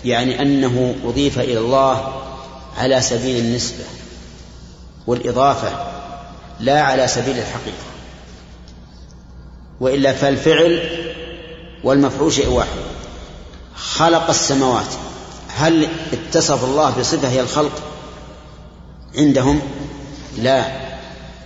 [0.05, 2.23] يعني أنه أضيف إلى الله
[2.79, 3.85] على سبيل النسبة
[5.07, 5.71] والإضافة
[6.61, 7.94] لا على سبيل الحقيقة.
[9.85, 10.89] وإلا فالفعل
[11.85, 12.79] والمفعول شيء واحد.
[13.77, 14.87] خلق السماوات.
[15.49, 17.83] هل اتصف الله بصفة هي الخلق؟
[19.19, 19.61] عندهم
[20.39, 20.65] لا.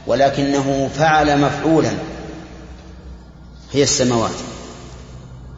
[0.07, 1.91] ولكنه فعل مفعولا.
[3.73, 4.35] هي السماوات.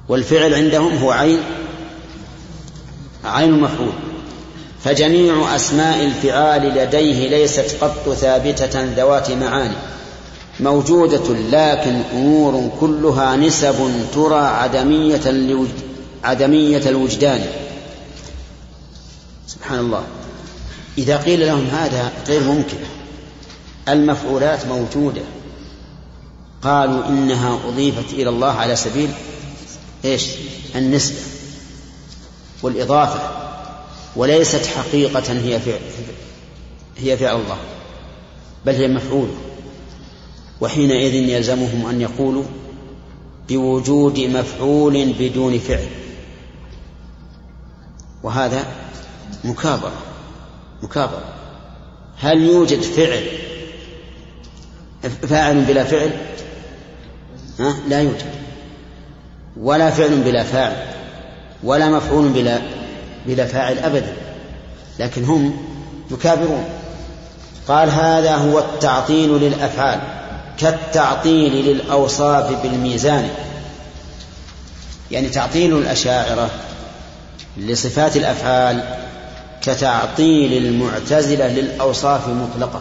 [0.08, 1.40] والفعل عندهم هو عين.
[3.24, 3.92] عين المفعول
[4.84, 9.76] فجميع أسماء الفعال لديه ليست قط ثابتة ذوات معاني.
[10.60, 15.20] موجودة لكن أمور كلها نسب ترى عدمية
[16.24, 17.46] عدمية الوجدان.
[19.46, 20.04] سبحان الله.
[20.98, 22.76] إذا قيل لهم هذا غير ممكن.
[23.88, 25.22] المفعولات موجودة.
[26.62, 29.10] قالوا إنها أضيفت إلى الله على سبيل
[30.04, 30.26] إيش؟
[30.76, 31.18] النسبة
[32.62, 33.20] والإضافة.
[34.16, 35.80] وليست حقيقة هي فعل
[36.98, 37.56] هي فعل الله.
[38.66, 39.28] بل هي مفعول.
[40.60, 42.44] وحينئذ يلزمهم أن يقولوا
[43.48, 45.86] بوجود مفعول بدون فعل.
[48.22, 48.64] وهذا
[49.44, 49.92] مكابرة
[50.82, 51.24] مكابرة.
[52.18, 53.22] هل يوجد فعل؟
[55.28, 56.10] فاعل بلا فعل؟
[57.58, 58.30] ها؟ لا يوجد.
[59.56, 60.86] ولا فعل بلا فاعل
[61.62, 62.60] ولا مفعول بلا
[63.26, 64.12] بلا فاعل أبدا.
[64.98, 65.56] لكن هم
[66.10, 66.64] يكابرون.
[67.68, 70.19] قال هذا هو التعطيل للأفعال.
[70.60, 73.30] كالتعطيل للأوصاف بالميزان.
[75.10, 76.50] يعني تعطيل الأشاعرة
[77.56, 78.84] لصفات الأفعال
[79.62, 82.80] كتعطيل المعتزلة للأوصاف مطلقة.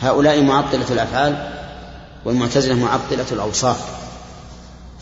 [0.00, 1.48] هؤلاء معطلة الأفعال
[2.24, 3.76] والمعتزلة معطلة الأوصاف.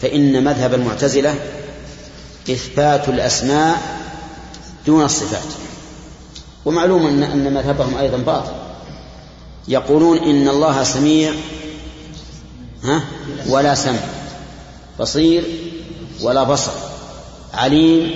[0.03, 1.35] فإن مذهب المعتزلة
[2.51, 3.83] إثبات الأسماء
[4.87, 5.53] دون الصفات.
[6.65, 8.68] ومعلوم أن مذهبهم أيضا باطل.
[9.69, 11.33] يقولون إن الله سميع
[12.85, 13.01] ها؟
[13.49, 13.99] ولا سمع.
[15.01, 15.45] بصير
[16.23, 16.73] ولا بصر.
[17.55, 18.11] عليم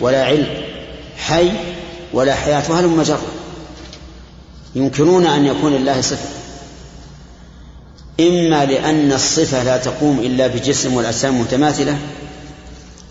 [0.00, 0.46] ولا علم.
[1.16, 1.50] حي
[2.12, 2.62] ولا حياة.
[2.70, 3.22] وهل مجرة
[4.74, 6.28] ينكرون أن يكون لله صفة.
[8.20, 11.98] إما لأن الصفة لا تقوم إلا بجسم والأجسام متماثلة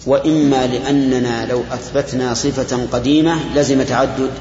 [0.06, 4.32] وإما لأننا لو أثبتنا صفة قديمة لزم تعدد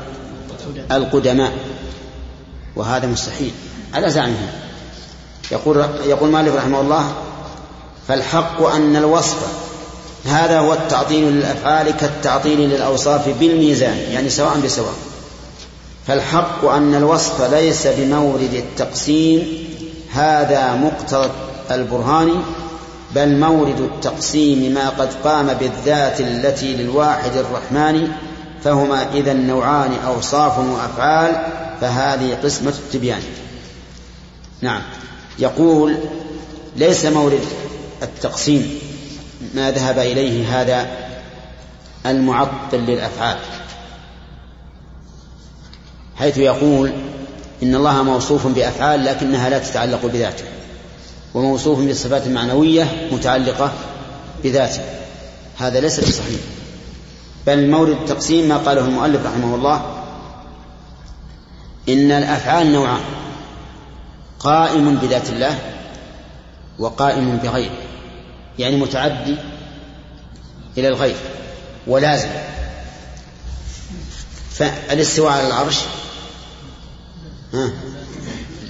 [0.93, 1.53] القدماء.
[2.77, 3.53] وهذا مستحيل.
[3.95, 4.49] على زعمهم.
[5.53, 7.13] يقول يقول مالك رحمه الله
[8.09, 9.37] فالحق أن الوصف
[10.25, 14.95] هذا هو التعطيل للأفعال كالتعطيل للأوصاف بالميزان يعني سواء بسواء.
[16.07, 19.65] فالحق أن الوصف ليس بمورد التقسيم
[20.13, 21.31] هذا مقتضى
[21.71, 22.43] البرهان
[23.15, 28.09] بل مورد التقسيم ما قد قام بالذات التي للواحد الرحمن
[28.65, 31.47] فهما إذا نوعان أوصاف وأفعال
[31.81, 33.23] فهذه قسمة التبيان.
[34.61, 34.83] نعم.
[35.39, 35.97] يقول
[36.77, 37.45] ليس مورد
[38.03, 38.79] التقسيم
[39.55, 40.87] ما ذهب إليه هذا
[42.07, 43.37] المعطل للأفعال.
[46.17, 46.93] حيث يقول
[47.63, 50.45] إن الله موصوف بأفعال لكنها لا تتعلق بذاته
[51.35, 53.73] وموصوف بالصفات المعنوية متعلقة
[54.45, 54.83] بذاته.
[55.59, 56.41] هذا ليس بصحيح.
[57.47, 59.94] بل مورد التقسيم ما قاله المؤلف رحمه الله
[61.89, 63.01] إن الأفعال نوعان.
[64.39, 65.59] قائم بذات الله
[66.79, 67.79] وقائم بغيره
[68.59, 69.37] يعني متعدي
[70.79, 71.17] إلى الغير
[71.87, 72.29] ولازم.
[74.51, 75.79] فالاستواء على العرش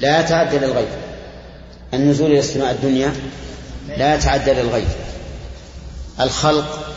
[0.00, 0.88] لا يتعدى للغير
[1.94, 3.12] النزول إلى السماء الدنيا
[3.88, 4.88] لا يتعدى للغير
[6.20, 6.94] الخلق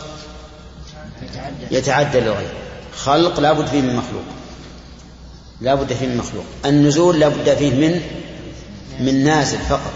[1.71, 2.49] يتعدى للغير
[2.97, 4.23] خلق لا بد فيه من مخلوق.
[5.61, 6.45] لا بد فيه من مخلوق.
[6.65, 8.01] النزول لا بد فيه من
[8.99, 9.93] من نازل فقط.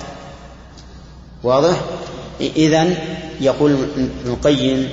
[1.44, 1.82] واضح؟
[2.42, 2.96] إذن
[3.42, 4.90] يقول ابن القيم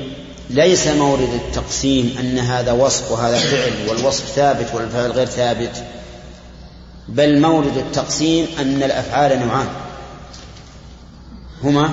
[0.50, 5.84] ليس مورد التقسيم أن هذا وصف وهذا فعل والوصف ثابت والفعل غير ثابت
[7.08, 9.68] بل مورد التقسيم أن الأفعال نوعان.
[11.64, 11.90] هما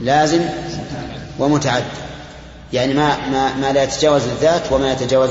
[0.00, 0.40] لازم
[1.38, 1.84] ومتعد.
[2.72, 5.30] يعني ما ما ما لا يتجاوز الذات وما يتجاوز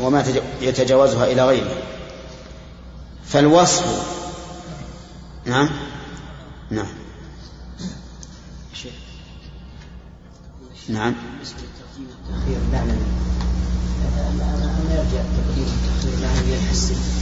[0.00, 0.24] وما
[0.60, 1.76] يتجاوزها إلى غيره.
[3.24, 3.84] فالوصف
[5.46, 5.68] نعم؟
[6.70, 6.86] نعم.
[10.88, 11.14] نعم.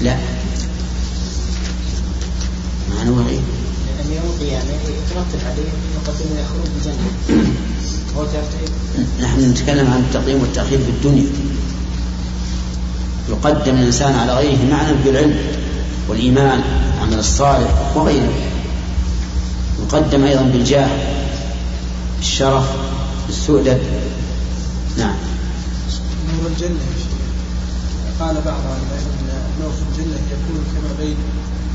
[0.02, 0.16] لا.
[2.90, 3.42] ما وعيد
[3.86, 7.10] لأن يوم القيامة يترتب عليه مقدم يخرج بجنة
[8.16, 8.26] هو
[9.22, 11.26] نحن نتكلم عن التقديم والتأخير في الدنيا.
[13.28, 15.36] يقدم الإنسان على غيره معنى بالعلم
[16.08, 16.60] والإيمان
[16.92, 18.32] والعمل الصالح وغيره.
[19.82, 20.88] يقدم أيضا بالجاه
[22.16, 22.64] بالشرف
[23.26, 23.80] بالسؤدد.
[24.98, 25.14] نعم.
[26.32, 26.80] نور الجنة.
[28.20, 31.16] قال بعض أهل العلم أن نور الجنة يكون كما بين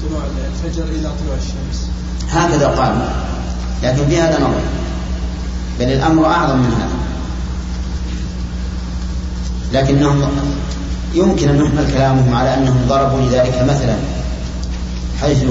[0.07, 0.22] طلوع
[0.52, 1.88] الفجر إلى طلوع الشمس.
[2.32, 3.10] هكذا قال.
[3.84, 4.61] لكن في هذا نظر.
[5.80, 7.02] بل الأمر أعظم من هذا.
[9.73, 10.22] لكنهم
[11.14, 13.96] يمكن أن نحمل كلامهم على أنهم ضربوا لذلك مثلا
[15.22, 15.44] حيث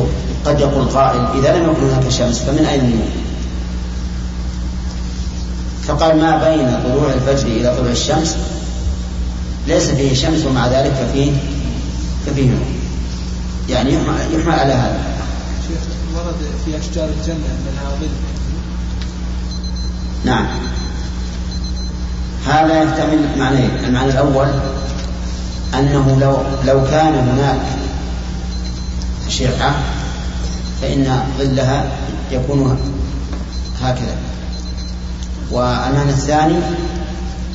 [0.45, 3.09] قد يقول قائل إذا لم يكن هناك شمس فمن أين النور؟
[5.83, 8.37] فقال ما بين طلوع الفجر إلى طلوع الشمس
[9.67, 11.33] ليس فيه شمس ومع ذلك ففيه
[12.27, 12.81] ففيه نور
[13.69, 15.01] يعني يحمل, يحمل على هذا.
[16.15, 16.35] ورد
[16.65, 18.09] في أشجار الجنة أن لها ظل.
[20.25, 20.47] نعم.
[22.47, 23.71] هذا يحتمل معنيين.
[23.85, 24.49] المعنى الأول
[25.75, 27.61] أنه لو لو كان هناك
[29.29, 29.75] شرعة
[30.83, 31.87] فإن ظلها
[32.33, 32.79] يكون
[33.83, 34.17] هكذا
[35.51, 36.57] والمعنى الثاني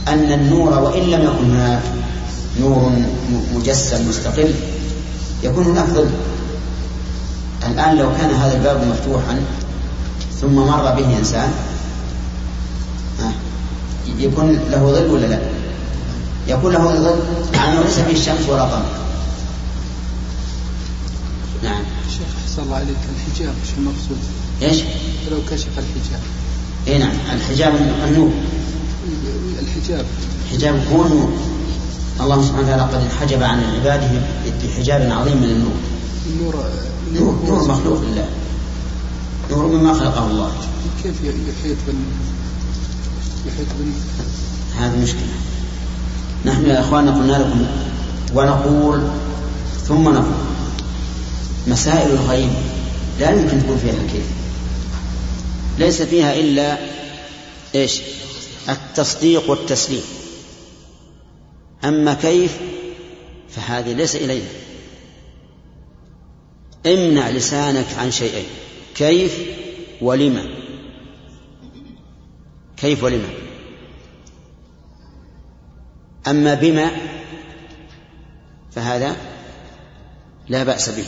[0.08, 1.82] أن النور وإن لم يكن هناك
[2.60, 2.92] نور
[3.56, 4.54] مجسم مستقل
[5.44, 6.10] يكون هناك ظل
[7.68, 9.40] الآن لو كان هذا الباب مفتوحا
[10.42, 11.52] ثم مر به إنسان
[14.20, 15.40] يكون له ظل ولا لا؟
[16.48, 17.20] يكون له ظل
[17.54, 18.86] يعني ليس فيه الشمس ولا قمر.
[21.64, 21.84] نعم.
[22.10, 24.18] شيخ أحسن الله عليك الحجاب شو المقصود؟
[24.62, 24.78] إيش؟
[25.32, 26.22] لو كشف الحجاب.
[26.88, 27.76] اي نعم الحجاب
[28.08, 28.32] النور.
[29.60, 30.06] الحجاب.
[30.52, 31.30] حجاب هو النور.
[32.22, 34.10] الله سبحانه وتعالى قد حجب عن عباده
[34.64, 35.78] بحجاب عظيم من النور.
[36.28, 36.56] النور
[37.14, 38.30] نور نور مخلوق لله.
[39.52, 40.52] نور مما خلقه الله.
[41.04, 41.96] كيف يحيط بال
[43.46, 43.92] يحيط بال
[44.80, 45.34] هذه مشكلة
[46.46, 47.68] نحن يا أخواننا قلنا لكم
[48.34, 49.08] ونقول
[49.88, 50.46] ثم نقول
[51.68, 52.50] مسائل الغيب
[53.20, 54.26] لا يمكن تكون فيها كيف
[55.80, 56.78] ليس فيها إلا
[57.76, 58.02] إيش؟
[58.70, 60.04] التصديق والتسليم.
[61.84, 62.58] أما كيف؟
[63.50, 64.48] فهذه ليس إلينا.
[66.86, 68.46] امنع لسانك عن شيئين.
[68.96, 69.40] كيف
[70.02, 70.46] ولما؟
[72.78, 73.45] كيف ولما؟
[76.28, 76.92] أما بما
[78.72, 79.16] فهذا
[80.50, 81.06] لا بأس به.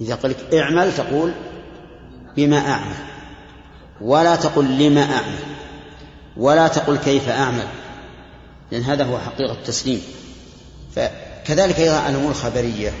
[0.00, 1.32] إذا قلت اعمل تقول
[2.36, 2.96] بما أعمل
[4.00, 5.38] ولا تقل لما أعمل
[6.36, 7.66] ولا تقل كيف أعمل
[8.70, 10.02] لأن هذا هو حقيقة التسليم.
[10.96, 12.92] فكذلك أيضا الأمور الخبرية.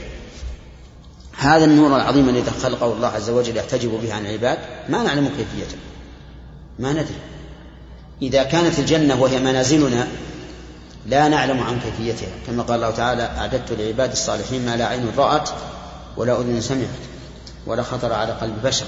[1.38, 4.58] هذا النور العظيم الذي خلقه الله عز وجل يحتجب به عن العباد
[4.88, 5.76] ما نعلم كيفيته
[6.78, 7.20] ما ندري.
[8.22, 10.08] إذا كانت الجنة وهي منازلنا
[11.06, 12.28] لا نعلم عن كيفيتها.
[12.46, 15.50] كما قال الله تعالى أعددت لعباد الصالحين ما لا عين رأت
[16.16, 16.88] ولا أذن سمعت
[17.66, 18.86] ولا خطر على قلب بشر.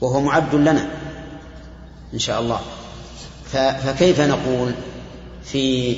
[0.00, 0.88] وهو معد لنا
[2.14, 2.60] إن شاء الله.
[3.52, 4.74] فكيف نقول
[5.44, 5.96] في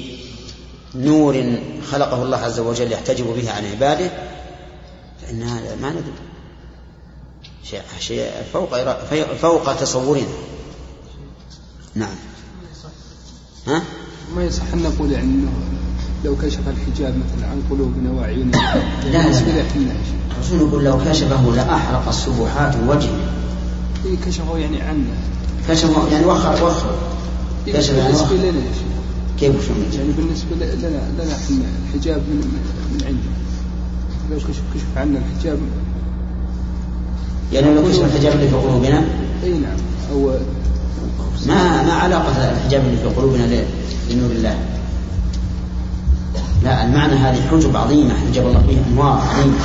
[0.95, 1.59] نور
[1.91, 4.11] خلقه الله عز وجل يحتجب به عن عباده؟
[5.23, 6.13] فإن هذا ما ندري.
[7.65, 8.77] شيء شيء فوق
[9.35, 10.27] فوق تصورنا.
[11.95, 12.17] نعم.
[13.67, 13.83] ها؟
[14.37, 15.51] ما يصح أن نقول يعني أنه
[16.25, 18.57] لو كشف الحجاب مثلا عن قلوبنا وأعيننا
[19.05, 19.93] لا لا.
[20.37, 23.21] الرسول يقول لو كشفه لأحرق السبحات وجهه.
[24.05, 25.15] إيه كشفه يعني عنا
[25.69, 26.91] كشفه يعني وخر وخر.
[27.67, 28.97] كشف يعني بالنسبة لنا يا شيخ.
[29.41, 30.87] كيف شو؟ يعني بالنسبة لنا
[31.23, 32.61] لنا إحنا الحجاب من
[32.93, 33.37] من عنده.
[34.31, 35.59] لو كشف كشف عنا الحجاب.
[37.53, 39.05] يعني لو كشف الحجاب اللي في قلوبنا؟
[39.45, 39.77] اي نعم.
[40.13, 40.31] أو
[41.47, 43.43] ما ما علاقة الحجاب اللي في قلوبنا
[44.11, 44.59] لنور الله.
[46.65, 49.57] لا المعنى هذه حجب عظيمة حجب الله فيها أنوار عظيمة.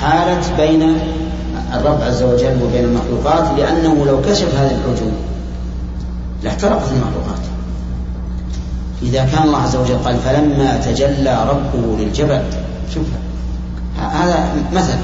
[0.00, 0.96] حالت بين
[1.74, 5.12] الرب عز وجل وبين المخلوقات لأنه لو كشف هذه الحجوب
[6.42, 7.44] لاحترقت المخلوقات.
[9.02, 12.42] إذا كان الله عز وجل قال فلما تجلى ربه للجبل
[12.94, 13.06] شوف
[13.98, 14.94] هذا مثل.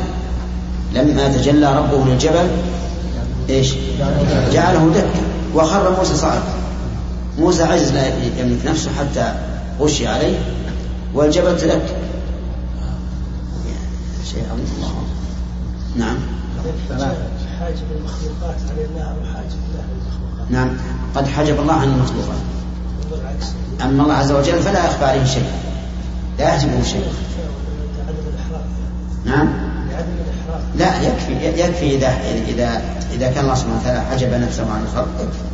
[0.94, 2.48] لما تجلى ربه للجبل
[3.50, 3.74] إيش؟
[4.52, 5.20] جعله دكا
[5.54, 6.54] وخر موسى صعقا
[7.38, 8.06] موسى عجز لا
[8.38, 9.34] يملك نفسه حتى
[9.80, 10.38] غشي عليه
[11.14, 11.82] والجبل تدك
[14.30, 14.90] شيء عظيم الله.
[15.96, 16.16] نعم.
[17.60, 20.70] حاجب المخلوقات عن الله وحاجب الله للمخلوقات نعم.
[21.14, 22.40] قد حجب الله عن المخلوقات.
[23.82, 25.50] أما الله عز وجل فلا يخفى عليه شيء.
[26.38, 27.12] لا يحجبه شيء.
[29.24, 29.69] نعم.
[30.80, 32.08] لا يكفي يكفي إذا
[32.48, 32.82] إذا
[33.12, 35.08] إذا كان الله سبحانه وتعالى حجب نفسه عن الخلق.
[35.20, 35.48] يكفي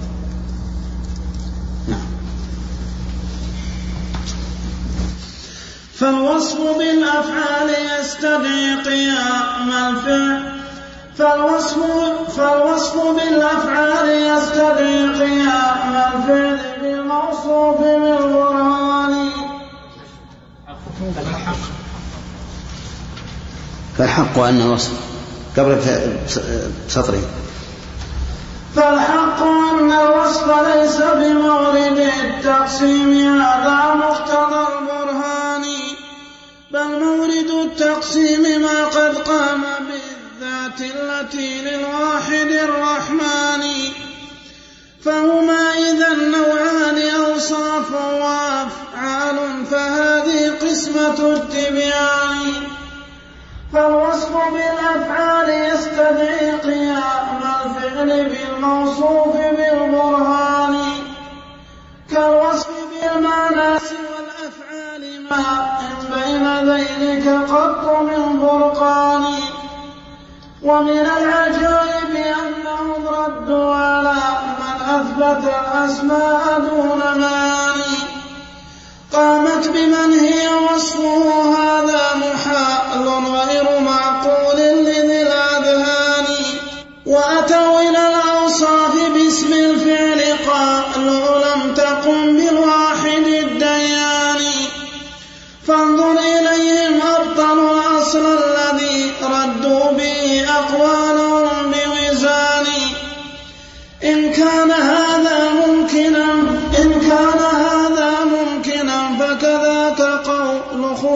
[1.89, 2.07] نعم.
[5.95, 7.69] فالوصف بالأفعال
[8.01, 10.43] يستدعي قيام الفعل.
[11.19, 11.77] فالوصف
[12.37, 19.31] فالوصف بالأفعال يستدعي قيام الفعل بالموصوف بالقرآن.
[23.99, 25.16] فالحق أن الوصف.
[25.57, 25.79] قبل
[26.89, 27.25] سطرين
[28.77, 35.65] فالحق أن الوصف ليس بمورد التقسيم هذا مقتضى البرهان.
[36.73, 43.65] بل مورد التقسيم ما قد قام بالذات التي للواحد الرحمن.
[45.05, 52.53] فهما إذا نوعان أوصاف وأفعال فهذه قسم قسمة التبيان
[53.77, 60.77] فالوصف بالأفعال يستدعي قيام الفعل بالموصوف بالبرهان.
[62.11, 69.25] كالوصف بالمعنى سوى الأفعال ما إن بين ذيلك قط من فرقان
[70.63, 74.15] ومن العجائب أنه الرد على
[74.59, 78.16] من أثبت الأسماء دون معاني
[79.13, 86.25] قامت بمن هي وصفه هذا محال غير معقول لذي الأذهان
[87.07, 94.43] وأتوا إلى الأوصاف باسم الفعل قالوا لم تقم بالواحد الديان.
[95.67, 101.06] فانظر إليهم أبطلوا الأصل الذي ردوا به أقوالهم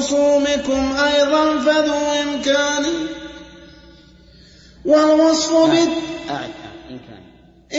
[0.00, 2.86] خصومكم أيضا فذو إمكان
[4.84, 5.88] والوصف بال
[6.30, 6.50] أعد
[6.90, 7.22] إن كان.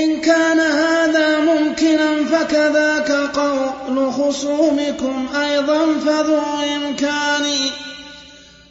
[0.04, 6.42] إن كان هذا ممكنا فكذاك قول خصومكم أيضا فذو
[6.76, 7.46] إمكان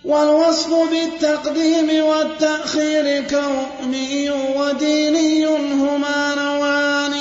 [0.05, 7.15] والوصف بالتقديم والتأخير كوني وديني هما نوعان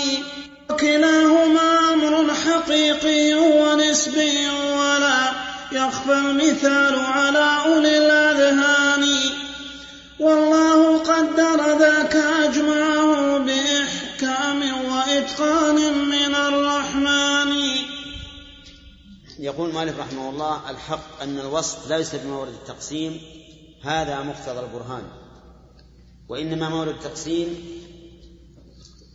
[0.70, 9.06] وكلاهما أمر حقيقي ونسبي ولا يخفى المثال على أولي الأذهان.
[10.20, 15.76] والله قدر ذاك أجمعه بإحكام وإتقان
[16.10, 17.54] من الرحمن.
[19.40, 23.22] يقول مالك رحمه الله الحق أن الوصف ليس بمورد التقسيم
[23.84, 25.04] هذا مقتضى البرهان.
[26.30, 27.80] وإنما مورد التقسيم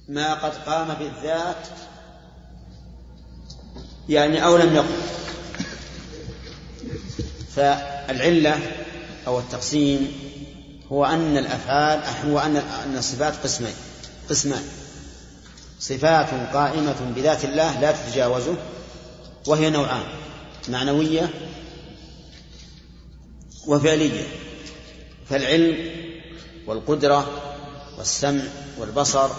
[0.08, 1.66] ما قد قام بالذات
[4.08, 5.02] يعني أو لم يقم.
[7.56, 8.58] فالعلة
[9.26, 10.12] أو التقسيم
[10.92, 13.74] هو أن الأفعال هو أن الصفات قسمين.
[14.30, 14.62] قسمان.
[15.80, 18.56] صفات قائمة بذات الله لا تتجاوزه
[19.46, 20.02] وهي نوعان
[20.68, 21.30] معنوية
[23.66, 24.26] وفعلية.
[25.28, 25.90] فالعلم
[26.66, 27.42] والقدرة
[27.98, 28.42] والسمع
[28.78, 29.30] والبصر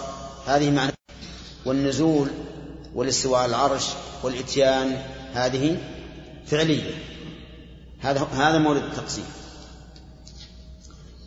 [0.46, 0.92] هذه معنى.
[1.66, 2.30] والنزول
[2.94, 3.84] والاستواء العرش
[4.22, 5.02] والإتيان
[5.34, 5.76] هذه
[6.46, 7.15] فعلية.
[8.00, 9.24] هذا هذا مورد التقسيم.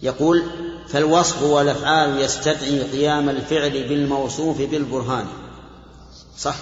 [0.01, 0.43] يقول
[0.87, 5.25] فالوصف والأفعال يستدعي قيام الفعل بالموصوف بالبرهان.
[6.37, 6.55] صح.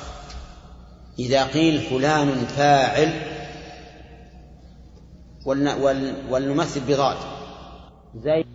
[1.19, 3.21] إذا قيل فلان فاعل
[5.45, 7.17] ولن- ول- ولنمثل بضاد.
[8.23, 8.45] زي